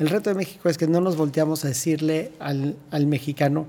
El 0.00 0.08
reto 0.08 0.30
de 0.30 0.34
México 0.34 0.68
es 0.68 0.76
que 0.76 0.88
no 0.88 1.00
nos 1.00 1.16
volteamos 1.16 1.64
a 1.64 1.68
decirle 1.68 2.32
al, 2.40 2.74
al 2.90 3.06
mexicano, 3.06 3.68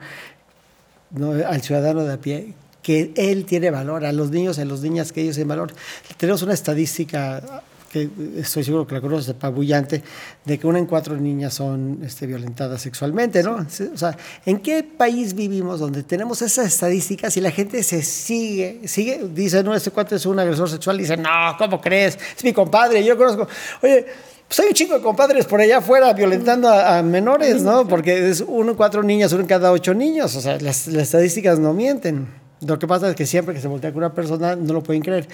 no, 1.11 1.33
al 1.33 1.61
ciudadano 1.61 2.03
de 2.03 2.13
a 2.13 2.17
pie, 2.17 2.55
que 2.87 3.11
él 3.17 3.43
tiene 3.43 3.69
valor, 3.69 4.05
a 4.05 4.13
los 4.13 4.31
niños, 4.31 4.59
a 4.59 4.63
las 4.63 4.79
niñas 4.79 5.11
que 5.11 5.21
ellos 5.21 5.35
tienen 5.35 5.49
valor. 5.49 5.73
Tenemos 6.15 6.41
una 6.41 6.53
estadística 6.53 7.43
que 7.91 8.09
estoy 8.37 8.63
seguro 8.63 8.87
que 8.87 8.95
la 8.95 9.01
conoces, 9.01 9.27
apabullante, 9.27 10.01
de 10.45 10.57
que 10.57 10.65
una 10.65 10.79
en 10.79 10.85
cuatro 10.85 11.17
niñas 11.17 11.53
son 11.53 11.99
este, 12.05 12.25
violentadas 12.27 12.81
sexualmente, 12.81 13.43
¿no? 13.43 13.57
O 13.57 13.97
sea, 13.97 14.15
¿en 14.45 14.59
qué 14.59 14.83
país 14.83 15.33
vivimos 15.33 15.81
donde 15.81 16.03
tenemos 16.03 16.41
esas 16.41 16.67
estadísticas 16.67 17.35
y 17.35 17.41
la 17.41 17.51
gente 17.51 17.83
se 17.83 18.01
sigue, 18.03 18.79
sigue, 18.85 19.19
dice, 19.33 19.61
no, 19.63 19.75
este 19.75 19.91
cuate 19.91 20.15
es 20.15 20.25
un 20.25 20.39
agresor 20.39 20.69
sexual, 20.69 20.97
dice, 20.97 21.17
no, 21.17 21.57
¿cómo 21.57 21.81
crees? 21.81 22.17
Es 22.37 22.41
mi 22.45 22.53
compadre, 22.53 23.03
yo 23.03 23.17
conozco, 23.17 23.49
oye, 23.81 24.05
pues 24.47 24.61
hay 24.61 24.67
un 24.67 24.73
chico 24.73 24.93
de 24.93 25.01
compadres 25.01 25.45
por 25.45 25.59
allá 25.59 25.79
afuera 25.79 26.13
violentando 26.13 26.69
a, 26.69 27.03
menores, 27.03 27.63
¿no? 27.63 27.85
Porque 27.85 28.29
es 28.29 28.39
uno 28.47 28.71
en 28.71 28.77
cuatro 28.77 29.03
niñas, 29.03 29.33
uno 29.33 29.41
en 29.41 29.47
cada 29.47 29.73
ocho 29.73 29.93
niños, 29.93 30.33
o 30.37 30.39
sea, 30.39 30.57
las, 30.61 30.87
las 30.87 31.03
estadísticas 31.03 31.59
no 31.59 31.73
mienten. 31.73 32.46
Lo 32.65 32.79
que 32.79 32.87
pasa 32.87 33.09
es 33.09 33.15
que 33.15 33.25
siempre 33.25 33.53
que 33.53 33.61
se 33.61 33.67
voltea 33.67 33.91
con 33.91 33.99
una 33.99 34.13
persona 34.13 34.55
no 34.55 34.73
lo 34.73 34.81
pueden 34.81 35.03
creer, 35.03 35.27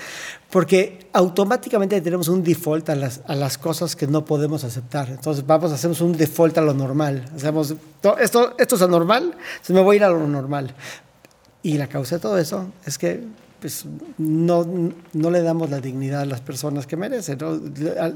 porque 0.49 1.07
automáticamente 1.13 1.99
tenemos 2.01 2.27
un 2.27 2.43
default 2.43 2.89
a 2.89 2.95
las, 2.95 3.21
a 3.27 3.36
las 3.36 3.57
cosas 3.57 3.95
que 3.95 4.07
no 4.07 4.25
podemos 4.25 4.63
aceptar. 4.65 5.09
Entonces 5.09 5.45
vamos, 5.45 5.71
hacemos 5.71 6.01
un 6.01 6.17
default 6.17 6.57
a 6.57 6.62
lo 6.62 6.73
normal. 6.73 7.23
Hacemos, 7.33 7.75
esto, 8.19 8.53
esto 8.57 8.75
es 8.75 8.81
anormal, 8.81 9.23
entonces 9.33 9.75
me 9.75 9.81
voy 9.81 9.95
a 9.95 9.97
ir 9.97 10.03
a 10.03 10.09
lo 10.09 10.27
normal. 10.27 10.73
Y 11.62 11.77
la 11.77 11.88
causa 11.88 12.15
de 12.15 12.21
todo 12.21 12.38
eso 12.38 12.71
es 12.86 12.97
que 12.97 13.21
pues, 13.62 13.86
no, 14.17 14.91
no 15.13 15.31
le 15.31 15.41
damos 15.41 15.69
la 15.69 15.79
dignidad 15.79 16.21
a 16.21 16.25
las 16.25 16.41
personas 16.41 16.86
que 16.86 16.97
merecen. 16.97 17.38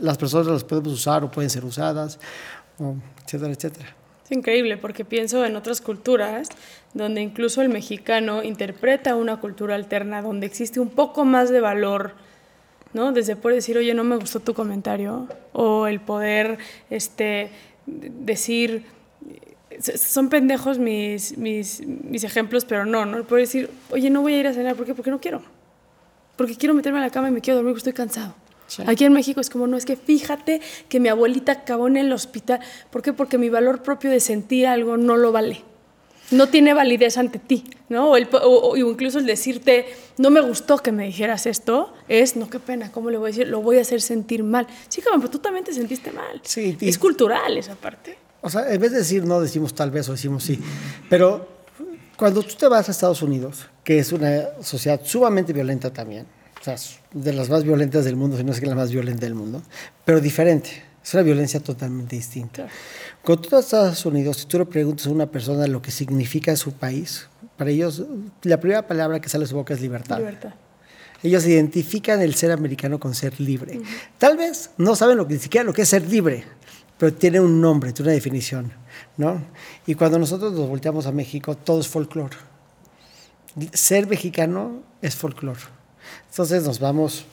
Las 0.01 0.17
personas 0.17 0.47
las 0.47 0.65
podemos 0.65 0.91
usar 0.91 1.23
o 1.23 1.31
pueden 1.31 1.49
ser 1.49 1.63
usadas, 1.63 2.19
etcétera, 3.23 3.53
etcétera. 3.53 3.95
Es 4.25 4.31
increíble 4.33 4.75
porque 4.75 5.05
pienso 5.05 5.45
en 5.45 5.55
otras 5.55 5.79
culturas 5.79 6.49
donde 6.97 7.21
incluso 7.21 7.61
el 7.61 7.69
mexicano 7.69 8.43
interpreta 8.43 9.15
una 9.15 9.39
cultura 9.39 9.75
alterna, 9.75 10.21
donde 10.21 10.47
existe 10.47 10.79
un 10.79 10.89
poco 10.89 11.25
más 11.25 11.49
de 11.49 11.61
valor, 11.61 12.13
¿no? 12.93 13.11
Desde 13.11 13.35
poder 13.35 13.55
decir, 13.55 13.77
oye, 13.77 13.93
no 13.93 14.03
me 14.03 14.15
gustó 14.15 14.39
tu 14.39 14.53
comentario, 14.53 15.27
o 15.53 15.87
el 15.87 15.99
poder 15.99 16.57
este, 16.89 17.51
decir, 17.85 18.83
son 19.79 20.29
pendejos 20.29 20.79
mis, 20.79 21.37
mis, 21.37 21.85
mis 21.85 22.23
ejemplos, 22.23 22.65
pero 22.65 22.85
no, 22.85 23.05
¿no? 23.05 23.17
El 23.17 23.23
poder 23.25 23.45
decir, 23.45 23.69
oye, 23.91 24.09
no 24.09 24.21
voy 24.21 24.33
a 24.33 24.39
ir 24.39 24.47
a 24.47 24.53
cenar, 24.53 24.75
¿por 24.75 24.87
qué? 24.87 24.95
Porque 24.95 25.11
no 25.11 25.21
quiero. 25.21 25.43
Porque 26.35 26.55
quiero 26.55 26.73
meterme 26.73 26.97
a 26.97 27.03
la 27.03 27.11
cama 27.11 27.29
y 27.29 27.31
me 27.31 27.41
quiero 27.41 27.57
dormir 27.57 27.73
porque 27.73 27.89
estoy 27.89 27.93
cansado. 27.93 28.33
Aquí 28.85 29.05
en 29.05 29.13
México 29.13 29.39
es 29.39 29.49
como, 29.49 29.67
no, 29.67 29.77
es 29.77 29.85
que 29.85 29.95
fíjate 29.95 30.61
que 30.89 30.99
mi 30.99 31.09
abuelita 31.09 31.51
acabó 31.51 31.87
en 31.87 31.95
el 31.95 32.11
hospital. 32.11 32.59
¿Por 32.89 33.01
qué? 33.01 33.13
Porque 33.13 33.37
mi 33.37 33.49
valor 33.49 33.81
propio 33.81 34.09
de 34.09 34.19
sentir 34.19 34.67
algo 34.67 34.97
no 34.97 35.15
lo 35.15 35.31
vale. 35.31 35.63
No 36.31 36.49
tiene 36.49 36.73
validez 36.73 37.17
ante 37.17 37.39
ti, 37.39 37.63
¿no? 37.89 38.11
O, 38.11 38.77
incluso 38.77 39.19
el 39.19 39.25
decirte, 39.25 39.85
no 40.17 40.29
me 40.29 40.41
gustó 40.41 40.77
que 40.77 40.91
me 40.91 41.05
dijeras 41.05 41.45
esto, 41.45 41.93
es, 42.07 42.35
no, 42.35 42.49
qué 42.49 42.59
pena, 42.59 42.91
¿cómo 42.91 43.09
le 43.09 43.17
voy 43.17 43.29
a 43.29 43.31
decir? 43.31 43.47
Lo 43.47 43.61
voy 43.61 43.77
a 43.77 43.81
hacer 43.81 44.01
sentir 44.01 44.43
mal. 44.43 44.67
Sí, 44.89 45.01
cabrón, 45.01 45.21
pero 45.21 45.31
tú 45.31 45.39
también 45.39 45.63
te 45.63 45.73
sentiste 45.73 46.11
mal. 46.11 46.41
Sí, 46.43 46.77
es 46.81 46.97
cultural 46.97 47.57
esa 47.57 47.75
parte. 47.75 48.17
O 48.41 48.49
sea, 48.49 48.71
en 48.71 48.79
vez 48.81 48.91
de 48.91 48.99
decir 48.99 49.25
no, 49.25 49.39
decimos 49.41 49.73
tal 49.73 49.91
vez 49.91 50.07
o 50.09 50.11
decimos 50.11 50.43
sí. 50.43 50.59
Pero 51.09 51.47
cuando 52.17 52.43
tú 52.43 52.55
te 52.55 52.67
vas 52.67 52.87
a 52.89 52.91
Estados 52.91 53.21
Unidos, 53.21 53.67
que 53.83 53.99
es 53.99 54.11
una 54.11 54.49
sociedad 54.61 54.99
sumamente 55.03 55.53
violenta 55.53 55.91
también, 55.91 56.25
de 57.13 57.33
las 57.33 57.49
más 57.49 57.63
violentas 57.63 58.03
del 58.03 58.15
mundo, 58.15 58.37
si 58.37 58.43
no 58.43 58.51
es 58.51 58.59
que 58.59 58.65
la 58.65 58.75
más 58.75 58.91
violenta 58.91 59.25
del 59.25 59.35
mundo, 59.35 59.61
pero 60.03 60.19
diferente. 60.19 60.86
Es 61.07 61.13
una 61.13 61.23
violencia 61.23 61.61
totalmente 61.61 62.17
distinta. 62.17 62.67
Cuando 63.23 63.41
tú 63.41 63.47
estás 63.47 63.65
Estados 63.67 64.05
Unidos, 64.05 64.39
si 64.39 64.45
tú 64.45 64.57
le 64.57 64.65
preguntas 64.65 65.07
a 65.07 65.09
una 65.09 65.25
persona 65.25 65.65
lo 65.65 65.81
que 65.81 65.89
significa 65.89 66.53
su 66.57 66.73
país, 66.73 67.29
para 67.55 67.69
ellos 67.69 68.03
la 68.43 68.59
primera 68.59 68.85
palabra 68.85 69.21
que 69.21 69.29
sale 69.29 69.45
de 69.45 69.47
su 69.47 69.55
boca 69.55 69.73
es 69.73 69.79
libertad. 69.79 70.17
Libertad. 70.17 70.53
Ellos 71.23 71.45
identifican 71.47 72.21
el 72.21 72.35
ser 72.35 72.51
americano 72.51 72.99
con 72.99 73.15
ser 73.15 73.39
libre. 73.39 73.79
Tal 74.17 74.35
vez 74.35 74.71
no 74.77 74.97
saben 74.97 75.15
lo 75.15 75.25
que, 75.25 75.35
ni 75.35 75.39
siquiera 75.39 75.63
lo 75.63 75.71
que 75.71 75.83
es 75.83 75.87
ser 75.87 76.05
libre, 76.09 76.43
pero 76.97 77.13
tiene 77.13 77.39
un 77.39 77.61
nombre, 77.61 77.93
tiene 77.93 78.09
una 78.09 78.15
definición. 78.15 78.73
¿no? 79.15 79.41
Y 79.85 79.95
cuando 79.95 80.19
nosotros 80.19 80.51
nos 80.51 80.67
volteamos 80.67 81.05
a 81.05 81.13
México, 81.13 81.55
todo 81.55 81.79
es 81.79 81.87
folclore. 81.87 82.35
Ser 83.71 84.07
mexicano 84.07 84.81
es 85.01 85.15
folclore. 85.15 85.61
Entonces 86.29 86.63
nos 86.63 86.79
vamos 86.79 87.23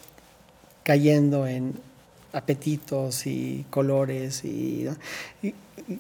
cayendo 0.85 1.49
en 1.49 1.75
apetitos 2.35 3.27
y 3.27 3.65
colores 3.71 4.45
y, 4.45 4.89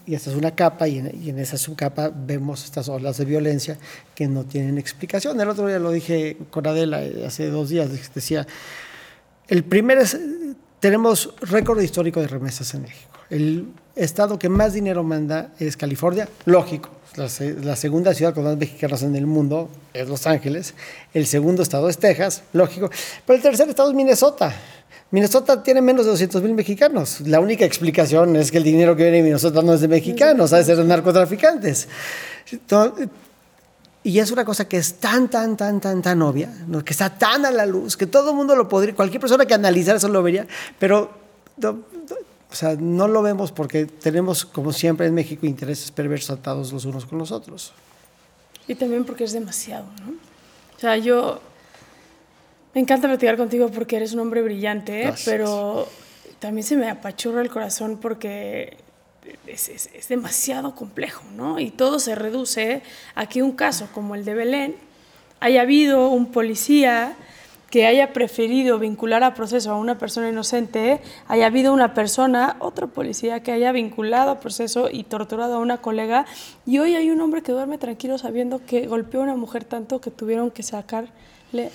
esta 0.06 0.30
es 0.30 0.36
una 0.36 0.54
capa 0.54 0.88
y 0.88 0.98
en, 0.98 1.38
esa 1.38 1.58
subcapa 1.58 2.10
vemos 2.14 2.64
estas 2.64 2.88
olas 2.88 3.18
de 3.18 3.24
violencia 3.24 3.76
que 4.14 4.26
no 4.26 4.44
tienen 4.44 4.78
explicación. 4.78 5.38
El 5.40 5.48
otro 5.48 5.66
día 5.66 5.78
lo 5.78 5.90
dije 5.90 6.38
con 6.50 6.66
Adela 6.66 7.04
eh, 7.04 7.24
hace 7.26 7.48
dos 7.50 7.68
días, 7.68 7.90
decía, 8.14 8.46
el 9.48 9.64
primer 9.64 9.98
es, 9.98 10.18
tenemos 10.80 11.34
récord 11.40 11.80
histórico 11.80 12.20
de 12.20 12.28
remesas 12.28 12.72
en 12.74 12.82
México. 12.82 13.18
El 13.30 13.68
estado 13.94 14.38
que 14.38 14.48
más 14.48 14.72
dinero 14.72 15.02
manda 15.02 15.52
es 15.58 15.76
California, 15.76 16.28
lógico, 16.46 16.90
la, 17.16 17.76
segunda 17.76 18.12
ciudad 18.12 18.34
con 18.34 18.42
más 18.42 18.56
mexicanos 18.56 19.02
en 19.04 19.14
el 19.14 19.26
mundo 19.26 19.70
es 19.92 20.08
Los 20.08 20.26
Ángeles. 20.26 20.74
El 21.12 21.26
segundo 21.26 21.62
estado 21.62 21.88
es 21.88 21.98
Texas, 21.98 22.42
lógico. 22.52 22.90
Pero 23.24 23.36
el 23.36 23.42
tercer 23.42 23.68
estado 23.68 23.90
es 23.90 23.94
Minnesota. 23.94 24.52
Minnesota 25.10 25.62
tiene 25.62 25.80
menos 25.80 26.04
de 26.06 26.10
200 26.12 26.42
mil 26.42 26.54
mexicanos. 26.54 27.20
La 27.20 27.40
única 27.40 27.64
explicación 27.64 28.34
es 28.36 28.50
que 28.50 28.58
el 28.58 28.64
dinero 28.64 28.96
que 28.96 29.04
viene 29.04 29.18
de 29.18 29.22
Minnesota 29.22 29.62
no 29.62 29.74
es 29.74 29.80
de 29.80 29.88
mexicanos, 29.88 30.52
es 30.52 30.66
de 30.66 30.84
narcotraficantes. 30.84 31.88
y 34.02 34.18
es 34.18 34.30
una 34.30 34.44
cosa 34.44 34.68
que 34.68 34.78
es 34.78 34.94
tan, 34.94 35.28
tan, 35.28 35.56
tan, 35.56 35.80
tan, 35.80 36.02
tan 36.02 36.22
obvia, 36.22 36.52
que 36.84 36.92
está 36.92 37.10
tan 37.10 37.46
a 37.46 37.50
la 37.50 37.64
luz, 37.64 37.96
que 37.96 38.06
todo 38.06 38.30
el 38.30 38.36
mundo 38.36 38.56
lo 38.56 38.68
podría, 38.68 38.94
cualquier 38.94 39.20
persona 39.20 39.46
que 39.46 39.54
analizara 39.54 39.98
eso 39.98 40.08
lo 40.08 40.22
vería, 40.22 40.46
pero 40.78 41.10
o 42.54 42.56
sea, 42.56 42.76
no 42.78 43.08
lo 43.08 43.22
vemos 43.22 43.50
porque 43.50 43.86
tenemos, 43.86 44.44
como 44.44 44.72
siempre 44.72 45.06
en 45.06 45.14
México, 45.14 45.46
intereses 45.46 45.90
perversos 45.90 46.38
atados 46.38 46.72
los 46.72 46.84
unos 46.84 47.04
con 47.04 47.18
los 47.18 47.32
otros. 47.32 47.72
Y 48.68 48.74
también 48.74 49.04
porque 49.04 49.24
es 49.24 49.32
demasiado, 49.32 49.86
¿no? 50.04 50.12
O 50.76 50.80
sea, 50.80 50.96
yo 50.96 51.40
me 52.74 52.80
encanta 52.80 53.08
platicar 53.08 53.36
contigo 53.36 53.68
porque 53.68 53.96
eres 53.96 54.12
un 54.14 54.20
hombre 54.20 54.42
brillante, 54.42 55.12
pero 55.24 55.88
también 56.40 56.66
se 56.66 56.76
me 56.76 56.90
apachurra 56.90 57.40
el 57.40 57.50
corazón 57.50 57.98
porque 57.98 58.76
es, 59.46 59.68
es, 59.68 59.90
es, 59.94 60.08
demasiado 60.08 60.74
complejo, 60.74 61.22
¿no? 61.36 61.58
Y 61.58 61.70
todo 61.70 61.98
se 61.98 62.14
reduce 62.14 62.82
a 63.14 63.26
que 63.26 63.42
un 63.42 63.52
caso 63.52 63.88
como 63.92 64.14
el 64.14 64.24
de 64.24 64.34
Belén 64.34 64.76
haya 65.40 65.62
habido 65.62 66.08
un 66.08 66.32
policía 66.32 67.16
que 67.70 67.86
haya 67.86 68.12
preferido 68.12 68.78
vincular 68.78 69.24
a 69.24 69.34
proceso 69.34 69.72
a 69.72 69.76
una 69.76 69.98
persona 69.98 70.28
inocente, 70.28 71.00
haya 71.26 71.46
habido 71.46 71.72
una 71.72 71.92
persona, 71.92 72.54
otro 72.60 72.86
policía, 72.86 73.42
que 73.42 73.50
haya 73.50 73.72
vinculado 73.72 74.30
a 74.30 74.38
proceso 74.38 74.88
y 74.92 75.02
torturado 75.02 75.56
a 75.56 75.58
una 75.58 75.78
colega, 75.78 76.24
y 76.66 76.78
hoy 76.78 76.94
hay 76.94 77.10
un 77.10 77.20
hombre 77.20 77.42
que 77.42 77.50
duerme 77.50 77.76
tranquilo 77.76 78.16
sabiendo 78.16 78.64
que 78.64 78.86
golpeó 78.86 79.20
a 79.20 79.24
una 79.24 79.34
mujer 79.34 79.64
tanto 79.64 80.00
que 80.00 80.12
tuvieron 80.12 80.52
que 80.52 80.62
sacarle 80.62 81.10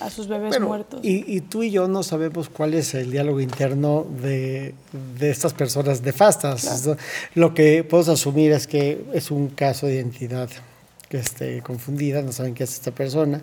a 0.00 0.10
sus 0.10 0.28
bebés 0.28 0.50
Bueno, 0.50 0.68
muertos. 0.68 1.00
Y, 1.02 1.24
y 1.26 1.40
tú 1.40 1.62
y 1.62 1.70
yo 1.70 1.88
no 1.88 2.02
sabemos 2.02 2.48
cuál 2.48 2.74
es 2.74 2.94
el 2.94 3.10
diálogo 3.10 3.40
interno 3.40 4.06
de, 4.22 4.74
de 5.18 5.30
estas 5.30 5.52
personas 5.52 6.02
nefastas. 6.02 6.88
Lo 7.34 7.54
que 7.54 7.84
podemos 7.84 8.08
asumir 8.08 8.52
es 8.52 8.66
que 8.66 9.04
es 9.12 9.30
un 9.30 9.48
caso 9.48 9.86
de 9.86 9.94
identidad 9.94 10.48
que 11.08 11.18
esté 11.18 11.60
confundida, 11.62 12.22
no 12.22 12.32
saben 12.32 12.54
qué 12.54 12.64
es 12.64 12.74
esta 12.74 12.92
persona, 12.92 13.40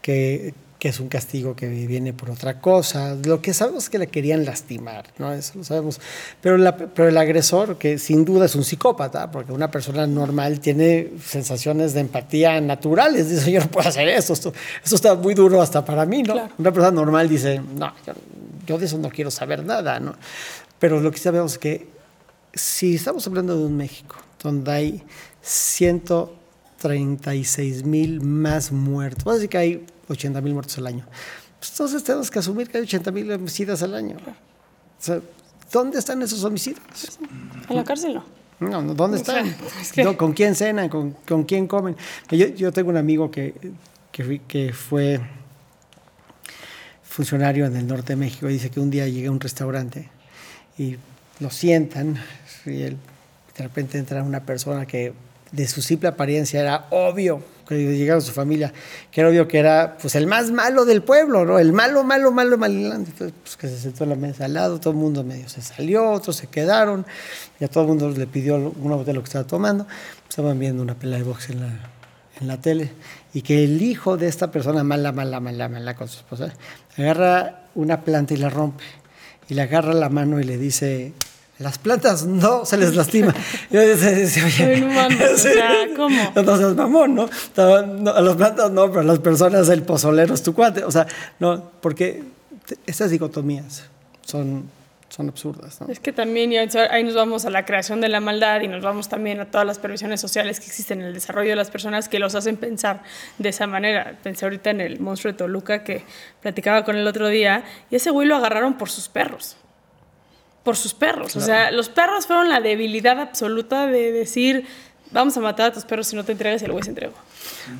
que, 0.00 0.54
que 0.80 0.88
es 0.88 0.98
un 0.98 1.08
castigo 1.08 1.54
que 1.54 1.68
viene 1.68 2.12
por 2.14 2.30
otra 2.30 2.58
cosa. 2.60 3.14
Lo 3.24 3.40
que 3.42 3.52
sabemos 3.54 3.84
es 3.84 3.90
que 3.90 3.98
le 3.98 4.06
querían 4.08 4.44
lastimar, 4.46 5.04
¿no? 5.18 5.30
Eso 5.32 5.52
lo 5.58 5.64
sabemos. 5.64 6.00
Pero, 6.40 6.56
la- 6.56 6.74
pero 6.74 7.08
el 7.10 7.16
agresor, 7.18 7.76
que 7.76 7.98
sin 7.98 8.24
duda 8.24 8.46
es 8.46 8.54
un 8.56 8.64
psicópata, 8.64 9.30
porque 9.30 9.52
una 9.52 9.70
persona 9.70 10.06
normal 10.06 10.58
tiene 10.58 11.10
sensaciones 11.24 11.92
de 11.92 12.00
empatía 12.00 12.58
naturales. 12.62 13.28
Dice, 13.30 13.52
yo 13.52 13.60
no 13.60 13.70
puedo 13.70 13.86
hacer 13.88 14.08
eso, 14.08 14.32
esto, 14.32 14.54
esto 14.82 14.96
está 14.96 15.14
muy 15.14 15.34
duro 15.34 15.60
hasta 15.60 15.84
para 15.84 16.06
mí, 16.06 16.22
¿no? 16.22 16.32
Claro. 16.32 16.48
Una 16.58 16.72
persona 16.72 16.90
normal 16.92 17.28
dice, 17.28 17.60
no, 17.76 17.92
yo, 18.06 18.14
yo 18.66 18.78
de 18.78 18.86
eso 18.86 18.96
no 18.96 19.10
quiero 19.10 19.30
saber 19.30 19.62
nada, 19.64 20.00
¿no? 20.00 20.14
Pero 20.78 20.98
lo 20.98 21.10
que 21.10 21.18
sabemos 21.18 21.52
es 21.52 21.58
que 21.58 21.88
si 22.54 22.94
estamos 22.94 23.26
hablando 23.26 23.54
de 23.56 23.64
un 23.66 23.76
México 23.76 24.16
donde 24.42 24.72
hay 24.72 25.02
136 25.42 27.84
mil 27.84 28.22
más 28.22 28.72
muertos, 28.72 29.26
a 29.26 29.34
decir 29.34 29.50
que 29.50 29.58
hay 29.58 29.84
80 30.10 30.40
mil 30.40 30.52
muertos 30.54 30.76
al 30.78 30.86
año, 30.86 31.04
pues 31.58 31.70
entonces 31.72 32.02
tenemos 32.04 32.30
que 32.30 32.38
asumir 32.38 32.68
que 32.68 32.78
hay 32.78 32.84
80 32.84 33.10
mil 33.12 33.30
homicidas 33.32 33.82
al 33.82 33.94
año. 33.94 34.16
O 34.18 35.02
sea, 35.02 35.20
¿dónde 35.72 35.98
están 35.98 36.20
esos 36.22 36.42
homicidios? 36.44 37.18
En 37.68 37.76
la 37.76 37.84
cárcel 37.84 38.14
no. 38.14 38.24
No, 38.60 38.82
no, 38.82 38.94
¿dónde 38.94 39.16
están? 39.16 39.46
es 39.80 39.92
que- 39.92 40.04
No, 40.04 40.16
¿Con 40.16 40.32
quién 40.34 40.54
cenan? 40.54 40.88
¿Con, 40.90 41.12
con 41.26 41.44
quién 41.44 41.66
comen? 41.66 41.96
Yo, 42.30 42.46
yo 42.48 42.72
tengo 42.72 42.90
un 42.90 42.96
amigo 42.98 43.30
que, 43.30 43.54
que, 44.12 44.40
que 44.46 44.72
fue 44.72 45.20
funcionario 47.02 47.66
en 47.66 47.76
el 47.76 47.86
norte 47.86 48.12
de 48.12 48.16
México 48.16 48.48
y 48.48 48.54
dice 48.54 48.70
que 48.70 48.80
un 48.80 48.90
día 48.90 49.06
llegué 49.08 49.26
a 49.28 49.30
un 49.32 49.40
restaurante 49.40 50.08
y 50.78 50.96
lo 51.40 51.50
sientan 51.50 52.16
y 52.66 52.82
él, 52.82 52.96
de 53.56 53.62
repente 53.64 53.98
entra 53.98 54.22
una 54.22 54.40
persona 54.40 54.86
que 54.86 55.12
de 55.52 55.66
su 55.66 55.82
simple 55.82 56.08
apariencia 56.08 56.60
era 56.60 56.86
obvio 56.90 57.42
que 57.76 57.96
llegaron 57.96 58.20
su 58.22 58.32
familia, 58.32 58.72
que 59.10 59.20
era 59.20 59.30
obvio 59.30 59.46
que 59.46 59.58
era 59.58 59.96
pues 60.00 60.14
el 60.14 60.26
más 60.26 60.50
malo 60.50 60.84
del 60.84 61.02
pueblo, 61.02 61.44
¿no? 61.44 61.58
El 61.58 61.72
malo, 61.72 62.04
malo, 62.04 62.32
malo, 62.32 62.58
malilante. 62.58 63.10
Entonces, 63.10 63.34
pues 63.42 63.56
que 63.56 63.68
se 63.68 63.78
sentó 63.78 64.04
en 64.04 64.10
la 64.10 64.16
mesa 64.16 64.46
al 64.46 64.54
lado, 64.54 64.80
todo 64.80 64.92
el 64.92 64.98
mundo 64.98 65.22
medio 65.24 65.48
se 65.48 65.62
salió, 65.62 66.10
otros 66.10 66.36
se 66.36 66.48
quedaron, 66.48 67.06
y 67.58 67.64
a 67.64 67.68
todo 67.68 67.84
el 67.84 67.88
mundo 67.88 68.10
le 68.10 68.26
pidió 68.26 68.56
una 68.56 68.96
botella 68.96 69.14
lo 69.14 69.22
que 69.22 69.28
estaba 69.28 69.46
tomando. 69.46 69.86
Estaban 70.28 70.58
viendo 70.58 70.82
una 70.82 70.94
pelea 70.94 71.18
de 71.18 71.24
box 71.24 71.50
en 71.50 71.60
la, 71.60 71.90
en 72.40 72.48
la 72.48 72.60
tele, 72.60 72.92
y 73.32 73.42
que 73.42 73.64
el 73.64 73.80
hijo 73.82 74.16
de 74.16 74.28
esta 74.28 74.50
persona 74.50 74.82
mala, 74.82 75.12
mala, 75.12 75.40
mala, 75.40 75.68
mala 75.68 75.94
con 75.94 76.08
su 76.08 76.18
esposa, 76.18 76.52
agarra 76.96 77.66
una 77.74 78.00
planta 78.00 78.34
y 78.34 78.38
la 78.38 78.50
rompe, 78.50 78.84
y 79.48 79.54
le 79.54 79.62
agarra 79.62 79.94
la 79.94 80.08
mano 80.08 80.40
y 80.40 80.44
le 80.44 80.58
dice, 80.58 81.12
las 81.60 81.76
plantas 81.76 82.24
no 82.24 82.64
se 82.64 82.76
les 82.78 82.96
lastima. 82.96 83.34
Seas 85.36 86.74
mamón, 86.74 87.14
¿no? 87.14 87.28
A 87.56 88.20
las 88.20 88.36
plantas 88.36 88.70
no, 88.70 88.88
pero 88.88 89.00
a 89.00 89.04
las 89.04 89.18
personas 89.18 89.68
el 89.68 89.82
pozolero 89.82 90.32
es 90.32 90.42
tu 90.42 90.54
cuate. 90.54 90.84
O 90.84 90.90
sea, 90.90 91.06
no, 91.38 91.70
porque 91.82 92.24
estas 92.86 93.10
dicotomías 93.10 93.84
son, 94.24 94.70
son 95.10 95.28
absurdas, 95.28 95.82
¿no? 95.82 95.88
Es 95.88 96.00
que 96.00 96.14
también 96.14 96.50
ahí 96.90 97.04
nos 97.04 97.14
vamos 97.14 97.44
a 97.44 97.50
la 97.50 97.66
creación 97.66 98.00
de 98.00 98.08
la 98.08 98.20
maldad 98.20 98.62
y 98.62 98.68
nos 98.68 98.82
vamos 98.82 99.10
también 99.10 99.38
a 99.40 99.44
todas 99.44 99.66
las 99.66 99.78
previsiones 99.78 100.18
sociales 100.18 100.60
que 100.60 100.66
existen 100.66 101.02
en 101.02 101.08
el 101.08 101.14
desarrollo 101.14 101.50
de 101.50 101.56
las 101.56 101.70
personas 101.70 102.08
que 102.08 102.18
los 102.18 102.34
hacen 102.34 102.56
pensar 102.56 103.02
de 103.36 103.50
esa 103.50 103.66
manera. 103.66 104.16
Pensé 104.22 104.46
ahorita 104.46 104.70
en 104.70 104.80
el 104.80 104.98
monstruo 104.98 105.32
de 105.32 105.36
Toluca 105.36 105.84
que 105.84 106.04
platicaba 106.40 106.86
con 106.86 106.96
el 106.96 107.06
otro 107.06 107.28
día 107.28 107.64
y 107.90 107.96
ese 107.96 108.08
güey 108.08 108.26
lo 108.26 108.36
agarraron 108.36 108.78
por 108.78 108.88
sus 108.88 109.10
perros. 109.10 109.58
Por 110.62 110.76
sus 110.76 110.94
perros. 110.94 111.36
O 111.36 111.40
sea, 111.40 111.70
los 111.70 111.88
perros 111.88 112.26
fueron 112.26 112.48
la 112.48 112.60
debilidad 112.60 113.18
absoluta 113.18 113.86
de 113.86 114.12
decir, 114.12 114.66
vamos 115.10 115.36
a 115.36 115.40
matar 115.40 115.70
a 115.70 115.72
tus 115.72 115.84
perros 115.84 116.06
si 116.06 116.16
no 116.16 116.24
te 116.24 116.32
entregas 116.32 116.62
y 116.62 116.66
el 116.66 116.72
güey 116.72 116.84
se 116.84 116.90
entregó. 116.90 117.14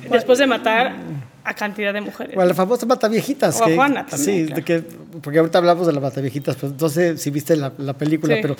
Después 0.09 0.39
de 0.39 0.47
matar 0.47 0.95
a 1.43 1.53
cantidad 1.53 1.93
de 1.93 2.01
mujeres. 2.01 2.35
O 2.37 2.41
a 2.41 2.45
la 2.45 2.53
famosa 2.53 2.85
Mataviejitas. 2.85 3.59
O 3.59 3.63
a 3.63 3.67
que- 3.67 3.75
Juana 3.75 4.05
también, 4.05 4.25
Sí, 4.39 4.45
claro. 4.45 4.55
de 4.55 4.63
que, 4.63 4.83
porque 5.21 5.39
ahorita 5.39 5.57
hablamos 5.57 5.87
de 5.87 5.93
la 5.93 5.99
Mataviejitas, 5.99 6.55
pues 6.55 6.71
entonces 6.71 7.21
si 7.21 7.29
viste 7.31 7.55
la, 7.55 7.71
la 7.77 7.93
película, 7.93 8.35
Sí. 8.35 8.41
pero 8.41 8.55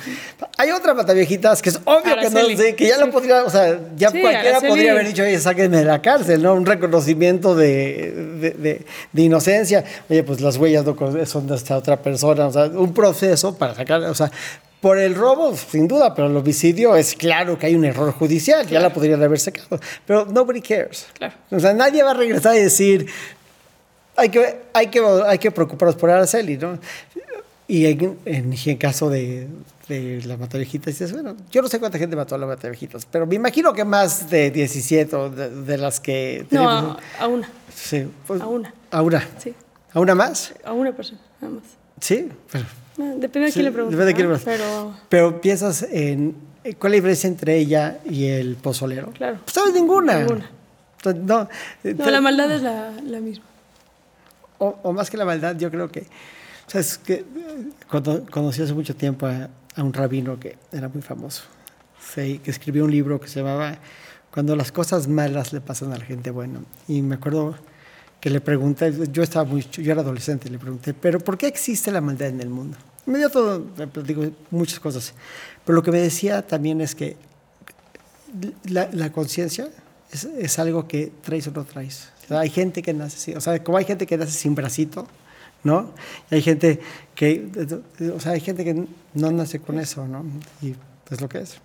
hay 0.57 0.71
otra 0.71 0.93
Mataviejitas 0.93 1.61
que 1.61 1.69
es 1.69 1.79
obvio 1.85 2.15
que 2.15 2.29
no 2.29 2.57
sé, 2.57 2.75
que 2.75 2.87
ya 2.87 2.97
lo 2.97 3.11
podría, 3.11 3.43
o 3.43 3.49
sea, 3.49 3.79
ya 3.95 4.09
Sí, 4.11 4.21
cualquiera 4.21 4.49
Araceli. 4.57 4.69
podría 4.69 4.91
haber 4.93 5.07
dicho, 5.07 5.23
oye, 5.23 5.39
sáquenme 5.39 5.77
de 5.77 5.85
la 5.85 6.01
cárcel, 6.01 6.41
¿no? 6.41 6.53
Un 6.53 6.65
reconocimiento 6.65 7.55
de, 7.55 8.37
de, 8.41 8.49
de- 8.51 8.85
de 9.11 9.21
inocencia. 9.21 9.83
Oye, 10.09 10.23
pues 10.23 10.41
las 10.41 10.57
huellas 10.57 10.85
no 10.85 10.95
son 11.25 11.47
de 11.47 11.55
esta 11.55 11.77
otra 11.77 11.97
persona, 11.97 12.47
o 12.47 12.51
sea, 12.51 12.65
un 12.65 12.93
proceso 12.93 13.55
para 13.57 13.75
sacar, 13.75 14.01
o 14.03 14.15
sea, 14.15 14.31
por 14.81 14.97
el 14.97 15.13
robo, 15.15 15.55
sin 15.55 15.87
duda, 15.87 16.13
pero 16.13 16.27
el 16.27 16.35
homicidio 16.35 16.95
es 16.95 17.15
claro 17.15 17.57
que 17.57 17.67
hay 17.67 17.75
un 17.75 17.85
error 17.85 18.11
judicial, 18.11 18.65
ya 18.65 18.79
la 18.79 18.91
podrían 18.91 19.21
haber 19.21 19.39
sacado, 19.39 19.79
pero 20.07 20.25
nobody 20.25 20.61
cares. 20.61 21.07
Claro. 21.13 21.35
O 21.51 21.59
sea, 21.59 21.73
nadie 21.73 22.01
va 22.01 22.11
a 22.11 22.15
regresar 22.15 22.55
y 22.55 22.61
decir, 22.61 23.05
hay 24.15 24.29
que, 24.29 24.57
hay 24.73 24.87
que, 24.87 24.99
hay 25.27 25.37
que 25.37 25.51
preocuparnos 25.51 25.95
por 25.95 26.09
Araceli, 26.09 26.57
¿no? 26.57 26.79
Y 27.67 27.85
en, 27.85 28.17
en, 28.25 28.77
caso 28.77 29.09
de, 29.09 29.47
de 29.87 30.21
la 30.25 30.35
Matavejitas, 30.35 30.87
dices, 30.87 31.13
bueno, 31.13 31.37
yo 31.51 31.61
no 31.61 31.69
sé 31.69 31.79
cuánta 31.79 31.97
gente 31.99 32.15
mató 32.15 32.35
a 32.35 32.37
la 32.39 32.47
Matavejitas, 32.47 33.05
pero 33.05 33.27
me 33.27 33.35
imagino 33.35 33.73
que 33.73 33.85
más 33.85 34.29
de 34.29 34.49
17 34.49 35.15
o 35.15 35.29
de, 35.29 35.49
de 35.49 35.77
las 35.77 35.99
que... 35.99 36.45
no, 36.49 36.67
a, 36.67 36.99
a 37.19 37.27
una. 37.27 37.49
Sí, 37.73 38.07
pues, 38.25 38.41
a 38.41 38.47
una. 38.47 38.73
¿A 38.89 39.01
una? 39.03 39.25
Sí, 39.37 39.53
¿A 39.93 39.99
una 39.99 40.15
más? 40.15 40.53
a 40.65 40.73
una 40.73 40.91
persona, 40.91 41.21
nada 41.39 41.53
más. 41.53 41.63
Sí. 42.01 42.27
Eh, 42.53 43.13
Depende 43.17 43.45
de 43.45 43.47
sí, 43.47 43.53
quién 43.53 43.65
le 43.65 43.71
pregunte. 43.71 43.95
depende 43.95 44.05
de 44.11 44.13
quién 44.15 44.27
le 44.27 44.33
¿no? 44.33 44.39
pregunte. 44.43 44.63
Pero, 44.63 44.95
Pero 45.09 45.41
piensas 45.41 45.83
en... 45.89 46.35
¿Cuál 46.77 46.93
es 46.93 46.97
la 46.99 47.01
diferencia 47.01 47.27
entre 47.27 47.57
ella 47.57 47.99
y 48.07 48.25
el 48.25 48.55
pozolero? 48.57 49.11
Claro. 49.13 49.39
Pues 49.43 49.53
sabes 49.53 49.73
ninguna. 49.73 50.19
Ninguna. 50.19 50.49
No, 51.05 51.47
no, 51.83 52.11
la 52.11 52.21
maldad 52.21 52.51
es 52.51 52.61
la, 52.61 52.91
la 53.03 53.19
misma. 53.19 53.45
o, 54.59 54.77
o 54.83 54.93
más 54.93 55.09
que 55.09 55.17
la 55.17 55.25
maldad, 55.25 55.55
yo 55.57 55.71
creo 55.71 55.89
que, 55.89 56.01
o 56.01 56.69
sea, 56.69 56.81
es 56.81 56.99
que 56.99 57.13
eh, 57.13 57.25
cuando 57.89 58.23
conocí 58.29 58.61
hace 58.61 58.75
mucho 58.75 58.95
tiempo 58.95 59.25
a, 59.25 59.49
a 59.75 59.83
un 59.83 59.91
rabino 59.93 60.39
que 60.39 60.57
era 60.71 60.87
muy 60.89 61.01
famoso, 61.01 61.41
sí, 62.13 62.39
que 62.43 62.51
escribió 62.51 62.85
un 62.85 62.91
libro 62.91 63.19
que 63.19 63.27
se 63.27 63.39
llamaba 63.39 63.79
Cuando 64.31 64.55
las 64.55 64.71
cosas 64.71 65.07
malas 65.07 65.53
le 65.53 65.61
pasan 65.61 65.91
a 65.93 65.97
la 65.97 66.05
gente 66.05 66.29
buena. 66.29 66.59
Y 66.87 67.01
me 67.01 67.15
acuerdo 67.15 67.55
que 68.21 68.29
le 68.29 68.39
pregunté, 68.39 68.93
yo 69.11 69.23
estaba 69.23 69.45
muy, 69.45 69.63
yo 69.63 69.91
era 69.91 70.01
adolescente, 70.01 70.49
le 70.49 70.59
pregunté, 70.59 70.93
pero 70.93 71.19
¿por 71.19 71.37
qué 71.37 71.47
existe 71.47 71.91
la 71.91 72.01
maldad 72.01 72.29
en 72.29 72.39
el 72.39 72.49
mundo? 72.49 72.77
Me 73.07 73.17
dio 73.17 73.29
todo, 73.31 73.65
platicó 73.65 74.29
muchas 74.51 74.79
cosas. 74.79 75.13
Pero 75.65 75.75
lo 75.75 75.83
que 75.83 75.91
me 75.91 75.99
decía 75.99 76.45
también 76.45 76.81
es 76.81 76.93
que 76.93 77.17
la, 78.65 78.87
la 78.93 79.11
conciencia 79.11 79.69
es, 80.11 80.25
es 80.25 80.59
algo 80.59 80.87
que 80.87 81.11
traes 81.23 81.47
o 81.47 81.51
no 81.51 81.65
traes. 81.65 82.09
Hay 82.29 82.49
gente 82.49 82.81
que 82.81 82.93
nace 82.93 83.35
o 83.35 83.41
sea, 83.41 83.61
como 83.63 83.77
hay 83.77 83.85
gente 83.85 84.05
que 84.05 84.17
nace 84.17 84.31
sin 84.31 84.53
bracito, 84.53 85.07
¿no? 85.63 85.91
Y 86.29 86.35
hay 86.35 86.41
gente 86.41 86.79
que, 87.15 87.49
o 88.15 88.19
sea, 88.19 88.33
hay 88.33 88.39
gente 88.39 88.63
que 88.63 88.85
no 89.15 89.31
nace 89.31 89.59
con 89.59 89.79
eso, 89.79 90.07
¿no? 90.07 90.23
Y 90.61 90.75
es 91.09 91.21
lo 91.21 91.27
que 91.27 91.39
es. 91.39 91.57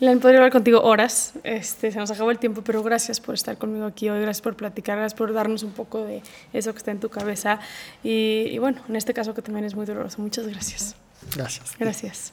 Len, 0.00 0.20
podría 0.20 0.38
hablar 0.38 0.52
contigo 0.52 0.80
horas. 0.82 1.32
Este, 1.42 1.90
se 1.90 1.98
nos 1.98 2.10
acabó 2.10 2.30
el 2.30 2.38
tiempo, 2.38 2.62
pero 2.62 2.82
gracias 2.82 3.20
por 3.20 3.34
estar 3.34 3.58
conmigo 3.58 3.86
aquí 3.86 4.08
hoy, 4.08 4.20
gracias 4.20 4.42
por 4.42 4.54
platicar, 4.54 4.96
gracias 4.96 5.18
por 5.18 5.32
darnos 5.32 5.62
un 5.64 5.72
poco 5.72 6.04
de 6.04 6.22
eso 6.52 6.72
que 6.72 6.78
está 6.78 6.92
en 6.92 7.00
tu 7.00 7.08
cabeza. 7.08 7.58
Y, 8.04 8.46
y 8.50 8.58
bueno, 8.58 8.80
en 8.88 8.96
este 8.96 9.12
caso 9.12 9.34
que 9.34 9.42
también 9.42 9.64
es 9.64 9.74
muy 9.74 9.86
doloroso. 9.86 10.22
Muchas 10.22 10.46
gracias. 10.46 10.94
Gracias. 11.34 11.76
Gracias. 11.78 12.32